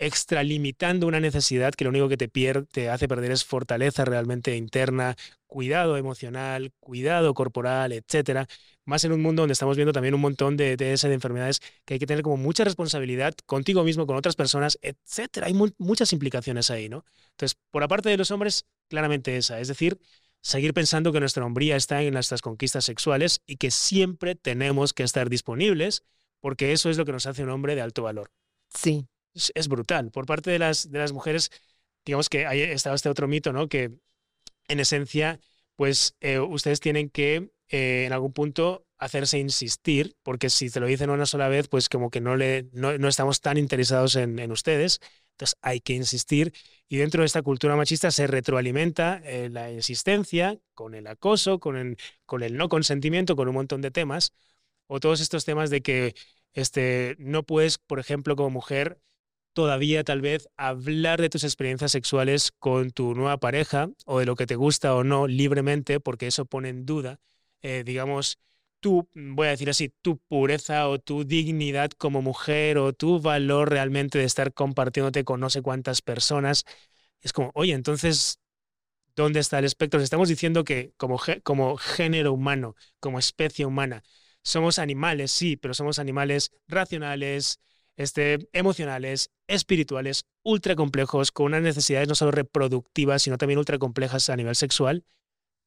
extralimitando 0.00 1.06
una 1.06 1.20
necesidad 1.20 1.74
que 1.74 1.84
lo 1.84 1.90
único 1.90 2.08
que 2.08 2.16
te, 2.16 2.26
pierde, 2.26 2.66
te 2.72 2.88
hace 2.88 3.06
perder 3.06 3.30
es 3.32 3.44
fortaleza 3.44 4.06
realmente 4.06 4.56
interna, 4.56 5.14
cuidado 5.46 5.98
emocional, 5.98 6.72
cuidado 6.80 7.34
corporal, 7.34 7.92
etcétera. 7.92 8.46
Más 8.86 9.04
en 9.04 9.12
un 9.12 9.20
mundo 9.20 9.42
donde 9.42 9.52
estamos 9.52 9.76
viendo 9.76 9.92
también 9.92 10.14
un 10.14 10.22
montón 10.22 10.56
de, 10.56 10.78
de, 10.78 10.96
de 10.96 11.12
enfermedades 11.14 11.60
que 11.84 11.94
hay 11.94 12.00
que 12.00 12.06
tener 12.06 12.22
como 12.22 12.38
mucha 12.38 12.64
responsabilidad 12.64 13.34
contigo 13.44 13.84
mismo, 13.84 14.06
con 14.06 14.16
otras 14.16 14.36
personas, 14.36 14.78
etcétera. 14.80 15.46
Hay 15.46 15.52
mu 15.54 15.68
muchas 15.76 16.14
implicaciones 16.14 16.70
ahí, 16.70 16.88
¿no? 16.88 17.04
Entonces, 17.32 17.58
por 17.70 17.82
aparte 17.82 18.08
de 18.08 18.16
los 18.16 18.30
hombres, 18.30 18.64
claramente 18.88 19.36
esa, 19.36 19.60
es 19.60 19.68
decir, 19.68 19.98
seguir 20.40 20.72
pensando 20.72 21.12
que 21.12 21.20
nuestra 21.20 21.44
hombría 21.44 21.76
está 21.76 22.02
en 22.02 22.14
nuestras 22.14 22.40
conquistas 22.40 22.86
sexuales 22.86 23.42
y 23.46 23.56
que 23.56 23.70
siempre 23.70 24.34
tenemos 24.34 24.94
que 24.94 25.02
estar 25.02 25.28
disponibles 25.28 26.04
porque 26.40 26.72
eso 26.72 26.88
es 26.88 26.96
lo 26.96 27.04
que 27.04 27.12
nos 27.12 27.26
hace 27.26 27.42
un 27.42 27.50
hombre 27.50 27.74
de 27.74 27.82
alto 27.82 28.02
valor. 28.02 28.30
Sí, 28.74 29.06
es, 29.34 29.68
brutal. 29.68 30.10
Por 30.10 30.26
parte 30.26 30.50
de 30.50 30.58
las, 30.58 30.90
de 30.90 30.98
las 30.98 31.12
mujeres, 31.12 31.50
digamos 32.04 32.28
que 32.28 32.46
hay 32.46 32.62
estaba 32.62 32.96
este 32.96 33.08
otro 33.08 33.28
mito, 33.28 33.52
¿no? 33.52 33.68
Que 33.68 33.92
en 34.68 34.80
esencia, 34.80 35.40
pues 35.76 36.16
eh, 36.20 36.38
ustedes 36.38 36.80
tienen 36.80 37.10
que 37.10 37.50
eh, 37.68 38.04
en 38.06 38.12
algún 38.12 38.32
punto 38.32 38.86
hacerse 38.98 39.38
insistir, 39.38 40.16
porque 40.22 40.50
si 40.50 40.70
te 40.70 40.80
lo 40.80 40.86
dicen 40.86 41.10
una 41.10 41.26
sola 41.26 41.48
vez, 41.48 41.68
pues 41.68 41.88
como 41.88 42.10
que 42.10 42.20
no, 42.20 42.36
le, 42.36 42.68
no, 42.72 43.08
estamos 43.08 43.40
tan 43.40 43.56
interesados 43.56 44.16
en, 44.16 44.38
en, 44.38 44.52
ustedes. 44.52 45.00
Entonces 45.32 45.56
hay 45.62 45.80
que 45.80 45.94
insistir 45.94 46.52
y 46.88 46.96
dentro 46.98 47.22
de 47.22 47.26
esta 47.26 47.42
cultura 47.42 47.76
machista 47.76 48.10
se 48.10 48.26
retroalimenta 48.26 49.22
eh, 49.24 49.48
la 49.48 49.70
insistencia 49.70 50.58
con 50.74 50.94
el 50.94 51.06
acoso, 51.06 51.60
con 51.60 51.76
el, 51.76 51.96
con 52.26 52.42
el 52.42 52.56
no 52.56 52.68
consentimiento, 52.68 53.36
con 53.36 53.48
un 53.48 53.54
montón 53.54 53.80
de 53.80 53.90
temas, 53.90 54.34
o 54.88 55.00
todos 55.00 55.20
estos 55.20 55.44
temas 55.44 55.70
de 55.70 55.82
que 55.82 56.14
este, 56.52 57.16
no 57.18 57.44
puedes, 57.44 57.78
por 57.78 58.00
ejemplo, 58.00 58.36
como 58.36 58.50
mujer, 58.50 59.00
todavía 59.52 60.04
tal 60.04 60.20
vez 60.20 60.48
hablar 60.56 61.20
de 61.20 61.30
tus 61.30 61.44
experiencias 61.44 61.92
sexuales 61.92 62.52
con 62.58 62.90
tu 62.90 63.14
nueva 63.14 63.38
pareja 63.38 63.90
o 64.06 64.18
de 64.20 64.26
lo 64.26 64.36
que 64.36 64.46
te 64.46 64.56
gusta 64.56 64.94
o 64.94 65.04
no 65.04 65.26
libremente, 65.26 66.00
porque 66.00 66.26
eso 66.26 66.44
pone 66.46 66.68
en 66.70 66.86
duda, 66.86 67.20
eh, 67.62 67.82
digamos, 67.84 68.38
tu, 68.80 69.08
voy 69.14 69.48
a 69.48 69.50
decir 69.50 69.70
así, 69.70 69.90
tu 70.02 70.18
pureza 70.18 70.88
o 70.88 70.98
tu 70.98 71.24
dignidad 71.24 71.90
como 71.92 72.22
mujer 72.22 72.78
o 72.78 72.92
tu 72.92 73.20
valor 73.20 73.70
realmente 73.70 74.18
de 74.18 74.24
estar 74.24 74.52
compartiéndote 74.54 75.24
con 75.24 75.40
no 75.40 75.50
sé 75.50 75.62
cuántas 75.62 76.02
personas. 76.02 76.64
Es 77.20 77.32
como, 77.32 77.50
oye, 77.54 77.74
entonces, 77.74 78.40
¿dónde 79.16 79.40
está 79.40 79.58
el 79.58 79.64
espectro? 79.66 80.00
Estamos 80.00 80.28
diciendo 80.28 80.64
que 80.64 80.92
como, 80.96 81.20
como 81.42 81.76
género 81.76 82.32
humano, 82.32 82.76
como 83.00 83.18
especie 83.18 83.66
humana, 83.66 84.02
somos 84.42 84.78
animales, 84.78 85.30
sí, 85.32 85.56
pero 85.56 85.74
somos 85.74 85.98
animales 85.98 86.52
racionales, 86.68 87.60
este, 88.00 88.48
emocionales, 88.54 89.30
espirituales, 89.46 90.24
ultra 90.42 90.74
complejos, 90.74 91.32
con 91.32 91.46
unas 91.46 91.60
necesidades 91.60 92.08
no 92.08 92.14
solo 92.14 92.30
reproductivas, 92.30 93.20
sino 93.22 93.36
también 93.36 93.58
ultra 93.58 93.78
complejas 93.78 94.30
a 94.30 94.36
nivel 94.36 94.56
sexual, 94.56 95.04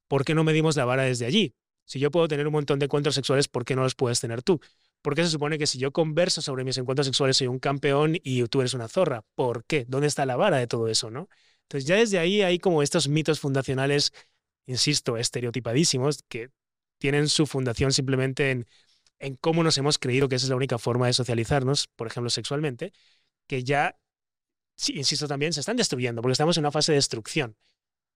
¿por 0.07 0.25
qué 0.25 0.33
no 0.33 0.43
medimos 0.43 0.75
la 0.75 0.83
vara 0.83 1.03
desde 1.03 1.27
allí? 1.27 1.53
Si 1.85 1.99
yo 1.99 2.09
puedo 2.09 2.27
tener 2.27 2.47
un 2.47 2.53
montón 2.53 2.79
de 2.79 2.85
encuentros 2.85 3.13
sexuales, 3.13 3.47
¿por 3.47 3.65
qué 3.65 3.75
no 3.75 3.83
los 3.83 3.93
puedes 3.93 4.19
tener 4.19 4.41
tú? 4.41 4.59
Porque 5.03 5.23
se 5.23 5.29
supone 5.29 5.59
que 5.59 5.67
si 5.67 5.77
yo 5.77 5.91
converso 5.91 6.41
sobre 6.41 6.63
mis 6.63 6.75
encuentros 6.79 7.05
sexuales 7.05 7.37
soy 7.37 7.45
un 7.45 7.59
campeón 7.59 8.17
y 8.23 8.43
tú 8.47 8.61
eres 8.61 8.73
una 8.73 8.87
zorra. 8.87 9.23
¿Por 9.35 9.63
qué? 9.65 9.85
¿Dónde 9.87 10.07
está 10.07 10.25
la 10.25 10.35
vara 10.35 10.57
de 10.57 10.65
todo 10.65 10.87
eso, 10.87 11.11
no? 11.11 11.29
Entonces 11.63 11.87
ya 11.87 11.97
desde 11.97 12.17
ahí 12.17 12.41
hay 12.41 12.57
como 12.57 12.81
estos 12.81 13.09
mitos 13.09 13.39
fundacionales, 13.39 14.11
insisto, 14.65 15.17
estereotipadísimos, 15.17 16.23
que 16.27 16.49
tienen 16.97 17.29
su 17.29 17.45
fundación 17.45 17.93
simplemente 17.93 18.49
en 18.49 18.65
en 19.23 19.35
cómo 19.37 19.63
nos 19.63 19.77
hemos 19.77 19.97
creído 19.97 20.27
que 20.27 20.35
esa 20.35 20.45
es 20.45 20.49
la 20.49 20.55
única 20.55 20.77
forma 20.77 21.07
de 21.07 21.13
socializarnos, 21.13 21.87
por 21.87 22.07
ejemplo, 22.07 22.29
sexualmente, 22.29 22.93
que 23.47 23.63
ya, 23.63 23.97
sí, 24.75 24.93
insisto 24.97 25.27
también, 25.27 25.53
se 25.53 25.61
están 25.61 25.77
destruyendo, 25.77 26.21
porque 26.21 26.33
estamos 26.33 26.57
en 26.57 26.61
una 26.63 26.71
fase 26.71 26.91
de 26.91 26.97
destrucción, 26.97 27.55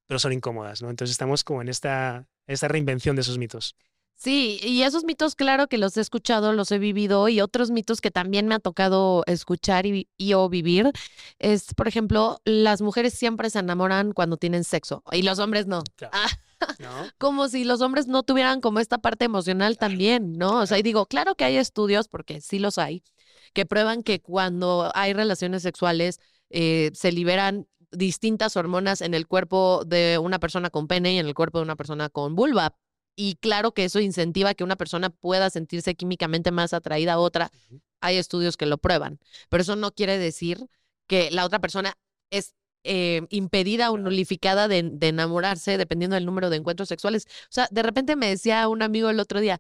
pero 0.06 0.20
son 0.20 0.34
incómodas, 0.34 0.82
¿no? 0.82 0.90
Entonces 0.90 1.14
estamos 1.14 1.44
como 1.44 1.62
en 1.62 1.70
esta, 1.70 2.28
esta 2.46 2.68
reinvención 2.68 3.16
de 3.16 3.22
esos 3.22 3.38
mitos. 3.38 3.76
Sí, 4.16 4.60
y 4.64 4.82
esos 4.82 5.04
mitos, 5.04 5.36
claro 5.36 5.68
que 5.68 5.78
los 5.78 5.96
he 5.96 6.02
escuchado, 6.02 6.52
los 6.52 6.72
he 6.72 6.80
vivido, 6.80 7.30
y 7.30 7.40
otros 7.40 7.70
mitos 7.70 8.02
que 8.02 8.10
también 8.10 8.48
me 8.48 8.56
ha 8.56 8.60
tocado 8.60 9.24
escuchar 9.28 9.86
y, 9.86 10.10
y, 10.18 10.34
o 10.34 10.50
vivir 10.50 10.92
es, 11.38 11.74
por 11.76 11.88
ejemplo, 11.88 12.42
las 12.44 12.82
mujeres 12.82 13.14
siempre 13.14 13.52
se 13.52 13.60
enamoran 13.60 14.14
cuando 14.14 14.38
tienen 14.38 14.64
sexo 14.64 15.04
y 15.12 15.22
los 15.22 15.38
hombres 15.38 15.68
no. 15.68 15.84
Claro. 15.96 16.12
Ah, 16.16 16.30
¿No? 16.80 16.90
como 17.18 17.48
si 17.50 17.64
los 17.64 17.82
hombres 17.82 18.08
no 18.08 18.24
tuvieran 18.24 18.62
como 18.62 18.80
esta 18.80 18.98
parte 18.98 19.26
emocional 19.26 19.78
Claro, 19.78 19.92
también, 19.92 20.34
¿no? 20.34 20.62
O 20.62 20.66
sea, 20.66 20.78
y 20.78 20.84
digo, 20.84 21.06
claro 21.06 21.36
que 21.36 21.46
hay 21.46 21.58
estudios, 21.58 22.08
porque 22.08 22.42
sí 22.42 22.60
los 22.60 22.78
hay, 22.78 23.04
que 23.54 23.66
prueban 23.66 24.04
que 24.04 24.22
cuando 24.22 24.92
hay 24.94 25.14
relaciones 25.14 25.64
sexuales 25.64 26.20
eh, 26.50 26.92
se 26.94 27.12
liberan 27.12 27.68
distintas 27.92 28.58
hormonas 28.58 29.02
en 29.02 29.14
el 29.14 29.28
cuerpo 29.28 29.84
de 29.86 30.18
una 30.18 30.40
persona 30.40 30.70
con 30.70 30.88
pene 30.88 31.14
y 31.14 31.20
en 31.20 31.26
el 31.28 31.34
cuerpo 31.34 31.60
de 31.60 31.64
una 31.64 31.76
persona 31.76 32.10
con 32.10 32.36
vulva. 32.36 32.76
Y 33.16 33.36
claro 33.36 33.74
que 33.74 33.86
eso 33.86 34.00
incentiva 34.00 34.54
que 34.54 34.64
una 34.64 34.76
persona 34.76 35.10
pueda 35.10 35.50
sentirse 35.50 35.96
químicamente 35.96 36.52
más 36.52 36.74
atraída 36.74 37.14
a 37.14 37.20
otra. 37.20 37.52
Hay 38.00 38.18
estudios 38.18 38.58
que 38.58 38.68
lo 38.68 38.78
prueban, 38.78 39.20
pero 39.50 39.62
eso 39.62 39.76
no 39.76 39.92
quiere 39.92 40.20
decir 40.20 40.68
que 41.08 41.32
la 41.32 41.46
otra 41.46 41.60
persona 41.60 41.98
es 42.30 42.54
eh, 42.84 43.22
impedida 43.30 43.92
o 43.92 43.98
nulificada 43.98 44.68
de, 44.68 44.84
de 44.84 45.08
enamorarse 45.10 45.78
dependiendo 45.78 46.16
del 46.16 46.26
número 46.26 46.50
de 46.50 46.58
encuentros 46.58 46.90
sexuales. 46.90 47.26
O 47.44 47.52
sea, 47.52 47.68
de 47.72 47.84
repente 47.84 48.16
me 48.16 48.30
decía 48.30 48.68
un 48.68 48.82
amigo 48.82 49.10
el 49.10 49.20
otro 49.20 49.40
día, 49.40 49.60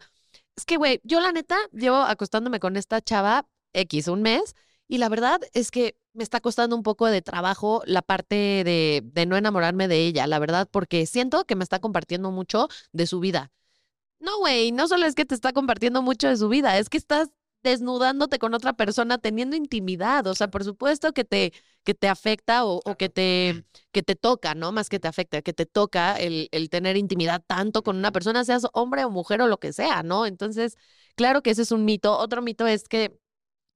es 0.56 0.65
que, 0.65 0.77
güey, 0.77 0.99
yo 1.03 1.19
la 1.21 1.32
neta 1.32 1.58
llevo 1.71 1.97
acostándome 1.97 2.60
con 2.60 2.77
esta 2.77 3.01
chava 3.01 3.47
X 3.73 4.08
un 4.08 4.23
mes 4.23 4.56
y 4.88 4.97
la 4.97 5.10
verdad 5.10 5.39
es 5.53 5.71
que 5.71 5.97
me 6.13 6.23
está 6.23 6.41
costando 6.41 6.75
un 6.75 6.84
poco 6.84 7.06
de 7.08 7.21
trabajo 7.21 7.84
la 7.86 8.01
parte 8.01 8.36
de, 8.36 9.03
de 9.06 9.25
no 9.27 9.38
enamorarme 9.38 9.88
de 9.88 10.08
ella, 10.08 10.25
la 10.25 10.39
verdad, 10.39 10.67
porque 10.71 11.06
siento 11.06 11.45
que 11.45 11.56
me 11.56 11.63
está 11.63 11.80
compartiendo 11.80 12.32
mucho 12.32 12.69
de 12.91 13.06
su 13.06 13.19
vida. 13.19 13.51
No, 14.19 14.39
güey, 14.39 14.71
no 14.71 14.88
solo 14.88 15.06
es 15.06 15.13
que 15.13 15.25
te 15.25 15.36
está 15.36 15.53
compartiendo 15.53 16.01
mucho 16.01 16.27
de 16.27 16.38
su 16.38 16.49
vida, 16.49 16.77
es 16.80 16.89
que 16.89 16.97
estás 16.97 17.30
desnudándote 17.69 18.39
con 18.39 18.53
otra 18.53 18.73
persona 18.73 19.17
teniendo 19.17 19.56
intimidad. 19.56 20.27
O 20.27 20.36
sea, 20.36 20.49
por 20.49 20.63
supuesto 20.63 21.13
que 21.13 21.23
te, 21.25 21.53
que 21.84 21.93
te 21.93 22.08
afecta 22.08 22.65
o, 22.65 22.82
o 22.86 22.95
que, 22.95 23.10
te, 23.10 23.65
que 23.91 24.03
te 24.03 24.15
toca, 24.15 24.56
¿no? 24.56 24.71
Más 24.71 24.89
que 24.89 24.99
te 24.99 25.08
afecta, 25.08 25.41
que 25.41 25.53
te 25.53 25.65
toca 25.65 26.15
el, 26.17 26.49
el 26.51 26.69
tener 26.69 26.97
intimidad 26.97 27.43
tanto 27.47 27.84
con 27.84 27.97
una 27.97 28.12
persona, 28.12 28.43
seas 28.45 28.67
hombre 28.73 29.06
o 29.06 29.10
mujer 29.12 29.41
o 29.41 29.47
lo 29.47 29.60
que 29.60 29.73
sea, 29.73 30.03
¿no? 30.03 30.25
Entonces, 30.25 30.77
claro 31.15 31.41
que 31.41 31.51
ese 31.51 31.62
es 31.63 31.71
un 31.71 31.86
mito. 31.86 32.17
Otro 32.17 32.41
mito 32.41 32.67
es 32.67 32.88
que 32.88 33.17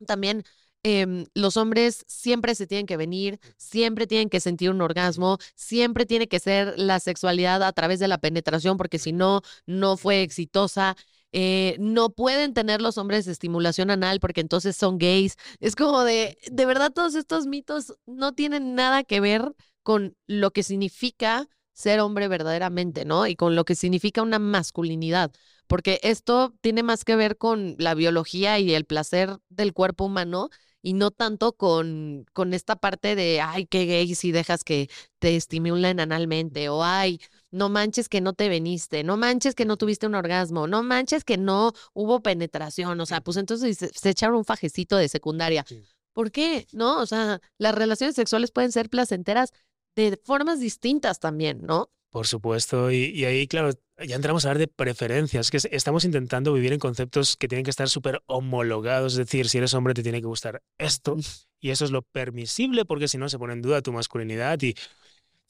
también 0.08 0.44
em, 0.84 1.26
los 1.36 1.58
hombres 1.58 2.04
siempre 2.08 2.56
se 2.56 2.66
tienen 2.68 2.86
que 2.88 2.98
venir, 2.98 3.40
siempre 3.58 4.08
tienen 4.08 4.30
que 4.30 4.40
sentir 4.40 4.70
un 4.72 4.82
orgasmo, 4.82 5.38
siempre 5.56 6.06
tiene 6.06 6.28
que 6.28 6.40
ser 6.40 6.74
la 6.80 7.00
sexualidad 7.00 7.62
a 7.64 7.72
través 7.74 8.00
de 8.00 8.08
la 8.08 8.18
penetración, 8.18 8.78
porque 8.78 9.00
si 9.00 9.12
no, 9.14 9.42
no 9.66 9.98
fue 9.98 10.22
exitosa. 10.24 10.96
Eh, 11.34 11.78
no 11.80 12.10
pueden 12.10 12.54
tener 12.54 12.82
los 12.82 12.98
hombres 12.98 13.28
estimulación 13.28 13.90
anal 13.90 14.20
porque 14.20 14.42
entonces 14.42 14.76
son 14.76 14.98
gays. 14.98 15.36
Es 15.60 15.76
como 15.76 16.04
de, 16.04 16.38
de 16.52 16.66
verdad, 16.66 16.92
todos 16.92 17.16
estos 17.16 17.48
mitos 17.48 17.94
no 18.06 18.34
tienen 18.34 18.76
nada 18.76 19.04
que 19.04 19.20
ver 19.20 19.54
con 19.84 20.16
lo 20.28 20.52
que 20.52 20.64
significa 20.64 21.48
ser 21.74 22.00
hombre 22.02 22.28
verdaderamente, 22.28 23.06
¿no? 23.06 23.28
Y 23.28 23.36
con 23.36 23.56
lo 23.56 23.66
que 23.66 23.76
significa 23.76 24.22
una 24.22 24.40
masculinidad 24.40 25.32
porque 25.72 26.02
esto 26.04 26.54
tiene 26.60 26.84
más 26.84 27.06
que 27.06 27.16
ver 27.16 27.38
con 27.38 27.76
la 27.80 27.94
biología 27.94 28.60
y 28.60 28.74
el 28.74 28.84
placer 28.84 29.38
del 29.48 29.72
cuerpo 29.72 30.04
humano 30.04 30.50
y 30.82 30.92
no 30.94 31.12
tanto 31.12 31.54
con, 31.54 32.26
con 32.34 32.54
esta 32.54 32.76
parte 32.76 33.16
de, 33.16 33.40
ay, 33.40 33.68
qué 33.68 33.86
gay 33.86 34.14
si 34.16 34.34
dejas 34.34 34.66
que 34.66 34.90
te 35.20 35.38
estimulen 35.38 36.02
analmente, 36.02 36.68
o 36.68 36.84
ay, 36.84 37.22
no 37.52 37.70
manches 37.70 38.10
que 38.10 38.22
no 38.22 38.34
te 38.34 38.50
veniste, 38.50 39.04
no 39.04 39.18
manches 39.18 39.56
que 39.56 39.66
no 39.66 39.78
tuviste 39.78 40.08
un 40.08 40.16
orgasmo, 40.16 40.68
no 40.68 40.84
manches 40.84 41.24
que 41.24 41.38
no 41.38 41.74
hubo 41.94 42.22
penetración, 42.22 43.00
o 43.00 43.06
sea, 43.06 43.22
pues 43.22 43.38
entonces 43.38 43.78
se, 43.78 43.90
se 43.90 44.10
echaron 44.10 44.38
un 44.38 44.46
fajecito 44.46 44.98
de 44.98 45.10
secundaria. 45.10 45.66
Sí. 45.68 45.84
¿Por 46.14 46.32
qué? 46.32 46.68
¿No? 46.74 47.00
O 47.00 47.06
sea, 47.06 47.40
las 47.58 47.76
relaciones 47.76 48.16
sexuales 48.16 48.52
pueden 48.52 48.72
ser 48.72 48.90
placenteras 48.90 49.52
de 49.96 50.20
formas 50.24 50.60
distintas 50.60 51.20
también, 51.20 51.62
¿no? 51.64 51.90
Por 52.10 52.28
supuesto, 52.28 52.92
y, 52.92 53.06
y 53.06 53.24
ahí, 53.24 53.48
claro, 53.48 53.72
ya 54.06 54.16
entramos 54.18 54.44
a 54.44 54.50
hablar 54.50 54.60
de 54.60 54.68
preferencias, 54.68 55.50
que 55.50 55.56
es- 55.58 55.70
estamos 55.72 56.04
intentando 56.04 56.52
vivir 56.52 56.74
en 56.74 56.80
conceptos 56.80 57.38
que 57.38 57.48
tienen 57.48 57.64
que 57.64 57.70
estar 57.70 57.88
súper 57.88 58.22
homologados, 58.26 59.14
es 59.14 59.20
decir, 59.20 59.48
si 59.48 59.60
eres 59.60 59.74
hombre 59.74 59.94
te 59.94 60.04
tiene 60.04 60.20
que 60.20 60.28
gustar 60.28 60.62
esto, 60.78 61.16
y 61.62 61.70
eso 61.70 61.86
es 61.86 61.92
lo 61.92 62.02
permisible, 62.02 62.84
porque 62.84 63.08
si 63.08 63.18
no 63.18 63.30
se 63.30 63.40
pone 63.40 63.54
en 63.54 63.62
duda 63.62 63.82
tu 63.82 63.94
masculinidad. 63.94 64.62
Y 64.62 64.76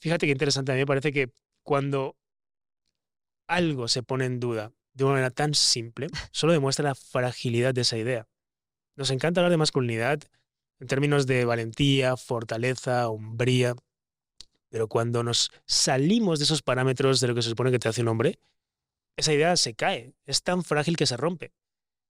fíjate 0.00 0.26
qué 0.26 0.32
interesante, 0.32 0.72
a 0.72 0.74
mí 0.76 0.82
me 0.82 0.86
parece 0.86 1.12
que 1.12 1.32
cuando 1.62 2.16
algo 3.46 3.88
se 3.88 4.02
pone 4.02 4.24
en 4.24 4.40
duda 4.40 4.72
de 4.94 5.04
una 5.04 5.14
manera 5.14 5.30
tan 5.30 5.54
simple, 5.54 6.08
solo 6.32 6.52
demuestra 6.52 6.84
la 6.84 6.94
fragilidad 6.94 7.74
de 7.74 7.82
esa 7.82 7.96
idea. 7.96 8.28
Nos 8.96 9.10
encanta 9.10 9.40
hablar 9.40 9.50
de 9.50 9.56
masculinidad 9.56 10.20
en 10.80 10.86
términos 10.86 11.26
de 11.26 11.44
valentía, 11.44 12.16
fortaleza, 12.16 13.08
hombría, 13.08 13.74
pero 14.68 14.88
cuando 14.88 15.22
nos 15.22 15.50
salimos 15.66 16.38
de 16.38 16.44
esos 16.44 16.62
parámetros 16.62 17.20
de 17.20 17.28
lo 17.28 17.34
que 17.34 17.42
se 17.42 17.50
supone 17.50 17.70
que 17.70 17.78
te 17.78 17.88
hace 17.88 18.02
un 18.02 18.08
hombre, 18.08 18.38
esa 19.16 19.32
idea 19.32 19.56
se 19.56 19.74
cae, 19.74 20.14
es 20.26 20.42
tan 20.42 20.64
frágil 20.64 20.96
que 20.96 21.06
se 21.06 21.16
rompe. 21.16 21.52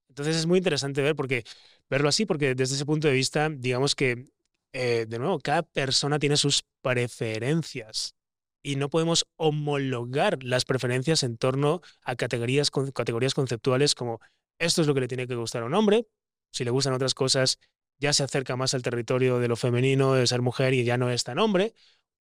Entonces 0.09 0.37
es 0.37 0.47
muy 0.47 0.59
interesante 0.59 1.03
ver 1.03 1.17
porque 1.17 1.45
verlo 1.91 2.09
así, 2.09 2.27
porque 2.27 2.55
desde 2.55 2.75
ese 2.77 2.87
punto 2.87 3.09
de 3.09 3.15
vista, 3.15 3.49
digamos 3.49 3.95
que, 3.95 4.31
eh, 4.73 5.07
de 5.09 5.19
nuevo, 5.19 5.39
cada 5.41 5.63
persona 5.63 6.19
tiene 6.19 6.37
sus 6.37 6.65
preferencias 6.83 8.15
y 8.63 8.77
no 8.77 8.89
podemos 8.91 9.27
homologar 9.37 10.43
las 10.43 10.65
preferencias 10.65 11.23
en 11.23 11.37
torno 11.37 11.81
a 12.03 12.17
categorías, 12.17 12.71
categorías 12.71 13.35
conceptuales 13.35 13.95
como 13.95 14.21
esto 14.59 14.83
es 14.83 14.87
lo 14.87 14.95
que 14.95 15.01
le 15.01 15.09
tiene 15.09 15.27
que 15.27 15.35
gustar 15.35 15.63
a 15.63 15.67
un 15.67 15.75
hombre, 15.75 16.07
si 16.53 16.65
le 16.65 16.71
gustan 16.71 16.93
otras 16.93 17.15
cosas 17.15 17.59
ya 17.99 18.13
se 18.13 18.25
acerca 18.25 18.57
más 18.57 18.75
al 18.75 18.83
territorio 18.83 19.39
de 19.39 19.47
lo 19.47 19.55
femenino, 19.55 20.15
de 20.15 20.27
ser 20.27 20.43
mujer 20.43 20.75
y 20.75 20.83
ya 20.83 20.99
no 20.99 21.11
es 21.11 21.23
tan 21.23 21.39
hombre, 21.39 21.73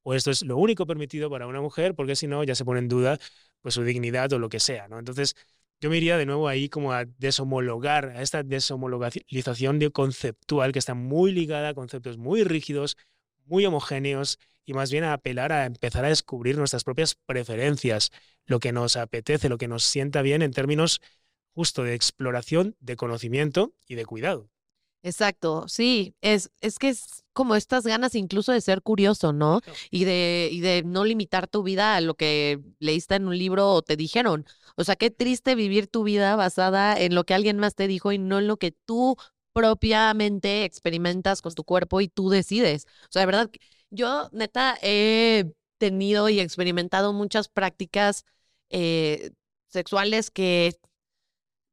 o 0.04 0.14
esto 0.14 0.30
es 0.30 0.44
lo 0.44 0.58
único 0.58 0.86
permitido 0.86 1.30
para 1.30 1.48
una 1.48 1.60
mujer, 1.60 1.96
porque 1.96 2.16
si 2.16 2.28
no 2.28 2.44
ya 2.44 2.54
se 2.54 2.64
pone 2.64 2.80
en 2.80 2.88
duda 2.88 3.18
pues 3.62 3.74
su 3.76 3.84
dignidad 3.84 4.32
o 4.34 4.40
lo 4.40 4.50
que 4.50 4.60
sea. 4.60 4.88
Entonces, 4.92 5.36
yo 5.80 5.90
me 5.90 5.98
iría 5.98 6.18
de 6.18 6.28
nuevo 6.28 6.48
ahí 6.48 6.70
como 6.70 6.94
a 6.94 7.06
deshomologar, 7.06 8.10
a 8.10 8.22
esta 8.22 8.44
deshomologización 8.44 9.80
de 9.80 9.90
conceptual 9.92 10.72
que 10.72 10.80
está 10.80 10.94
muy 10.94 11.32
ligada 11.32 11.70
a 11.70 11.74
conceptos 11.74 12.18
muy 12.18 12.44
rígidos, 12.44 12.98
muy 13.46 13.66
homogéneos 13.66 14.38
y 14.66 14.74
más 14.74 14.92
bien 14.92 15.04
a 15.04 15.14
apelar 15.14 15.52
a 15.52 15.66
empezar 15.66 16.06
a 16.06 16.10
descubrir 16.10 16.58
nuestras 16.58 16.84
propias 16.84 17.16
preferencias, 17.26 18.12
lo 18.46 18.60
que 18.60 18.72
nos 18.72 18.98
apetece, 18.98 19.50
lo 19.50 19.58
que 19.58 19.68
nos 19.68 19.84
sienta 19.84 20.22
bien 20.22 20.42
en 20.42 20.52
términos 20.52 21.02
justo 21.54 21.84
de 21.84 21.96
exploración, 21.96 22.76
de 22.80 22.96
conocimiento 22.96 23.74
y 23.88 23.96
de 23.96 24.06
cuidado. 24.06 24.50
Exacto, 25.04 25.68
sí, 25.68 26.16
es, 26.22 26.52
es 26.62 26.78
que 26.78 26.90
es 26.90 27.24
como 27.34 27.56
estas 27.56 27.86
ganas 27.86 28.14
incluso 28.14 28.52
de 28.52 28.62
ser 28.62 28.84
curioso, 28.84 29.34
¿no? 29.34 29.62
Y 29.90 30.04
de, 30.06 30.48
y 30.52 30.60
de 30.62 30.84
no 30.84 31.06
limitar 31.06 31.48
tu 31.48 31.64
vida 31.64 31.96
a 31.96 32.02
lo 32.02 32.14
que 32.14 32.60
leíste 32.78 33.16
en 33.16 33.28
un 33.28 33.36
libro 33.36 33.72
o 33.74 33.82
te 33.82 33.96
dijeron. 33.98 34.46
O 34.76 34.84
sea, 34.84 34.96
qué 34.96 35.10
triste 35.10 35.56
vivir 35.56 35.88
tu 35.88 36.04
vida 36.04 36.36
basada 36.36 36.96
en 37.00 37.16
lo 37.16 37.24
que 37.24 37.34
alguien 37.34 37.58
más 37.58 37.74
te 37.74 37.88
dijo 37.88 38.12
y 38.12 38.20
no 38.20 38.38
en 38.38 38.48
lo 38.48 38.58
que 38.58 38.74
tú 38.74 39.18
propiamente 39.54 40.66
experimentas 40.66 41.42
con 41.42 41.54
tu 41.56 41.64
cuerpo 41.64 42.00
y 42.02 42.08
tú 42.08 42.30
decides. 42.30 42.86
O 43.06 43.08
sea, 43.10 43.22
de 43.22 43.26
verdad, 43.26 43.50
yo 43.92 44.30
neta 44.32 44.78
he 44.82 45.54
tenido 45.78 46.30
y 46.30 46.40
experimentado 46.40 47.14
muchas 47.14 47.48
prácticas 47.50 48.26
eh, 48.70 49.32
sexuales 49.68 50.32
que, 50.32 50.80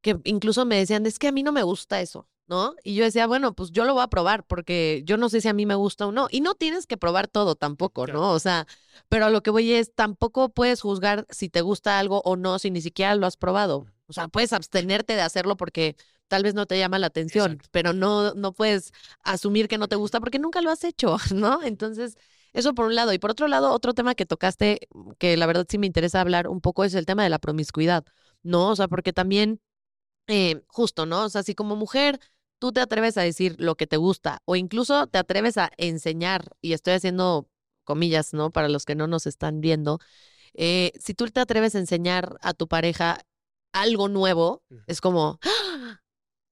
que 0.03 0.19
incluso 0.25 0.65
me 0.65 0.77
decían, 0.77 1.07
es 1.07 1.19
que 1.19 1.29
a 1.29 1.33
mí 1.33 1.43
no 1.43 1.53
me 1.53 1.63
gusta 1.63 2.01
eso. 2.01 2.29
¿no? 2.49 2.75
Y 2.83 2.95
yo 2.95 3.05
decía, 3.05 3.27
bueno, 3.27 3.55
pues 3.55 3.71
yo 3.73 3.85
lo 3.85 3.93
voy 3.93 4.03
a 4.03 4.09
probar 4.09 4.43
porque 4.47 5.03
yo 5.05 5.19
no 5.19 5.29
sé 5.29 5.43
si 5.43 5.49
a 5.49 5.53
mí 5.53 5.67
me 5.67 5.75
gusta 5.75 6.07
o 6.07 6.13
no. 6.13 6.29
Y 6.31 6.41
no 6.41 6.55
tienes 6.55 6.87
que 6.87 6.97
probar 6.97 7.29
todo 7.29 7.55
tampoco, 7.55 8.05
Claro. 8.05 8.21
¿no? 8.21 8.33
O 8.33 8.39
sea, 8.39 8.67
pero 9.11 9.27
a 9.27 9.31
lo 9.31 9.43
que 9.43 9.51
voy 9.51 9.73
es, 9.73 9.95
tampoco 9.95 10.49
puedes 10.49 10.81
juzgar 10.81 11.27
si 11.29 11.51
te 11.51 11.61
gusta 11.61 11.99
algo 11.99 12.23
o 12.25 12.37
no 12.37 12.59
si 12.59 12.71
ni 12.71 12.81
siquiera 12.81 13.15
lo 13.17 13.27
has 13.27 13.37
probado. 13.37 13.87
O 14.09 14.13
sea, 14.13 14.29
puedes 14.29 14.53
abstenerte 14.53 15.15
de 15.15 15.23
hacerlo 15.23 15.57
porque 15.57 15.97
tal 16.29 16.43
vez 16.43 16.55
no 16.55 16.67
te 16.67 16.79
llama 16.79 16.99
la 16.99 17.09
atención, 17.09 17.53
Exacto. 17.53 17.69
pero 17.73 17.93
no, 17.93 18.35
no 18.35 18.53
puedes 18.53 18.93
asumir 19.23 19.69
que 19.69 19.79
no 19.79 19.89
te 19.89 19.97
gusta 19.97 20.21
porque 20.21 20.39
nunca 20.39 20.61
lo 20.63 20.71
has 20.71 20.85
hecho, 20.85 21.17
¿no? 21.35 21.63
Entonces, 21.63 22.17
eso 22.53 22.75
por 22.75 22.87
un 22.87 22.95
lado. 22.95 23.13
Y 23.13 23.19
por 23.19 23.31
otro 23.31 23.49
lado, 23.49 23.73
otro 23.73 23.95
tema 23.95 24.15
que 24.15 24.27
tocaste, 24.27 24.89
que 25.19 25.37
la 25.37 25.47
verdad 25.47 25.67
sí 25.69 25.79
me 25.79 25.87
interesa 25.87 26.21
hablar 26.21 26.49
un 26.49 26.61
poco, 26.61 26.85
es 26.85 26.95
el 26.95 27.07
tema 27.07 27.23
de 27.23 27.31
la 27.31 27.39
promiscuidad, 27.39 28.05
¿no? 28.43 28.71
O 28.71 28.77
sea, 28.77 28.89
porque 28.89 29.13
también, 29.13 29.61
eh, 30.29 30.63
justo, 30.69 31.07
¿no? 31.07 31.25
O 31.25 31.29
sea, 31.31 31.43
si 31.43 31.55
como 31.55 31.77
mujer 31.77 32.21
tú 32.59 32.73
te 32.73 32.81
atreves 32.81 33.17
a 33.19 33.23
decir 33.23 33.57
lo 33.59 33.77
que 33.77 33.87
te 33.87 33.97
gusta 33.97 34.43
o 34.45 34.57
incluso 34.57 35.07
te 35.07 35.19
atreves 35.19 35.59
a 35.59 35.71
enseñar, 35.77 36.57
y 36.61 36.73
estoy 36.73 36.95
haciendo 36.95 37.49
comillas, 37.85 38.35
¿no? 38.35 38.51
Para 38.51 38.69
los 38.69 38.85
que 38.85 38.95
no 38.95 39.07
nos 39.07 39.27
están 39.27 39.61
viendo, 39.61 39.99
eh, 40.55 40.93
si 40.99 41.15
tú 41.15 41.27
te 41.29 41.41
atreves 41.41 41.75
a 41.75 41.79
enseñar 41.79 42.37
a 42.43 42.55
tu 42.55 42.69
pareja 42.69 43.21
algo 43.73 44.09
nuevo, 44.09 44.63
es 44.87 45.01
como, 45.01 45.39
¡Ah! 45.45 46.01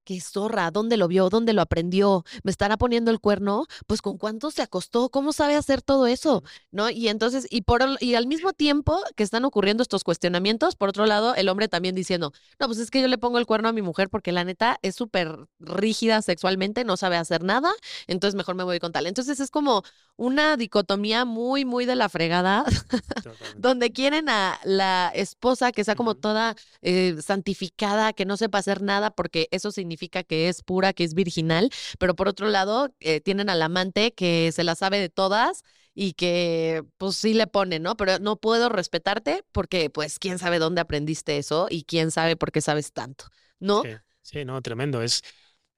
¡Qué 0.07 0.21
zorra! 0.21 0.71
¿Dónde 0.71 0.95
lo 0.95 1.09
vio? 1.09 1.27
¿Dónde 1.27 1.51
lo 1.51 1.61
aprendió? 1.61 2.23
¿Me 2.43 2.49
estará 2.49 2.77
poniendo 2.77 3.11
el 3.11 3.19
cuerno? 3.19 3.65
Pues 3.87 4.01
con 4.01 4.17
cuánto 4.17 4.51
se 4.51 4.61
acostó, 4.61 5.09
¿cómo 5.09 5.33
sabe 5.33 5.57
hacer 5.57 5.81
todo 5.81 6.07
eso? 6.07 6.43
¿No? 6.71 6.89
Y 6.89 7.09
entonces, 7.09 7.45
y 7.49 7.63
por 7.63 7.81
y 7.99 8.15
al 8.15 8.25
mismo 8.25 8.53
tiempo 8.53 9.01
que 9.17 9.23
están 9.23 9.43
ocurriendo 9.43 9.83
estos 9.83 10.05
cuestionamientos, 10.05 10.77
por 10.77 10.87
otro 10.87 11.05
lado, 11.05 11.35
el 11.35 11.49
hombre 11.49 11.67
también 11.67 11.93
diciendo, 11.93 12.31
no, 12.57 12.67
pues 12.67 12.79
es 12.79 12.89
que 12.89 13.01
yo 13.01 13.09
le 13.09 13.17
pongo 13.17 13.37
el 13.37 13.45
cuerno 13.45 13.67
a 13.67 13.73
mi 13.73 13.81
mujer 13.81 14.09
porque 14.09 14.31
la 14.31 14.45
neta 14.45 14.79
es 14.81 14.95
súper 14.95 15.49
rígida 15.59 16.21
sexualmente, 16.21 16.85
no 16.85 16.95
sabe 16.95 17.17
hacer 17.17 17.43
nada, 17.43 17.69
entonces 18.07 18.35
mejor 18.35 18.55
me 18.55 18.63
voy 18.63 18.79
con 18.79 18.93
tal. 18.93 19.07
Entonces 19.07 19.41
es 19.41 19.51
como 19.51 19.83
una 20.15 20.55
dicotomía 20.55 21.25
muy, 21.25 21.65
muy 21.65 21.85
de 21.85 21.97
la 21.97 22.07
fregada, 22.07 22.63
donde 23.57 23.91
quieren 23.91 24.29
a 24.29 24.57
la 24.63 25.11
esposa 25.13 25.73
que 25.73 25.83
sea 25.83 25.95
como 25.95 26.15
toda 26.15 26.55
eh, 26.81 27.17
santificada, 27.21 28.13
que 28.13 28.23
no 28.23 28.37
sepa 28.37 28.59
hacer 28.59 28.81
nada, 28.81 29.11
porque 29.11 29.49
eso 29.51 29.69
significa 29.73 29.96
que 29.97 30.49
es 30.49 30.63
pura, 30.63 30.93
que 30.93 31.03
es 31.03 31.13
virginal, 31.13 31.69
pero 31.99 32.15
por 32.15 32.27
otro 32.27 32.47
lado 32.49 32.93
eh, 32.99 33.21
tienen 33.21 33.49
al 33.49 33.61
amante 33.61 34.13
que 34.13 34.51
se 34.51 34.63
la 34.63 34.75
sabe 34.75 34.99
de 34.99 35.09
todas 35.09 35.63
y 35.93 36.13
que 36.13 36.83
pues 36.97 37.15
sí 37.15 37.33
le 37.33 37.47
pone, 37.47 37.79
¿no? 37.79 37.97
Pero 37.97 38.19
no 38.19 38.37
puedo 38.37 38.69
respetarte 38.69 39.43
porque 39.51 39.89
pues 39.89 40.19
quién 40.19 40.37
sabe 40.39 40.59
dónde 40.59 40.81
aprendiste 40.81 41.37
eso 41.37 41.67
y 41.69 41.83
quién 41.83 42.11
sabe 42.11 42.35
por 42.35 42.51
qué 42.51 42.61
sabes 42.61 42.93
tanto, 42.93 43.25
¿no? 43.59 43.83
Sí, 43.83 43.89
sí, 44.21 44.45
no, 44.45 44.61
tremendo. 44.61 45.01
Es, 45.01 45.21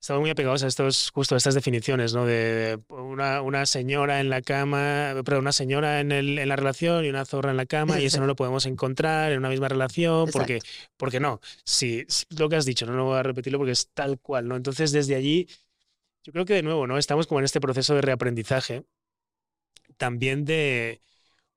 estamos 0.00 0.22
muy 0.22 0.30
apegados 0.30 0.62
a 0.62 0.66
estos, 0.66 1.10
justo 1.10 1.34
a 1.34 1.38
estas 1.38 1.54
definiciones, 1.54 2.14
¿no? 2.14 2.24
De 2.24 2.80
una, 2.88 3.42
una 3.42 3.66
señora 3.66 4.20
en 4.20 4.30
la 4.30 4.40
cama, 4.40 5.12
perdón, 5.24 5.42
una 5.42 5.52
señora 5.52 6.00
en, 6.00 6.10
el, 6.10 6.38
en, 6.38 6.48
la 6.48 6.56
relación 6.56 7.04
y 7.04 7.10
una 7.10 7.26
zorra 7.26 7.50
en 7.50 7.58
la 7.58 7.66
cama, 7.66 8.00
y 8.00 8.06
eso 8.06 8.18
no 8.18 8.26
lo 8.26 8.34
podemos 8.36 8.64
encontrar 8.64 9.32
en 9.32 9.38
una 9.38 9.50
misma 9.50 9.68
relación, 9.68 10.30
porque, 10.32 10.60
porque 10.96 11.20
no. 11.20 11.40
Si, 11.64 12.06
lo 12.30 12.48
que 12.48 12.56
has 12.56 12.64
dicho, 12.64 12.86
no, 12.86 12.94
no 12.94 13.04
voy 13.04 13.18
a 13.18 13.22
repetirlo 13.22 13.58
porque 13.58 13.72
es 13.72 13.90
tal 13.92 14.18
cual, 14.18 14.48
¿no? 14.48 14.56
Entonces, 14.56 14.90
desde 14.90 15.16
allí, 15.16 15.46
yo 16.24 16.32
creo 16.32 16.46
que 16.46 16.54
de 16.54 16.62
nuevo, 16.62 16.86
¿no? 16.86 16.96
Estamos 16.96 17.26
como 17.26 17.40
en 17.40 17.44
este 17.44 17.60
proceso 17.60 17.94
de 17.94 18.00
reaprendizaje, 18.00 18.84
también 19.98 20.46
de 20.46 21.02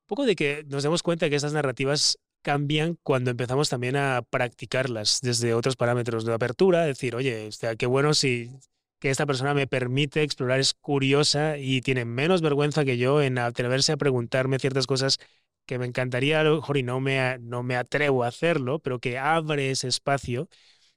un 0.02 0.08
poco 0.08 0.26
de 0.26 0.36
que 0.36 0.66
nos 0.68 0.84
demos 0.84 1.02
cuenta 1.02 1.30
que 1.30 1.38
estas 1.38 1.54
narrativas 1.54 2.20
cambian 2.44 2.98
cuando 3.04 3.32
empezamos 3.32 3.70
también 3.70 3.96
a 3.96 4.22
practicarlas 4.22 5.20
desde 5.22 5.56
otros 5.56 5.76
parámetros 5.76 6.26
de 6.26 6.34
apertura, 6.34 6.86
decir, 6.86 7.16
oye, 7.16 7.50
o 7.50 7.78
qué 7.78 7.86
bueno 7.88 8.14
si 8.14 8.52
que 9.00 9.10
esta 9.10 9.26
persona 9.26 9.54
me 9.54 9.68
permite 9.68 10.24
explorar, 10.24 10.60
es 10.60 10.74
curiosa 10.76 11.58
y 11.58 11.82
tiene 11.82 12.06
menos 12.06 12.42
vergüenza 12.42 12.86
que 12.86 12.98
yo 12.98 13.22
en 13.22 13.38
atreverse 13.38 13.92
a 13.92 13.98
preguntarme 13.98 14.60
ciertas 14.60 14.88
cosas 14.88 15.18
que 15.66 15.78
me 15.80 15.86
encantaría 15.86 16.40
a 16.40 16.44
lo 16.44 16.56
mejor 16.58 16.78
y 16.78 16.84
no 16.84 17.00
me, 17.00 17.38
no 17.40 17.64
me 17.64 17.76
atrevo 17.76 18.24
a 18.24 18.28
hacerlo, 18.28 18.80
pero 18.80 19.00
que 19.00 19.18
abre 19.18 19.72
ese 19.72 19.88
espacio. 19.88 20.50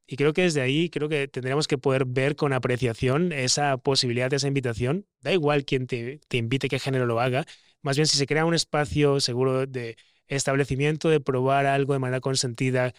Y 0.07 0.17
creo 0.17 0.33
que 0.33 0.43
desde 0.43 0.61
ahí 0.63 0.91
creo 0.91 1.09
que 1.09 1.29
tendríamos 1.29 1.69
que 1.69 1.79
poder 1.79 2.05
ver 2.07 2.37
con 2.37 2.53
apreciación 2.53 3.33
esa 3.33 3.77
posibilidad, 3.79 4.33
esa 4.33 4.49
invitación. 4.49 5.07
Da 5.21 5.33
igual 5.33 5.65
quién 5.65 5.87
te, 5.87 6.21
te 6.29 6.37
invite, 6.37 6.69
qué 6.69 6.79
género 6.79 7.07
lo 7.07 7.21
haga. 7.21 7.45
Más 7.83 7.97
bien 7.97 8.07
si 8.07 8.17
se 8.19 8.27
crea 8.27 8.45
un 8.45 8.55
espacio 8.55 9.21
seguro 9.21 9.67
de, 9.67 9.97
establecimiento 10.29 11.09
de 11.09 11.21
probar 11.21 11.67
algo 11.67 11.93
de 11.93 11.99
manera 11.99 12.21
consentida 12.21 12.95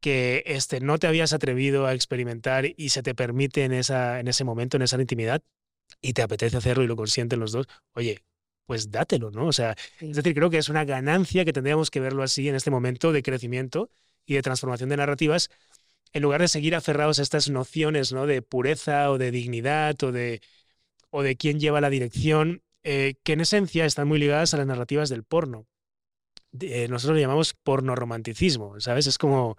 que 0.00 0.42
este, 0.46 0.80
no 0.80 0.98
te 0.98 1.06
habías 1.06 1.32
atrevido 1.32 1.86
a 1.86 1.94
experimentar 1.94 2.66
y 2.76 2.90
se 2.90 3.02
te 3.02 3.14
permite 3.14 3.64
en, 3.64 3.72
esa, 3.72 4.20
en 4.20 4.28
ese 4.28 4.44
momento, 4.44 4.76
en 4.76 4.82
esa 4.82 5.00
intimidad, 5.00 5.42
y 6.00 6.12
te 6.12 6.22
apetece 6.22 6.56
hacerlo 6.56 6.84
y 6.84 6.86
lo 6.86 6.96
consienten 6.96 7.40
los 7.40 7.52
dos, 7.52 7.66
oye, 7.94 8.22
pues 8.66 8.90
dátelo, 8.90 9.30
¿no? 9.30 9.46
O 9.46 9.52
sea, 9.52 9.76
es 10.00 10.16
decir, 10.16 10.34
creo 10.34 10.50
que 10.50 10.58
es 10.58 10.68
una 10.68 10.84
ganancia 10.84 11.44
que 11.44 11.52
tendríamos 11.52 11.90
que 11.90 12.00
verlo 12.00 12.22
así 12.22 12.48
en 12.48 12.54
este 12.54 12.70
momento 12.70 13.12
de 13.12 13.22
crecimiento 13.22 13.90
y 14.26 14.34
de 14.34 14.42
transformación 14.42 14.88
de 14.88 14.96
narrativas, 14.96 15.50
en 16.12 16.22
lugar 16.22 16.40
de 16.40 16.48
seguir 16.48 16.74
aferrados 16.74 17.18
a 17.18 17.22
estas 17.22 17.50
nociones, 17.50 18.12
¿no? 18.12 18.26
De 18.26 18.42
pureza 18.42 19.10
o 19.10 19.18
de 19.18 19.30
dignidad 19.30 20.02
o 20.02 20.12
de, 20.12 20.40
o 21.10 21.22
de 21.22 21.36
quién 21.36 21.60
lleva 21.60 21.80
la 21.80 21.90
dirección, 21.90 22.62
eh, 22.82 23.14
que 23.22 23.32
en 23.32 23.40
esencia 23.40 23.84
están 23.84 24.08
muy 24.08 24.18
ligadas 24.18 24.54
a 24.54 24.58
las 24.58 24.66
narrativas 24.66 25.08
del 25.08 25.24
porno. 25.24 25.66
Eh, 26.60 26.88
nosotros 26.88 27.16
lo 27.16 27.20
llamamos 27.20 27.54
porno-romanticismo, 27.54 28.80
¿sabes? 28.80 29.06
Es 29.06 29.18
como, 29.18 29.56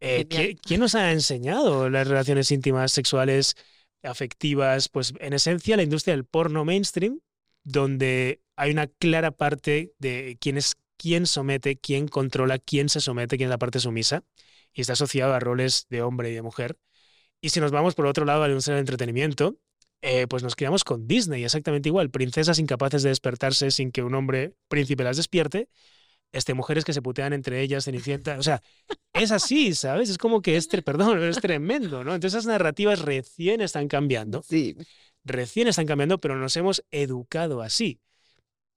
eh, 0.00 0.56
¿quién 0.62 0.80
nos 0.80 0.94
ha 0.94 1.12
enseñado 1.12 1.88
las 1.90 2.06
relaciones 2.06 2.50
íntimas, 2.50 2.92
sexuales, 2.92 3.54
afectivas? 4.02 4.88
Pues 4.88 5.12
en 5.18 5.32
esencia 5.32 5.76
la 5.76 5.82
industria 5.82 6.14
del 6.14 6.24
porno 6.24 6.64
mainstream, 6.64 7.20
donde 7.64 8.42
hay 8.56 8.70
una 8.70 8.86
clara 8.86 9.30
parte 9.30 9.92
de 9.98 10.36
quién 10.40 10.56
es 10.56 10.74
quién 10.96 11.26
somete, 11.26 11.76
quién 11.76 12.08
controla, 12.08 12.58
quién 12.58 12.88
se 12.88 13.00
somete, 13.00 13.36
quién 13.36 13.48
es 13.48 13.50
la 13.50 13.58
parte 13.58 13.80
sumisa, 13.80 14.24
y 14.72 14.80
está 14.80 14.94
asociado 14.94 15.34
a 15.34 15.40
roles 15.40 15.86
de 15.90 16.02
hombre 16.02 16.30
y 16.30 16.34
de 16.34 16.42
mujer. 16.42 16.78
Y 17.40 17.50
si 17.50 17.60
nos 17.60 17.72
vamos 17.72 17.94
por 17.94 18.06
otro 18.06 18.24
lado 18.24 18.42
a 18.42 18.46
la 18.46 18.52
industria 18.52 18.76
del 18.76 18.82
entretenimiento, 18.82 19.58
eh, 20.02 20.26
pues 20.28 20.42
nos 20.42 20.56
criamos 20.56 20.84
con 20.84 21.06
Disney, 21.06 21.44
exactamente 21.44 21.88
igual, 21.88 22.10
princesas 22.10 22.58
incapaces 22.58 23.02
de 23.02 23.10
despertarse 23.10 23.70
sin 23.70 23.90
que 23.90 24.02
un 24.02 24.14
hombre 24.14 24.54
príncipe 24.68 25.04
las 25.04 25.16
despierte, 25.16 25.68
este, 26.32 26.54
mujeres 26.54 26.84
que 26.84 26.92
se 26.92 27.02
putean 27.02 27.32
entre 27.32 27.60
ellas, 27.60 27.84
Cenicienta. 27.84 28.38
O 28.38 28.42
sea, 28.42 28.62
es 29.12 29.30
así, 29.30 29.74
¿sabes? 29.74 30.10
Es 30.10 30.18
como 30.18 30.42
que 30.42 30.56
es, 30.56 30.66
perdón, 30.66 31.22
es 31.22 31.40
tremendo, 31.40 32.04
¿no? 32.04 32.14
Entonces 32.14 32.38
esas 32.38 32.46
narrativas 32.46 33.00
recién 33.00 33.60
están 33.60 33.88
cambiando. 33.88 34.42
Sí. 34.42 34.76
Recién 35.24 35.68
están 35.68 35.86
cambiando, 35.86 36.18
pero 36.18 36.36
nos 36.36 36.56
hemos 36.56 36.84
educado 36.90 37.62
así. 37.62 38.00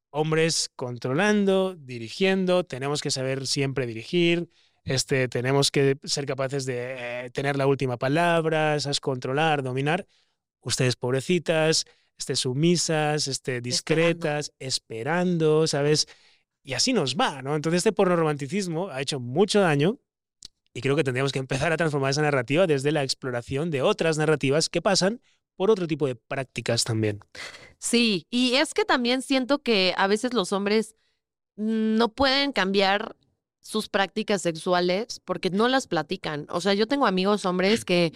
Hombres 0.09 0.69
controlando, 0.75 1.75
dirigiendo, 1.75 2.63
tenemos 2.63 3.01
que 3.01 3.11
saber 3.11 3.45
siempre 3.45 3.85
dirigir, 3.85 4.49
este, 4.85 5.27
tenemos 5.27 5.69
que 5.69 5.97
ser 6.03 6.25
capaces 6.25 6.65
de 6.65 7.25
eh, 7.25 7.29
tener 7.31 7.57
la 7.57 7.67
última 7.67 7.97
palabra, 7.97 8.75
es 8.75 8.99
controlar, 9.01 9.61
dominar. 9.61 10.07
Ustedes 10.61 10.95
pobrecitas, 10.95 11.85
este, 12.17 12.35
sumisas, 12.37 13.27
este, 13.27 13.59
discretas, 13.59 14.53
esperando 14.59 15.67
¿sabes? 15.67 16.07
Y 16.68 16.74
así 16.74 16.91
nos 16.91 17.15
va, 17.15 17.41
¿no? 17.41 17.55
Entonces 17.55 17.78
este 17.78 17.93
porno 17.93 18.18
romanticismo 18.18 18.89
ha 18.89 18.99
hecho 18.99 19.22
mucho 19.22 19.61
daño 19.61 19.99
y 20.74 20.82
creo 20.82 20.97
que 20.97 21.03
tendríamos 21.05 21.32
que 21.32 21.39
empezar 21.39 21.72
a 21.72 21.78
transformar 21.78 22.11
esa 22.11 22.22
narrativa 22.22 22.68
desde 22.68 22.91
la 22.91 23.03
exploración 23.03 23.72
de 23.72 23.82
otras 23.82 24.18
narrativas 24.18 24.68
que 24.68 24.82
pasan 24.82 25.22
por 25.55 25.72
otro 25.72 25.88
tipo 25.88 26.07
de 26.07 26.15
prácticas 26.15 26.84
también. 26.84 27.22
Sí, 27.80 28.28
y 28.30 28.55
es 28.55 28.74
que 28.74 28.84
también 28.84 29.22
siento 29.22 29.59
que 29.59 29.93
a 29.95 30.07
veces 30.07 30.34
los 30.34 30.51
hombres 30.51 30.97
no 31.55 32.09
pueden 32.09 32.51
cambiar 32.51 33.15
sus 33.61 33.88
prácticas 33.88 34.41
sexuales 34.41 35.22
porque 35.24 35.49
no 35.49 35.70
las 35.70 35.88
platican. 35.88 36.47
O 36.49 36.59
sea, 36.59 36.74
yo 36.74 36.86
tengo 36.86 37.07
amigos 37.07 37.45
hombres 37.45 37.86
que 37.86 38.11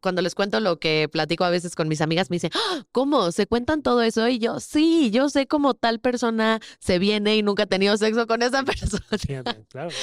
cuando 0.00 0.22
les 0.22 0.34
cuento 0.34 0.60
lo 0.60 0.78
que 0.78 1.08
platico 1.10 1.44
a 1.44 1.50
veces 1.50 1.74
con 1.74 1.88
mis 1.88 2.00
amigas, 2.00 2.30
me 2.30 2.36
dicen, 2.36 2.50
¡Ah! 2.54 2.84
¿cómo? 2.92 3.32
¿Se 3.32 3.46
cuentan 3.46 3.82
todo 3.82 4.02
eso? 4.02 4.28
Y 4.28 4.38
yo, 4.38 4.60
sí, 4.60 5.10
yo 5.10 5.28
sé 5.28 5.46
cómo 5.46 5.74
tal 5.74 6.00
persona 6.00 6.60
se 6.78 6.98
viene 6.98 7.36
y 7.36 7.42
nunca 7.42 7.64
ha 7.64 7.66
tenido 7.66 7.96
sexo 7.96 8.26
con 8.26 8.42
esa 8.42 8.62
persona. 8.64 9.56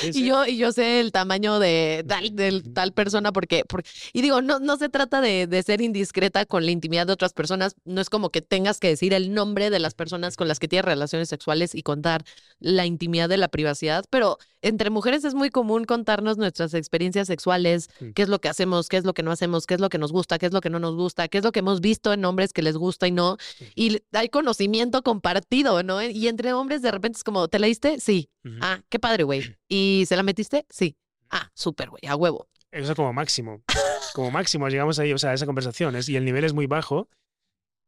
Y, 0.04 0.26
yo, 0.26 0.46
y 0.46 0.58
yo 0.58 0.72
sé 0.72 1.00
el 1.00 1.12
tamaño 1.12 1.60
de 1.60 2.06
tal, 2.08 2.34
tal 2.74 2.94
persona 2.94 3.32
porque, 3.32 3.64
porque, 3.68 3.90
y 4.14 4.22
digo, 4.22 4.42
no, 4.42 4.60
no 4.60 4.78
se 4.78 4.90
trata 4.90 5.22
de, 5.22 5.48
de, 5.48 5.64
ser 5.64 5.82
indiscreta 5.82 6.46
con 6.46 6.66
la 6.66 6.72
intimidad 6.72 7.08
de 7.08 7.14
otras 7.14 7.34
personas, 7.34 7.76
no 7.86 8.02
es 8.02 8.10
como 8.10 8.30
que 8.30 8.42
tengas 8.42 8.80
que 8.80 8.90
decir 8.90 9.14
el 9.14 9.34
nombre 9.34 9.70
de 9.70 9.80
las 9.80 9.94
personas 9.94 10.36
con 10.36 10.48
las 10.48 10.60
que 10.60 10.68
tienes 10.68 10.86
relaciones 10.86 11.30
sexuales 11.30 11.76
y 11.76 11.84
contar 11.84 12.24
la 12.60 12.86
intimidad 12.86 13.30
de 13.30 13.38
la 13.38 13.48
privacidad, 13.48 14.06
pero 14.10 14.38
entre 14.62 14.90
mujeres 14.90 15.24
es 15.24 15.34
muy 15.34 15.50
común 15.50 15.86
contarnos 15.86 16.38
nuestras 16.38 16.74
experiencias 16.74 17.28
sexuales, 17.28 17.90
qué 18.16 18.22
es 18.22 18.30
lo 18.30 18.40
que 18.40 18.50
hacemos, 18.50 18.90
qué 18.90 18.98
es 18.98 19.06
lo 19.06 19.14
que 19.14 19.24
no 19.24 19.32
hacemos, 19.32 19.66
qué 19.66 19.74
es 19.74 19.80
lo 19.80 19.90
que 19.90 19.98
nos 19.98 20.12
gusta, 20.12 20.38
qué 20.38 20.46
es 20.46 20.54
lo 20.54 20.62
que 20.62 20.70
no 20.70 20.80
nos 20.80 20.96
gusta, 20.96 21.28
qué 21.28 21.38
es 21.40 21.44
lo 21.44 21.52
que 21.52 21.60
hemos 21.60 21.82
visto 21.82 22.14
en 22.14 22.24
hombres 22.26 22.54
que 22.54 22.62
les 22.62 22.78
gusta 22.78 23.08
y 23.08 23.12
no. 23.12 23.38
Y 23.76 24.02
hay 24.14 24.30
conocimiento 24.30 25.02
compartido, 25.02 25.84
¿no? 25.84 26.02
Y 26.02 26.28
entre 26.28 26.54
hombres 26.54 26.82
de 26.82 26.92
repente 26.92 27.18
es 27.18 27.24
como, 27.24 27.48
¿te 27.48 27.60
la 27.60 27.68
diste? 27.68 28.00
Sí. 28.00 28.30
Ah, 28.62 28.82
qué 28.90 29.00
padre, 29.00 29.24
güey. 29.24 29.42
¿Y 29.68 30.06
se 30.08 30.16
la 30.16 30.24
metiste? 30.24 30.66
Sí. 30.70 30.96
Ah, 31.30 31.50
súper, 31.54 31.90
güey, 31.90 32.02
a 32.08 32.16
huevo. 32.16 32.48
Eso 32.72 32.92
es 32.92 32.96
como 32.96 33.14
máximo. 33.14 33.64
Como 34.14 34.30
máximo 34.30 34.68
llegamos 34.68 35.00
ahí, 35.00 35.14
o 35.14 35.18
sea, 35.18 35.30
a 35.30 35.34
esa 35.36 35.46
conversación. 35.46 35.96
y 36.06 36.16
el 36.18 36.26
nivel 36.26 36.44
es 36.44 36.52
muy 36.52 36.66
bajo. 36.66 37.08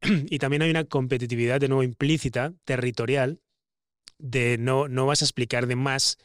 y 0.02 0.38
también 0.38 0.62
hay 0.62 0.70
una 0.70 0.84
competitividad 0.84 1.60
de 1.60 1.68
nuevo 1.68 1.82
implícita, 1.82 2.54
territorial, 2.64 3.40
de 4.18 4.56
no, 4.58 4.88
no 4.88 5.04
vas 5.04 5.20
a 5.20 5.26
explicar 5.26 5.66
de 5.66 5.76
más 5.76 6.16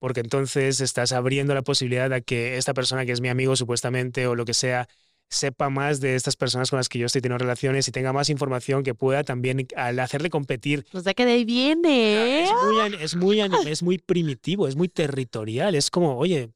porque 0.00 0.20
entonces 0.20 0.80
estás 0.80 1.12
abriendo 1.12 1.54
la 1.54 1.62
posibilidad 1.62 2.10
de 2.10 2.22
que 2.22 2.56
esta 2.56 2.74
persona 2.74 3.06
que 3.06 3.12
es 3.12 3.20
mi 3.20 3.28
amigo 3.28 3.54
supuestamente 3.54 4.26
o 4.26 4.34
lo 4.34 4.44
que 4.44 4.54
sea 4.54 4.88
sepa 5.28 5.70
más 5.70 6.00
de 6.00 6.16
estas 6.16 6.34
personas 6.34 6.70
con 6.70 6.78
las 6.78 6.88
que 6.88 6.98
yo 6.98 7.06
estoy 7.06 7.20
teniendo 7.20 7.44
relaciones 7.44 7.86
y 7.86 7.92
tenga 7.92 8.12
más 8.12 8.30
información 8.30 8.82
que 8.82 8.94
pueda 8.94 9.22
también 9.22 9.68
al 9.76 10.00
hacerle 10.00 10.28
competir. 10.28 10.84
O 10.92 11.00
sea 11.00 11.14
que 11.14 11.24
de 11.24 11.32
ahí 11.32 11.44
viene. 11.44 12.42
Es 12.42 12.50
muy, 12.50 12.94
es 13.00 13.16
muy, 13.16 13.40
es 13.68 13.82
muy 13.84 13.98
primitivo, 13.98 14.66
es 14.66 14.74
muy 14.74 14.88
territorial, 14.88 15.76
es 15.76 15.90
como, 15.90 16.16
oye, 16.16 16.50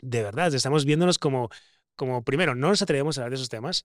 de 0.00 0.22
verdad, 0.22 0.54
estamos 0.54 0.86
viéndonos 0.86 1.18
como, 1.18 1.50
como 1.96 2.22
primero, 2.22 2.54
no 2.54 2.68
nos 2.68 2.80
atrevemos 2.80 3.18
a 3.18 3.22
hablar 3.22 3.32
de 3.32 3.36
esos 3.36 3.50
temas, 3.50 3.84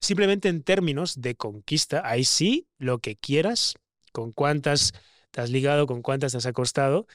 simplemente 0.00 0.48
en 0.48 0.62
términos 0.62 1.20
de 1.20 1.34
conquista, 1.34 2.02
ahí 2.04 2.24
sí, 2.24 2.68
lo 2.78 2.98
que 2.98 3.16
quieras, 3.16 3.74
con 4.12 4.30
cuántas 4.32 4.92
te 5.30 5.40
has 5.40 5.50
ligado, 5.50 5.86
con 5.86 6.02
cuántas 6.02 6.32
te 6.32 6.38
has 6.38 6.46
acostado, 6.46 7.06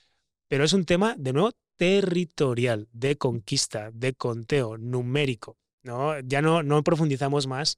pero 0.48 0.64
es 0.64 0.74
un 0.74 0.86
tema, 0.86 1.16
de 1.18 1.34
nuevo, 1.34 1.52
territorial, 1.78 2.88
de 2.92 3.18
conquista, 3.18 3.92
de 3.92 4.14
conteo, 4.14 4.78
numérico. 4.78 5.58
¿no? 5.84 6.20
Ya 6.22 6.42
no, 6.42 6.64
no 6.64 6.84
profundizamos 6.84 7.48
más 7.48 7.78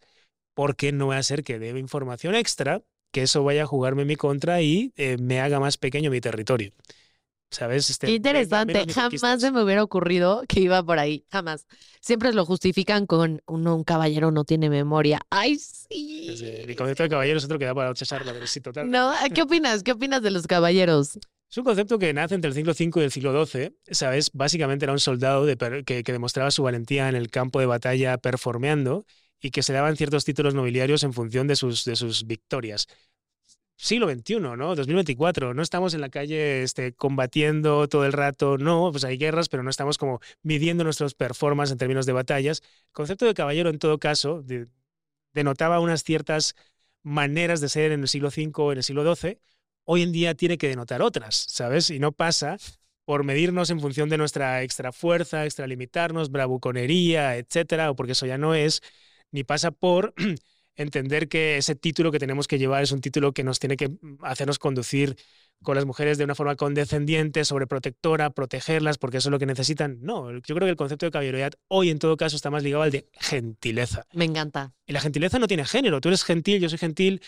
porque 0.53 0.91
no 0.91 1.07
va 1.07 1.17
a 1.17 1.23
ser 1.23 1.43
que 1.43 1.59
debe 1.59 1.79
información 1.79 2.33
extra, 2.33 2.81
que 3.11 3.23
eso 3.23 3.43
vaya 3.43 3.63
a 3.63 3.67
jugarme 3.67 4.03
en 4.03 4.07
mi 4.07 4.15
contra 4.15 4.61
y 4.61 4.91
eh, 4.95 5.17
me 5.19 5.39
haga 5.39 5.59
más 5.59 5.77
pequeño 5.77 6.09
mi 6.09 6.19
territorio. 6.21 6.71
¿Sabes? 7.49 7.89
Este, 7.89 8.07
Qué 8.07 8.13
interesante. 8.13 8.85
Jamás 8.93 9.39
se 9.39 9.51
me 9.51 9.63
hubiera 9.63 9.81
ocurrido 9.81 10.43
que 10.49 10.59
iba 10.59 10.83
por 10.83 10.99
ahí. 10.99 11.25
Jamás. 11.31 11.65
Siempre 12.01 12.33
lo 12.33 12.45
justifican 12.45 13.05
con 13.05 13.41
uno, 13.45 13.75
un 13.75 13.83
caballero 13.85 14.31
no 14.31 14.43
tiene 14.43 14.69
memoria. 14.69 15.21
¡Ay, 15.29 15.57
sí! 15.57 16.35
El 16.67 16.75
concepto 16.75 17.03
de 17.03 17.09
caballero 17.09 17.37
es 17.37 17.45
otro 17.45 17.57
que 17.57 17.65
da 17.65 17.73
para 17.73 17.91
otra 17.91 18.05
charla, 18.05 18.33
pero 18.33 18.47
sí, 18.47 18.59
total. 18.59 18.91
No, 18.91 19.13
¿qué 19.33 19.43
opinas? 19.43 19.83
¿Qué 19.83 19.93
opinas 19.93 20.21
de 20.21 20.31
los 20.31 20.45
caballeros? 20.45 21.19
Es 21.49 21.57
un 21.57 21.63
concepto 21.63 21.97
que 21.97 22.13
nace 22.13 22.35
entre 22.35 22.49
el 22.49 22.55
siglo 22.55 22.73
V 22.73 23.01
y 23.01 23.03
el 23.05 23.11
siglo 23.11 23.45
XII, 23.45 23.73
¿sabes? 23.91 24.31
Básicamente 24.33 24.83
era 24.83 24.91
un 24.91 24.99
soldado 24.99 25.45
que, 25.85 26.03
demostraba 26.03 26.51
su 26.51 26.63
valentía 26.63 27.07
en 27.07 27.15
el 27.15 27.29
campo 27.29 27.59
de 27.59 27.65
batalla 27.65 28.17
performeando 28.17 29.05
y 29.39 29.51
que 29.51 29.63
se 29.63 29.71
daban 29.71 29.95
ciertos 29.95 30.25
títulos 30.25 30.53
nobiliarios 30.55 31.03
en 31.03 31.13
función 31.13 31.47
de 31.47 31.55
sus, 31.55 31.85
de 31.85 31.95
sus 31.95 32.27
victorias. 32.27 32.87
siglo 33.77 34.09
XXI, 34.09 34.39
¿no? 34.39 34.75
2024. 34.75 35.53
No 35.53 35.61
estamos 35.61 35.93
en 35.93 36.01
la 36.01 36.09
calle 36.09 36.63
este, 36.63 36.93
combatiendo 36.93 37.87
todo 37.87 38.05
el 38.05 38.13
rato, 38.13 38.57
no, 38.57 38.91
pues 38.91 39.05
hay 39.05 39.17
guerras, 39.17 39.47
pero 39.49 39.63
no 39.63 39.69
estamos 39.69 39.97
como 39.97 40.19
midiendo 40.43 40.83
nuestros 40.83 41.13
performances 41.15 41.71
en 41.73 41.77
términos 41.77 42.05
de 42.05 42.13
batallas. 42.13 42.61
El 42.87 42.93
concepto 42.93 43.25
de 43.25 43.33
caballero, 43.33 43.69
en 43.69 43.79
todo 43.79 43.99
caso, 43.99 44.43
denotaba 45.33 45.79
unas 45.79 46.03
ciertas 46.03 46.55
maneras 47.03 47.61
de 47.61 47.69
ser 47.69 47.91
en 47.93 48.01
el 48.01 48.07
siglo 48.09 48.29
V 48.29 48.51
o 48.55 48.71
en 48.73 48.79
el 48.79 48.83
siglo 48.83 49.15
XII. 49.15 49.39
Hoy 49.89 50.01
en 50.01 50.11
día 50.11 50.35
tiene 50.35 50.57
que 50.57 50.67
denotar 50.67 51.01
otras, 51.01 51.45
¿sabes? 51.47 51.89
Y 51.89 51.99
no 51.99 52.11
pasa 52.11 52.57
por 53.05 53.23
medirnos 53.23 53.69
en 53.69 53.79
función 53.79 54.09
de 54.09 54.17
nuestra 54.17 54.61
extra 54.61 54.91
fuerza, 54.91 55.45
extralimitarnos, 55.45 56.29
bravuconería, 56.29 57.37
etcétera, 57.37 57.89
o 57.89 57.95
porque 57.95 58.11
eso 58.11 58.25
ya 58.25 58.37
no 58.37 58.53
es, 58.53 58.81
ni 59.31 59.45
pasa 59.45 59.71
por 59.71 60.13
entender 60.75 61.29
que 61.29 61.55
ese 61.55 61.73
título 61.73 62.11
que 62.11 62.19
tenemos 62.19 62.49
que 62.49 62.59
llevar 62.59 62.83
es 62.83 62.91
un 62.91 62.99
título 62.99 63.31
que 63.31 63.45
nos 63.45 63.59
tiene 63.59 63.77
que 63.77 63.87
mm, 63.87 64.17
hacernos 64.23 64.59
conducir 64.59 65.15
con 65.63 65.75
las 65.75 65.85
mujeres 65.85 66.17
de 66.17 66.25
una 66.25 66.35
forma 66.35 66.57
condescendiente, 66.57 67.45
sobreprotectora, 67.45 68.31
protegerlas 68.31 68.97
porque 68.97 69.19
eso 69.19 69.29
es 69.29 69.31
lo 69.31 69.39
que 69.39 69.45
necesitan. 69.45 69.99
No, 70.01 70.29
yo 70.33 70.41
creo 70.41 70.65
que 70.65 70.69
el 70.69 70.75
concepto 70.75 71.05
de 71.05 71.11
caballerosidad 71.11 71.53
hoy 71.69 71.91
en 71.91 71.99
todo 71.99 72.17
caso 72.17 72.35
está 72.35 72.49
más 72.49 72.61
ligado 72.61 72.83
al 72.83 72.91
de 72.91 73.07
gentileza. 73.13 74.05
Me 74.11 74.25
encanta. 74.25 74.73
Y 74.85 74.91
la 74.91 74.99
gentileza 74.99 75.39
no 75.39 75.47
tiene 75.47 75.63
género. 75.63 76.01
Tú 76.01 76.09
eres 76.09 76.25
gentil, 76.25 76.59
yo 76.59 76.67
soy 76.67 76.77
gentil. 76.77 77.21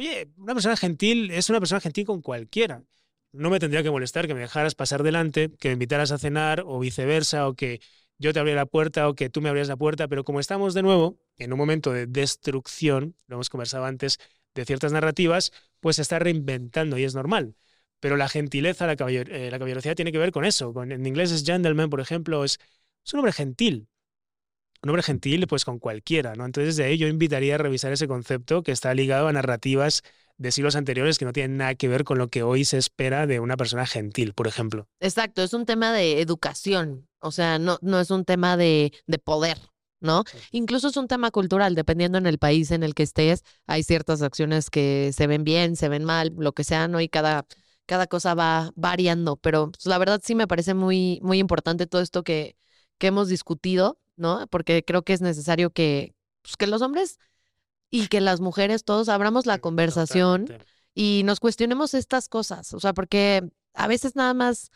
Oye, 0.00 0.30
una 0.38 0.54
persona 0.54 0.78
gentil 0.78 1.30
es 1.30 1.50
una 1.50 1.58
persona 1.58 1.78
gentil 1.78 2.06
con 2.06 2.22
cualquiera. 2.22 2.82
No 3.32 3.50
me 3.50 3.60
tendría 3.60 3.82
que 3.82 3.90
molestar 3.90 4.26
que 4.26 4.32
me 4.32 4.40
dejaras 4.40 4.74
pasar 4.74 5.02
delante, 5.02 5.50
que 5.58 5.68
me 5.68 5.74
invitaras 5.74 6.10
a 6.10 6.16
cenar 6.16 6.62
o 6.66 6.78
viceversa, 6.78 7.46
o 7.46 7.54
que 7.54 7.82
yo 8.16 8.32
te 8.32 8.38
abriera 8.40 8.62
la 8.62 8.66
puerta 8.66 9.10
o 9.10 9.14
que 9.14 9.28
tú 9.28 9.42
me 9.42 9.50
abrías 9.50 9.68
la 9.68 9.76
puerta, 9.76 10.08
pero 10.08 10.24
como 10.24 10.40
estamos 10.40 10.72
de 10.72 10.80
nuevo 10.82 11.20
en 11.36 11.52
un 11.52 11.58
momento 11.58 11.92
de 11.92 12.06
destrucción, 12.06 13.14
lo 13.26 13.36
hemos 13.36 13.50
conversado 13.50 13.84
antes, 13.84 14.18
de 14.54 14.64
ciertas 14.64 14.90
narrativas, 14.92 15.52
pues 15.80 15.96
se 15.96 16.02
está 16.02 16.18
reinventando 16.18 16.96
y 16.96 17.04
es 17.04 17.14
normal. 17.14 17.54
Pero 18.00 18.16
la 18.16 18.30
gentileza, 18.30 18.86
la, 18.86 18.94
eh, 18.94 19.50
caballerosidad 19.50 19.96
tiene 19.96 20.12
que 20.12 20.18
ver 20.18 20.32
con 20.32 20.46
eso. 20.46 20.72
en 20.82 21.04
inglés 21.06 21.30
es 21.30 21.44
gentleman, 21.44 21.90
por 21.90 22.00
ejemplo, 22.00 22.42
es, 22.42 22.58
un 23.12 23.18
hombre 23.18 23.32
gentil. 23.34 23.89
Un 24.82 24.90
hombre 24.90 25.02
gentil, 25.02 25.46
pues 25.46 25.64
con 25.64 25.78
cualquiera, 25.78 26.34
¿no? 26.34 26.46
Entonces, 26.46 26.76
de 26.76 26.84
ahí 26.84 26.96
yo 26.96 27.06
invitaría 27.06 27.56
a 27.56 27.58
revisar 27.58 27.92
ese 27.92 28.08
concepto 28.08 28.62
que 28.62 28.72
está 28.72 28.94
ligado 28.94 29.28
a 29.28 29.32
narrativas 29.32 30.02
de 30.38 30.52
siglos 30.52 30.74
anteriores 30.74 31.18
que 31.18 31.26
no 31.26 31.34
tienen 31.34 31.58
nada 31.58 31.74
que 31.74 31.86
ver 31.86 32.04
con 32.04 32.16
lo 32.16 32.28
que 32.28 32.42
hoy 32.42 32.64
se 32.64 32.78
espera 32.78 33.26
de 33.26 33.40
una 33.40 33.58
persona 33.58 33.84
gentil, 33.84 34.32
por 34.32 34.46
ejemplo. 34.46 34.88
Exacto, 34.98 35.42
es 35.42 35.52
un 35.52 35.66
tema 35.66 35.92
de 35.92 36.22
educación, 36.22 37.06
o 37.18 37.30
sea, 37.30 37.58
no, 37.58 37.78
no 37.82 38.00
es 38.00 38.10
un 38.10 38.24
tema 38.24 38.56
de, 38.56 38.92
de 39.06 39.18
poder. 39.18 39.58
¿no? 40.00 40.24
Incluso 40.50 40.88
es 40.88 40.96
un 40.96 41.08
tema 41.08 41.30
cultural, 41.30 41.74
dependiendo 41.74 42.16
en 42.16 42.26
el 42.26 42.38
país 42.38 42.70
en 42.70 42.82
el 42.82 42.94
que 42.94 43.02
estés, 43.02 43.44
hay 43.66 43.82
ciertas 43.82 44.22
acciones 44.22 44.70
que 44.70 45.12
se 45.14 45.26
ven 45.26 45.44
bien, 45.44 45.76
se 45.76 45.90
ven 45.90 46.04
mal, 46.04 46.32
lo 46.38 46.52
que 46.52 46.64
sea, 46.64 46.88
¿no? 46.88 47.02
Y 47.02 47.10
cada, 47.10 47.44
cada 47.84 48.06
cosa 48.06 48.34
va 48.34 48.72
variando, 48.76 49.36
pero 49.36 49.70
pues, 49.70 49.84
la 49.84 49.98
verdad 49.98 50.22
sí 50.24 50.34
me 50.34 50.48
parece 50.48 50.72
muy, 50.72 51.20
muy 51.22 51.38
importante 51.38 51.86
todo 51.86 52.00
esto 52.00 52.24
que, 52.24 52.56
que 52.96 53.08
hemos 53.08 53.28
discutido, 53.28 54.00
¿no? 54.20 54.46
Porque 54.48 54.84
creo 54.84 55.02
que 55.02 55.12
es 55.12 55.20
necesario 55.20 55.70
que, 55.70 56.14
pues, 56.42 56.56
que 56.56 56.66
los 56.66 56.82
hombres 56.82 57.18
y 57.90 58.08
que 58.08 58.20
las 58.20 58.40
mujeres 58.40 58.84
todos 58.84 59.08
abramos 59.08 59.46
la 59.46 59.58
conversación 59.58 60.46
y 60.94 61.22
nos 61.24 61.40
cuestionemos 61.40 61.94
estas 61.94 62.28
cosas, 62.28 62.72
o 62.74 62.80
sea, 62.80 62.92
porque 62.92 63.50
a 63.74 63.88
veces 63.88 64.16
nada 64.16 64.34
más 64.34 64.70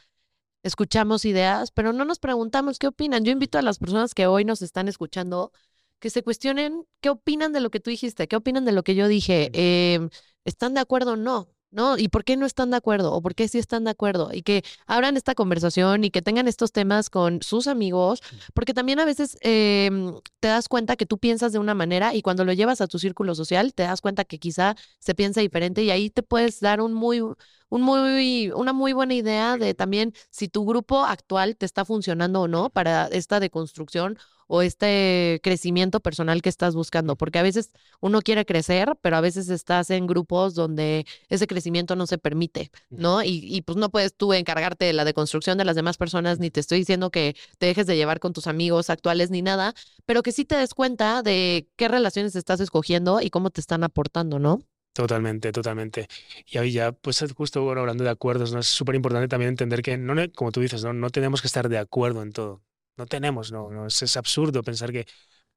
escuchamos 0.62 1.24
ideas, 1.24 1.70
pero 1.70 1.92
no 1.92 2.04
nos 2.04 2.18
preguntamos 2.18 2.78
qué 2.78 2.86
opinan. 2.88 3.24
Yo 3.24 3.32
invito 3.32 3.58
a 3.58 3.62
las 3.62 3.78
personas 3.78 4.14
que 4.14 4.26
hoy 4.26 4.44
nos 4.44 4.62
están 4.62 4.88
escuchando 4.88 5.52
que 6.00 6.10
se 6.10 6.22
cuestionen 6.22 6.86
qué 7.00 7.10
opinan 7.10 7.52
de 7.52 7.60
lo 7.60 7.70
que 7.70 7.80
tú 7.80 7.90
dijiste, 7.90 8.28
qué 8.28 8.36
opinan 8.36 8.64
de 8.64 8.72
lo 8.72 8.82
que 8.82 8.94
yo 8.94 9.06
dije. 9.06 9.50
Em, 9.52 10.08
¿Están 10.44 10.74
de 10.74 10.80
acuerdo 10.80 11.12
o 11.12 11.16
no? 11.16 11.53
¿No? 11.74 11.98
¿Y 11.98 12.08
por 12.08 12.24
qué 12.24 12.36
no 12.36 12.46
están 12.46 12.70
de 12.70 12.76
acuerdo? 12.76 13.12
¿O 13.12 13.20
por 13.20 13.34
qué 13.34 13.48
sí 13.48 13.58
están 13.58 13.84
de 13.84 13.90
acuerdo? 13.90 14.30
Y 14.32 14.42
que 14.42 14.64
abran 14.86 15.16
esta 15.16 15.34
conversación 15.34 16.04
y 16.04 16.10
que 16.10 16.22
tengan 16.22 16.48
estos 16.48 16.72
temas 16.72 17.10
con 17.10 17.42
sus 17.42 17.66
amigos, 17.66 18.22
porque 18.54 18.72
también 18.72 19.00
a 19.00 19.04
veces 19.04 19.36
em, 19.40 20.14
te 20.40 20.48
das 20.48 20.68
cuenta 20.68 20.96
que 20.96 21.04
tú 21.06 21.18
piensas 21.18 21.52
de 21.52 21.58
una 21.58 21.74
manera 21.74 22.14
y 22.14 22.22
cuando 22.22 22.44
lo 22.44 22.52
llevas 22.52 22.80
a 22.80 22.86
tu 22.86 22.98
círculo 22.98 23.34
social 23.34 23.74
te 23.74 23.82
das 23.82 24.00
cuenta 24.00 24.24
que 24.24 24.38
quizá 24.38 24.76
se 24.98 25.14
piensa 25.14 25.40
diferente 25.40 25.82
y 25.82 25.90
ahí 25.90 26.10
te 26.10 26.22
puedes 26.22 26.60
dar 26.60 26.80
un 26.80 26.94
muy, 26.94 27.20
un 27.20 27.82
muy, 27.82 28.50
una 28.54 28.72
muy 28.72 28.92
buena 28.92 29.14
idea 29.14 29.56
de 29.56 29.74
también 29.74 30.14
si 30.30 30.48
tu 30.48 30.64
grupo 30.64 31.04
actual 31.04 31.56
te 31.56 31.66
está 31.66 31.84
funcionando 31.84 32.42
o 32.42 32.48
no 32.48 32.70
para 32.70 33.06
esta 33.08 33.40
deconstrucción 33.40 34.18
o 34.46 34.62
este 34.62 35.40
crecimiento 35.42 36.00
personal 36.00 36.42
que 36.42 36.48
estás 36.48 36.74
buscando, 36.74 37.16
porque 37.16 37.38
a 37.38 37.42
veces 37.42 37.70
uno 38.00 38.22
quiere 38.22 38.44
crecer, 38.44 38.96
pero 39.02 39.16
a 39.16 39.20
veces 39.20 39.48
estás 39.48 39.90
en 39.90 40.06
grupos 40.06 40.54
donde 40.54 41.06
ese 41.28 41.46
crecimiento 41.46 41.96
no 41.96 42.06
se 42.06 42.18
permite, 42.18 42.70
¿no? 42.90 43.22
Y, 43.22 43.40
y 43.44 43.62
pues 43.62 43.76
no 43.76 43.90
puedes 43.90 44.14
tú 44.14 44.32
encargarte 44.32 44.84
de 44.84 44.92
la 44.92 45.04
deconstrucción 45.04 45.58
de 45.58 45.64
las 45.64 45.76
demás 45.76 45.96
personas, 45.96 46.38
ni 46.38 46.50
te 46.50 46.60
estoy 46.60 46.78
diciendo 46.78 47.10
que 47.10 47.36
te 47.58 47.66
dejes 47.66 47.86
de 47.86 47.96
llevar 47.96 48.20
con 48.20 48.32
tus 48.32 48.46
amigos 48.46 48.90
actuales 48.90 49.30
ni 49.30 49.42
nada, 49.42 49.74
pero 50.06 50.22
que 50.22 50.32
sí 50.32 50.44
te 50.44 50.56
des 50.56 50.74
cuenta 50.74 51.22
de 51.22 51.68
qué 51.76 51.88
relaciones 51.88 52.36
estás 52.36 52.60
escogiendo 52.60 53.20
y 53.20 53.30
cómo 53.30 53.50
te 53.50 53.60
están 53.60 53.84
aportando, 53.84 54.38
¿no? 54.38 54.60
Totalmente, 54.92 55.50
totalmente. 55.50 56.06
Y 56.46 56.58
ahí 56.58 56.70
ya, 56.70 56.92
pues 56.92 57.24
justo 57.36 57.68
hablando 57.68 58.04
de 58.04 58.10
acuerdos, 58.10 58.52
¿no? 58.52 58.60
es 58.60 58.66
súper 58.66 58.94
importante 58.94 59.26
también 59.26 59.48
entender 59.48 59.82
que, 59.82 59.98
no, 59.98 60.14
como 60.36 60.52
tú 60.52 60.60
dices, 60.60 60.84
¿no? 60.84 60.92
no 60.92 61.10
tenemos 61.10 61.40
que 61.40 61.48
estar 61.48 61.68
de 61.68 61.78
acuerdo 61.78 62.22
en 62.22 62.32
todo 62.32 62.62
no 62.96 63.06
tenemos, 63.06 63.52
no, 63.52 63.70
no 63.70 63.86
es, 63.86 64.16
absurdo 64.16 64.62
pensar 64.62 64.92
que... 64.92 65.06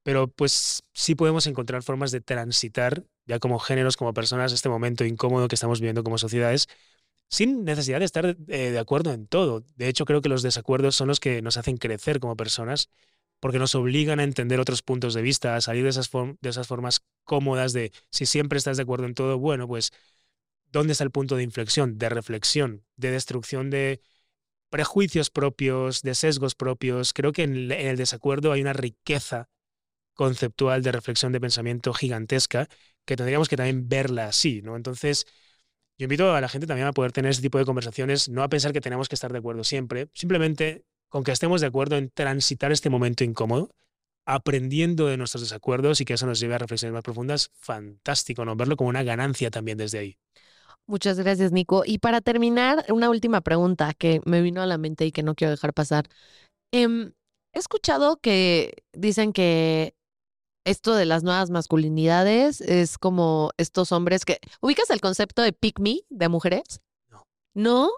Pero 0.03 0.29
pues 0.29 0.83
sí 0.93 1.15
podemos 1.15 1.47
encontrar 1.47 1.83
formas 1.83 2.11
de 2.11 2.21
transitar, 2.21 3.03
ya 3.25 3.39
como 3.39 3.59
géneros, 3.59 3.97
como 3.97 4.13
personas, 4.13 4.53
este 4.53 4.69
momento 4.69 5.03
incómodo 5.05 5.47
que 5.49 5.55
estamos 5.55 5.81
viviendo 5.81 6.03
como 6.03 6.17
sociedades, 6.17 6.67
sin 7.29 7.65
necesidad 7.65 7.99
de 7.99 8.05
estar 8.05 8.37
eh, 8.47 8.71
de 8.71 8.79
acuerdo 8.79 9.11
en 9.13 9.27
todo. 9.27 9.63
De 9.75 9.87
hecho, 9.89 10.05
creo 10.05 10.21
que 10.21 10.29
los 10.29 10.43
desacuerdos 10.43 10.95
son 10.95 11.09
los 11.09 11.19
que 11.19 11.41
nos 11.41 11.57
hacen 11.57 11.77
crecer 11.77 12.19
como 12.19 12.37
personas, 12.37 12.89
porque 13.39 13.59
nos 13.59 13.75
obligan 13.75 14.19
a 14.19 14.23
entender 14.23 14.59
otros 14.59 14.81
puntos 14.81 15.13
de 15.13 15.21
vista, 15.21 15.55
a 15.55 15.61
salir 15.61 15.83
de 15.83 15.89
esas, 15.89 16.09
de 16.11 16.49
esas 16.49 16.67
formas 16.67 17.01
cómodas 17.23 17.73
de 17.73 17.91
si 18.11 18.25
siempre 18.25 18.57
estás 18.57 18.77
de 18.77 18.83
acuerdo 18.83 19.05
en 19.05 19.13
todo, 19.13 19.37
bueno, 19.39 19.67
pues, 19.67 19.91
¿dónde 20.71 20.93
está 20.93 21.03
el 21.03 21.11
punto 21.11 21.35
de 21.35 21.43
inflexión, 21.43 21.97
de 21.97 22.09
reflexión, 22.09 22.85
de 22.95 23.11
destrucción 23.11 23.69
de, 23.69 24.01
prejuicios 24.69 25.29
propios, 25.29 26.01
de 26.01 26.15
sesgos 26.15 26.55
propios. 26.55 27.13
Creo 27.13 27.31
que 27.31 27.43
en, 27.43 27.71
el 27.71 27.97
desacuerdo 27.97 28.51
hay 28.51 28.61
una 28.61 28.73
riqueza 28.73 29.49
conceptual 30.13 30.83
de 30.83 30.91
reflexión 30.91 31.31
de 31.31 31.39
pensamiento 31.39 31.93
gigantesca 31.93 32.67
que 33.05 33.15
tendríamos 33.15 33.49
que 33.49 33.57
también 33.57 33.87
verla 33.87 34.27
así, 34.27 34.61
¿no? 34.61 34.75
Entonces, 34.75 35.25
yo 35.97 36.05
invito 36.05 36.35
a 36.35 36.41
la 36.41 36.49
gente 36.49 36.67
también 36.67 36.87
a 36.87 36.93
poder 36.93 37.11
tener 37.11 37.31
ese 37.31 37.41
tipo 37.41 37.57
de 37.57 37.65
conversaciones, 37.65 38.29
no 38.29 38.43
a 38.43 38.49
pensar 38.49 38.73
que 38.73 38.81
tenemos 38.81 39.09
que 39.09 39.15
estar 39.15 39.31
de 39.31 39.39
acuerdo 39.39 39.63
siempre, 39.63 40.09
simplemente 40.13 40.83
con 41.09 41.23
que 41.23 41.31
estemos 41.31 41.61
de 41.61 41.67
acuerdo 41.67 41.97
en 41.97 42.09
transitar 42.09 42.71
este 42.71 42.89
momento 42.89 43.23
incómodo, 43.23 43.71
aprendiendo 44.25 45.07
de 45.07 45.17
nuestros 45.17 45.41
desacuerdos 45.41 46.01
y 46.01 46.05
que 46.05 46.13
eso 46.13 46.25
nos 46.25 46.39
lleve 46.39 46.55
a 46.55 46.57
reflexiones 46.57 46.93
más 46.93 47.03
profundas, 47.03 47.51
fantástico, 47.55 48.43
¿no? 48.43 48.55
Verlo 48.55 48.75
como 48.75 48.89
una 48.89 49.03
ganancia 49.03 49.49
también 49.49 49.77
desde 49.77 49.99
ahí. 49.99 50.17
Muchas 50.87 51.19
gracias, 51.19 51.51
Nico. 51.51 51.83
Y 51.85 51.99
para 51.99 52.21
terminar, 52.21 52.85
una 52.89 53.09
última 53.09 53.41
pregunta 53.41 53.93
que 53.93 54.21
me 54.25 54.41
vino 54.41 54.61
a 54.61 54.65
la 54.65 54.77
mente 54.77 55.05
y 55.05 55.11
que 55.11 55.21
no 55.21 55.35
quiero 55.35 55.51
dejar 55.51 55.73
pasar. 55.73 56.07
Em, 56.71 57.13
he 57.53 57.59
escuchado 57.59 58.17
que 58.21 58.83
dicen 58.93 59.33
que 59.33 59.95
esto 60.65 60.95
de 60.95 61.05
las 61.05 61.23
nuevas 61.23 61.49
masculinidades 61.49 62.61
es 62.61 62.97
como 62.97 63.51
estos 63.57 63.91
hombres 63.91 64.25
que... 64.25 64.39
¿Ubicas 64.61 64.89
el 64.89 65.01
concepto 65.01 65.41
de 65.41 65.53
pick 65.53 65.79
me 65.79 66.01
de 66.09 66.29
mujeres? 66.29 66.81
No. 67.09 67.25
¿No? 67.53 67.91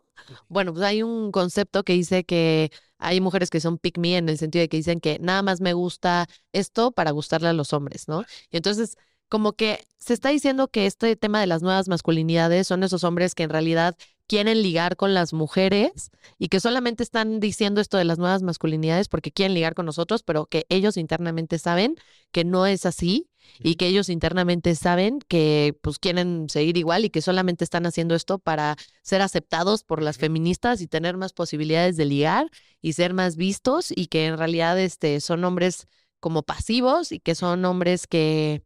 Bueno, 0.47 0.73
pues 0.73 0.83
hay 0.85 1.03
un 1.03 1.31
concepto 1.31 1.83
que 1.83 1.93
dice 1.93 2.23
que 2.23 2.71
hay 2.97 3.21
mujeres 3.21 3.49
que 3.49 3.59
son 3.59 3.77
pick 3.77 3.97
me 3.97 4.17
en 4.17 4.29
el 4.29 4.37
sentido 4.37 4.61
de 4.61 4.69
que 4.69 4.77
dicen 4.77 4.99
que 4.99 5.19
nada 5.19 5.43
más 5.43 5.61
me 5.61 5.73
gusta 5.73 6.27
esto 6.53 6.91
para 6.91 7.11
gustarle 7.11 7.49
a 7.49 7.53
los 7.53 7.73
hombres, 7.73 8.07
¿no? 8.07 8.23
Y 8.51 8.57
entonces 8.57 8.97
como 9.30 9.53
que 9.53 9.86
se 9.97 10.13
está 10.13 10.30
diciendo 10.30 10.67
que 10.67 10.86
este 10.86 11.15
tema 11.15 11.39
de 11.39 11.47
las 11.47 11.61
nuevas 11.61 11.88
masculinidades 11.88 12.67
son 12.67 12.84
esos 12.84 13.03
hombres 13.03 13.36
que 13.36 13.43
en 13.43 13.49
realidad 13.49 13.95
quieren 14.27 14.61
ligar 14.61 14.95
con 14.95 15.15
las 15.15 15.34
mujeres 15.34 16.11
y 16.38 16.49
que 16.49 16.59
solamente 16.59 17.01
están 17.01 17.39
diciendo 17.39 17.82
esto 17.82 17.97
de 17.97 18.05
las 18.05 18.19
nuevas 18.19 18.43
masculinidades 18.43 19.07
porque 19.07 19.32
quieren 19.32 19.55
ligar 19.55 19.73
con 19.73 19.88
nosotros, 19.88 20.21
pero 20.21 20.45
que 20.45 20.67
ellos 20.69 20.97
internamente 20.97 21.57
saben 21.57 21.95
que 22.32 22.45
no 22.45 22.67
es 22.67 22.86
así 22.86 23.27
y 23.59 23.75
que 23.75 23.88
ellos 23.88 24.07
internamente 24.07 24.75
saben 24.75 25.19
que 25.27 25.75
pues 25.82 25.97
quieren 25.97 26.47
seguir 26.47 26.77
igual 26.77 27.05
y 27.05 27.09
que 27.09 27.23
solamente 27.23 27.63
están 27.63 27.88
haciendo 27.88 28.13
esto 28.13 28.38
para 28.38 28.77
ser 29.01 29.23
aceptados 29.23 29.84
por 29.84 30.03
las 30.03 30.19
feministas 30.19 30.82
y 30.82 30.88
tener 30.88 31.17
más 31.17 31.34
posibilidades 31.34 31.97
de 31.97 32.05
ligar 32.05 32.51
y 32.82 32.93
ser 32.93 33.15
más 33.15 33.36
vistos 33.36 33.91
y 33.95 34.07
que 34.07 34.27
en 34.27 34.38
realidad 34.38 34.80
este 34.80 35.21
son 35.21 35.43
hombres 35.43 35.88
como 36.19 36.43
pasivos 36.43 37.11
y 37.11 37.19
que 37.19 37.34
son 37.34 37.65
hombres 37.65 38.05
que 38.05 38.63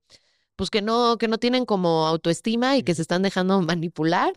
pues 0.56 0.70
que 0.70 0.82
no, 0.82 1.18
que 1.18 1.28
no 1.28 1.38
tienen 1.38 1.66
como 1.66 2.08
autoestima 2.08 2.78
y 2.78 2.84
que 2.84 2.96
se 2.96 3.02
están 3.02 3.22
dejando 3.22 3.62
manipular 3.62 4.34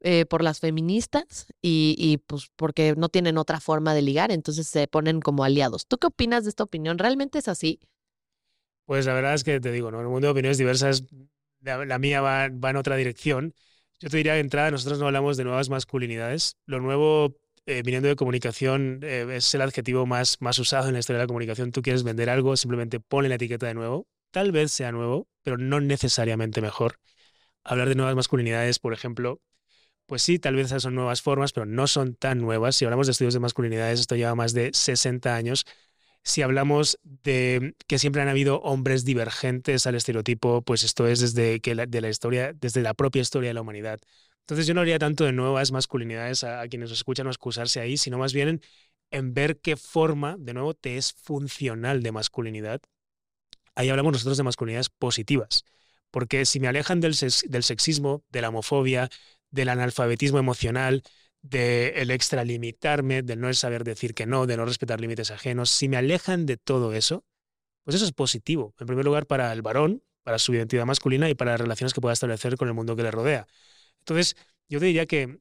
eh, 0.00 0.24
por 0.26 0.42
las 0.42 0.60
feministas 0.60 1.46
y, 1.60 1.94
y, 1.98 2.18
pues 2.18 2.50
porque 2.56 2.94
no 2.96 3.08
tienen 3.08 3.38
otra 3.38 3.60
forma 3.60 3.94
de 3.94 4.02
ligar, 4.02 4.30
entonces 4.30 4.66
se 4.66 4.88
ponen 4.88 5.20
como 5.20 5.44
aliados. 5.44 5.86
¿Tú 5.86 5.98
qué 5.98 6.06
opinas 6.06 6.44
de 6.44 6.50
esta 6.50 6.64
opinión? 6.64 6.98
¿Realmente 6.98 7.38
es 7.38 7.48
así? 7.48 7.80
Pues 8.86 9.06
la 9.06 9.14
verdad 9.14 9.34
es 9.34 9.44
que 9.44 9.60
te 9.60 9.70
digo, 9.70 9.90
¿no? 9.90 9.98
En 9.98 10.06
el 10.06 10.10
mundo 10.10 10.26
de 10.26 10.32
opiniones 10.32 10.58
diversas, 10.58 11.04
la, 11.60 11.98
mía 11.98 12.20
va, 12.20 12.48
va, 12.48 12.70
en 12.70 12.76
otra 12.76 12.96
dirección, 12.96 13.54
Yo 14.00 14.08
te 14.08 14.16
diría 14.16 14.34
de 14.34 14.40
entrada, 14.40 14.70
nosotros 14.70 14.98
no 14.98 15.06
hablamos 15.06 15.36
de 15.36 15.44
nuevas 15.44 15.68
masculinidades. 15.68 16.56
Lo 16.66 16.80
nuevo, 16.80 17.36
eh, 17.66 17.82
viniendo 17.84 18.08
de 18.08 18.16
comunicación, 18.16 19.00
eh, 19.02 19.26
es 19.36 19.54
el 19.54 19.60
adjetivo 19.60 20.06
más, 20.06 20.38
más 20.40 20.58
usado 20.58 20.88
en 20.88 20.94
la 20.94 21.00
historia 21.00 21.18
de 21.18 21.24
la 21.24 21.28
comunicación. 21.28 21.70
Tú 21.70 21.82
quieres 21.82 22.02
vender 22.02 22.30
algo, 22.30 22.56
simplemente 22.56 22.98
ponle 22.98 23.28
la 23.28 23.34
etiqueta 23.36 23.66
de 23.66 23.74
nuevo. 23.74 24.08
Tal 24.32 24.52
vez 24.52 24.72
sea 24.72 24.90
nuevo, 24.90 25.28
pero 25.42 25.58
no 25.58 25.80
necesariamente 25.80 26.60
mejor. 26.60 26.98
Hablar 27.64 27.88
de 27.88 27.94
nuevas 27.94 28.16
masculinidades, 28.16 28.78
por 28.78 28.92
ejemplo, 28.92 29.40
pues 30.06 30.22
sí, 30.22 30.38
tal 30.38 30.56
vez 30.56 30.66
esas 30.66 30.82
son 30.82 30.94
nuevas 30.94 31.22
formas, 31.22 31.52
pero 31.52 31.66
no 31.66 31.86
son 31.86 32.14
tan 32.14 32.40
nuevas. 32.40 32.76
Si 32.76 32.84
hablamos 32.84 33.06
de 33.06 33.12
estudios 33.12 33.34
de 33.34 33.40
masculinidades, 33.40 34.00
esto 34.00 34.16
lleva 34.16 34.34
más 34.34 34.52
de 34.54 34.70
60 34.74 35.36
años 35.36 35.66
si 36.22 36.42
hablamos 36.42 36.98
de 37.02 37.74
que 37.86 37.98
siempre 37.98 38.22
han 38.22 38.28
habido 38.28 38.60
hombres 38.60 39.04
divergentes 39.04 39.86
al 39.86 39.94
estereotipo, 39.94 40.62
pues 40.62 40.82
esto 40.84 41.06
es 41.06 41.20
desde 41.20 41.60
que 41.60 41.74
la, 41.74 41.86
de 41.86 42.00
la 42.00 42.08
historia, 42.08 42.52
desde 42.52 42.82
la 42.82 42.94
propia 42.94 43.22
historia 43.22 43.50
de 43.50 43.54
la 43.54 43.62
humanidad. 43.62 44.00
Entonces 44.40 44.66
yo 44.66 44.74
no 44.74 44.80
haría 44.80 44.98
tanto 44.98 45.24
de 45.24 45.32
nuevas 45.32 45.72
masculinidades 45.72 46.44
a, 46.44 46.66
quienes 46.68 46.90
nos 46.90 46.98
escuchan 46.98 47.26
o 47.26 47.30
excusarse 47.30 47.80
ahí, 47.80 47.96
sino 47.96 48.18
más 48.18 48.32
bien 48.32 48.60
en, 49.10 49.34
ver 49.34 49.60
qué 49.60 49.76
forma, 49.76 50.36
de 50.38 50.54
nuevo, 50.54 50.74
te 50.74 50.96
es 50.96 51.12
funcional 51.12 52.02
de 52.02 52.12
masculinidad. 52.12 52.80
Ahí 53.74 53.88
hablamos 53.88 54.12
nosotros 54.12 54.36
de 54.36 54.44
masculinidades 54.44 54.88
positivas. 54.88 55.64
Porque 56.10 56.44
si 56.44 56.60
me 56.60 56.68
alejan 56.68 57.00
del, 57.00 57.14
sexismo, 57.14 58.24
de 58.30 58.42
la 58.42 58.48
homofobia, 58.48 59.08
del 59.50 59.68
analfabetismo 59.68 60.38
emocional, 60.38 61.02
del 61.42 61.92
el 61.96 62.10
extralimitarme, 62.10 63.22
del 63.22 63.40
no 63.40 63.52
saber 63.54 63.84
decir 63.84 64.14
que 64.14 64.26
no, 64.26 64.46
de 64.46 64.56
no 64.56 64.64
respetar 64.64 65.00
límites 65.00 65.30
ajenos, 65.30 65.70
si 65.70 65.88
me 65.88 65.96
alejan 65.96 66.46
de 66.46 66.56
todo 66.56 66.92
eso, 66.92 67.24
pues 67.84 67.96
eso 67.96 68.04
es 68.04 68.12
positivo. 68.12 68.74
En 68.78 68.86
primer 68.86 69.04
lugar, 69.04 69.26
para 69.26 69.52
el 69.52 69.62
varón, 69.62 70.02
para 70.22 70.38
su 70.38 70.52
identidad 70.54 70.84
masculina 70.84 71.30
y 71.30 71.34
para 71.34 71.52
las 71.52 71.60
relaciones 71.60 71.94
que 71.94 72.00
pueda 72.00 72.12
establecer 72.12 72.56
con 72.56 72.68
el 72.68 72.74
mundo 72.74 72.96
que 72.96 73.02
le 73.02 73.10
rodea. 73.10 73.46
Entonces, 74.00 74.36
yo 74.68 74.80
diría 74.80 75.06
que 75.06 75.38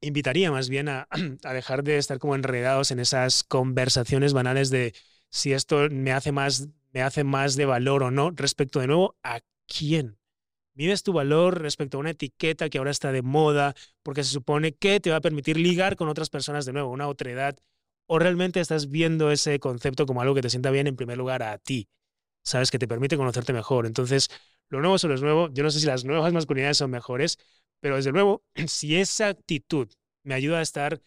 invitaría 0.00 0.50
más 0.50 0.68
bien 0.68 0.88
a, 0.88 1.08
a 1.44 1.52
dejar 1.52 1.82
de 1.84 1.98
estar 1.98 2.18
como 2.18 2.34
enredados 2.34 2.90
en 2.90 3.00
esas 3.00 3.42
conversaciones 3.44 4.32
banales 4.32 4.70
de 4.70 4.94
si 5.30 5.52
esto 5.52 5.88
me 5.90 6.12
hace 6.12 6.32
más, 6.32 6.68
me 6.94 7.02
hace 7.02 7.24
más 7.24 7.56
de 7.56 7.66
valor 7.66 8.02
o 8.02 8.10
no 8.10 8.30
respecto 8.30 8.80
de 8.80 8.86
nuevo 8.86 9.16
a 9.22 9.40
quién 9.66 10.16
mides 10.74 11.02
tu 11.02 11.12
valor 11.12 11.60
respecto 11.60 11.96
a 11.96 12.00
una 12.00 12.10
etiqueta 12.10 12.68
que 12.68 12.78
ahora 12.78 12.90
está 12.90 13.12
de 13.12 13.22
moda, 13.22 13.74
porque 14.02 14.24
se 14.24 14.30
supone 14.30 14.72
que 14.74 15.00
te 15.00 15.10
va 15.10 15.16
a 15.16 15.20
permitir 15.20 15.56
ligar 15.56 15.96
con 15.96 16.08
otras 16.08 16.30
personas 16.30 16.66
de 16.66 16.72
nuevo, 16.72 16.90
una 16.90 17.08
otra 17.08 17.30
edad, 17.30 17.56
o 18.06 18.18
realmente 18.18 18.60
estás 18.60 18.90
viendo 18.90 19.30
ese 19.30 19.58
concepto 19.60 20.06
como 20.06 20.20
algo 20.20 20.34
que 20.34 20.42
te 20.42 20.50
sienta 20.50 20.70
bien 20.70 20.86
en 20.86 20.96
primer 20.96 21.16
lugar 21.16 21.42
a 21.42 21.58
ti, 21.58 21.88
sabes, 22.42 22.70
que 22.70 22.78
te 22.78 22.88
permite 22.88 23.16
conocerte 23.16 23.52
mejor. 23.52 23.86
Entonces, 23.86 24.28
lo 24.68 24.80
nuevo 24.80 24.98
sobre 24.98 25.16
lo 25.16 25.22
nuevo, 25.22 25.48
yo 25.52 25.62
no 25.62 25.70
sé 25.70 25.80
si 25.80 25.86
las 25.86 26.04
nuevas 26.04 26.32
masculinidades 26.32 26.78
son 26.78 26.90
mejores, 26.90 27.38
pero 27.80 27.96
desde 27.96 28.12
luego, 28.12 28.44
si 28.66 28.96
esa 28.96 29.28
actitud 29.28 29.88
me 30.24 30.34
ayuda 30.34 30.58
a 30.58 30.62
estar 30.62 31.00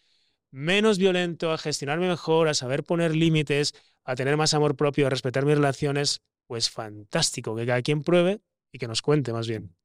menos 0.58 0.98
violento, 0.98 1.52
a 1.52 1.58
gestionarme 1.60 2.08
mejor, 2.08 2.48
a 2.48 2.56
saber 2.56 2.84
poner 2.84 3.16
límites, 3.16 3.76
a 4.04 4.16
tener 4.16 4.38
más 4.38 4.56
amor 4.56 4.76
propio, 4.76 5.06
a 5.06 5.10
respetar 5.10 5.46
mis 5.46 5.56
relaciones, 5.56 6.22
pues 6.48 6.70
fantástico, 6.70 7.56
que 7.56 7.66
cada 7.66 7.82
quien 7.84 8.02
pruebe 8.02 8.42
y 8.72 8.80
que 8.80 8.88
nos 8.88 9.04
cuente 9.04 9.32
más 9.32 9.48
bien. 9.48 9.76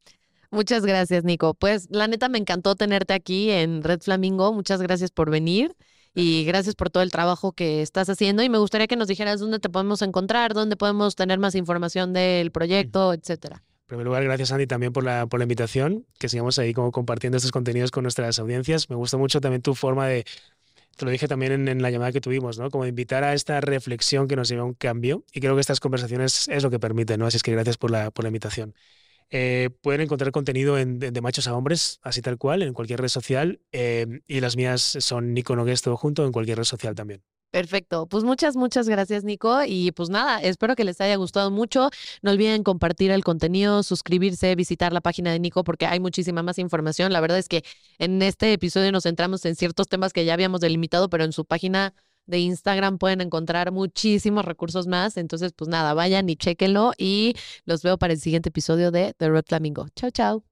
Muchas 0.51 0.87
gracias, 0.87 1.25
Nico. 1.25 1.55
Pues 1.55 1.89
la 1.91 2.09
neta 2.09 2.29
me 2.29 2.39
encantó 2.39 2.75
tenerte 2.75 3.13
aquí 3.13 3.51
en 3.51 3.83
Red 3.83 4.01
Flamingo. 4.01 4.53
Muchas 4.53 4.81
gracias 4.81 5.11
por 5.11 5.31
venir 5.31 5.77
y 6.15 6.45
gracias 6.45 6.75
por 6.75 6.91
todo 6.91 7.03
el 7.03 7.11
trabajo 7.11 7.53
que 7.53 7.83
estás 7.83 8.09
haciendo. 8.09 8.43
Y 8.43 8.49
me 8.49 8.59
gustaría 8.59 8.87
que 8.87 8.97
nos 8.97 9.09
dijeras 9.09 9.41
dónde 9.41 9.61
te 9.61 9.69
podemos 9.69 10.01
encontrar, 10.01 10.55
dónde 10.55 10.77
podemos 10.77 11.17
tener 11.17 11.39
más 11.39 11.55
información 11.55 12.13
del 12.15 12.51
proyecto, 12.51 13.13
etcétera. 13.13 13.63
En 13.83 13.87
primer 13.89 14.07
lugar, 14.07 14.25
gracias 14.25 14.53
Andy 14.53 14.67
también 14.67 14.95
por 14.95 15.05
la, 15.05 15.27
por 15.27 15.39
la 15.39 15.45
invitación, 15.45 16.07
que 16.19 16.31
sigamos 16.31 16.59
ahí 16.59 16.73
como 16.73 16.93
compartiendo 16.93 17.37
estos 17.37 17.53
contenidos 17.53 17.91
con 17.91 18.05
nuestras 18.05 18.39
audiencias. 18.39 18.89
Me 18.89 18.97
gusta 18.97 19.19
mucho 19.19 19.41
también 19.41 19.61
tu 19.61 19.75
forma 19.75 20.07
de, 20.07 20.25
te 20.97 21.05
lo 21.05 21.11
dije 21.11 21.29
también 21.29 21.69
en, 21.69 21.83
la 21.83 21.91
llamada 21.91 22.13
que 22.13 22.21
tuvimos, 22.21 22.59
¿no? 22.59 22.71
Como 22.71 22.87
invitar 22.87 23.25
a 23.25 23.35
esta 23.35 23.61
reflexión 23.61 24.29
que 24.29 24.37
nos 24.37 24.49
lleva 24.49 24.63
a 24.63 24.65
un 24.65 24.75
cambio 24.75 25.25
y 25.33 25.41
creo 25.41 25.55
que 25.55 25.61
estas 25.61 25.81
conversaciones 25.81 26.49
es 26.49 26.63
lo 26.63 26.71
que 26.71 26.79
permiten, 26.79 27.21
¿no? 27.21 27.27
Así 27.27 27.37
es 27.37 27.43
que 27.43 27.53
gracias 27.53 27.77
por 27.79 27.91
la, 27.91 28.13
invitación. 28.25 28.75
Eh, 29.31 29.71
pueden 29.81 30.03
encontrar 30.03 30.31
contenido 30.31 30.79
en, 30.79 30.99
de, 30.99 31.21
machos 31.21 31.49
a 31.49 31.55
hombres, 31.55 32.01
así 32.03 32.21
tal 32.21 32.39
cual, 32.39 32.63
en 32.63 32.75
cualquier 32.75 33.01
red 33.01 33.09
social 33.09 33.61
eh, 33.73 34.21
y 34.27 34.41
las 34.41 34.57
mías 34.57 34.83
son 35.01 35.33
Nico 35.33 35.57
Nogues 35.57 35.83
todo 35.83 35.97
junto 35.97 36.27
en 36.27 36.33
cualquier 36.33 36.59
red 36.59 36.65
social 36.65 36.95
también. 36.95 37.23
Perfecto. 37.53 38.07
Pues 38.09 38.25
muchas, 38.25 38.57
muchas 38.57 38.89
gracias, 38.89 39.25
Nico. 39.25 39.63
Y 39.67 39.93
pues 39.93 40.09
nada, 40.09 40.41
espero 40.41 40.75
que 40.75 40.85
les 40.85 41.03
haya 41.03 41.17
gustado 41.17 41.51
mucho. 41.51 41.91
No 42.23 42.31
olviden 42.31 42.63
compartir 42.63 43.11
el 43.11 43.23
contenido, 43.25 43.83
suscribirse, 43.83 44.55
visitar 44.55 44.91
la 44.95 45.03
página 45.03 45.33
de 45.33 45.39
Nico 45.39 45.63
porque 45.63 45.85
hay 45.85 46.01
muchísima 46.01 46.43
más 46.43 46.59
información. 46.59 47.13
La 47.13 47.21
verdad 47.21 47.37
es 47.39 47.49
que 47.49 47.63
en 47.99 48.23
este 48.23 48.55
episodio 48.55 48.91
nos 48.91 49.03
centramos 49.03 49.45
en 49.45 49.55
ciertos 49.55 49.87
temas 49.89 50.15
que 50.15 50.25
ya 50.25 50.33
habíamos 50.33 50.63
delimitado, 50.63 51.11
pero 51.11 51.25
en 51.25 51.33
su 51.33 51.45
página 51.45 51.93
de 52.25 52.39
Instagram 52.39 52.97
pueden 52.97 53.21
encontrar 53.21 53.71
muchísimos 53.71 54.47
recursos 54.47 54.87
más. 54.87 55.19
Entonces, 55.19 55.53
pues 55.53 55.69
nada, 55.69 55.93
vayan 55.93 56.31
y 56.31 56.37
chequenlo 56.37 56.93
y 56.97 57.35
los 57.67 57.83
veo 57.83 57.99
para 57.99 58.15
el 58.15 58.21
siguiente 58.21 58.49
episodio 58.49 58.91
de 58.91 59.13
The 59.19 59.29
Red 59.29 59.45
Flamingo. 59.47 59.89
Chao, 59.95 60.11
chao. 60.11 60.52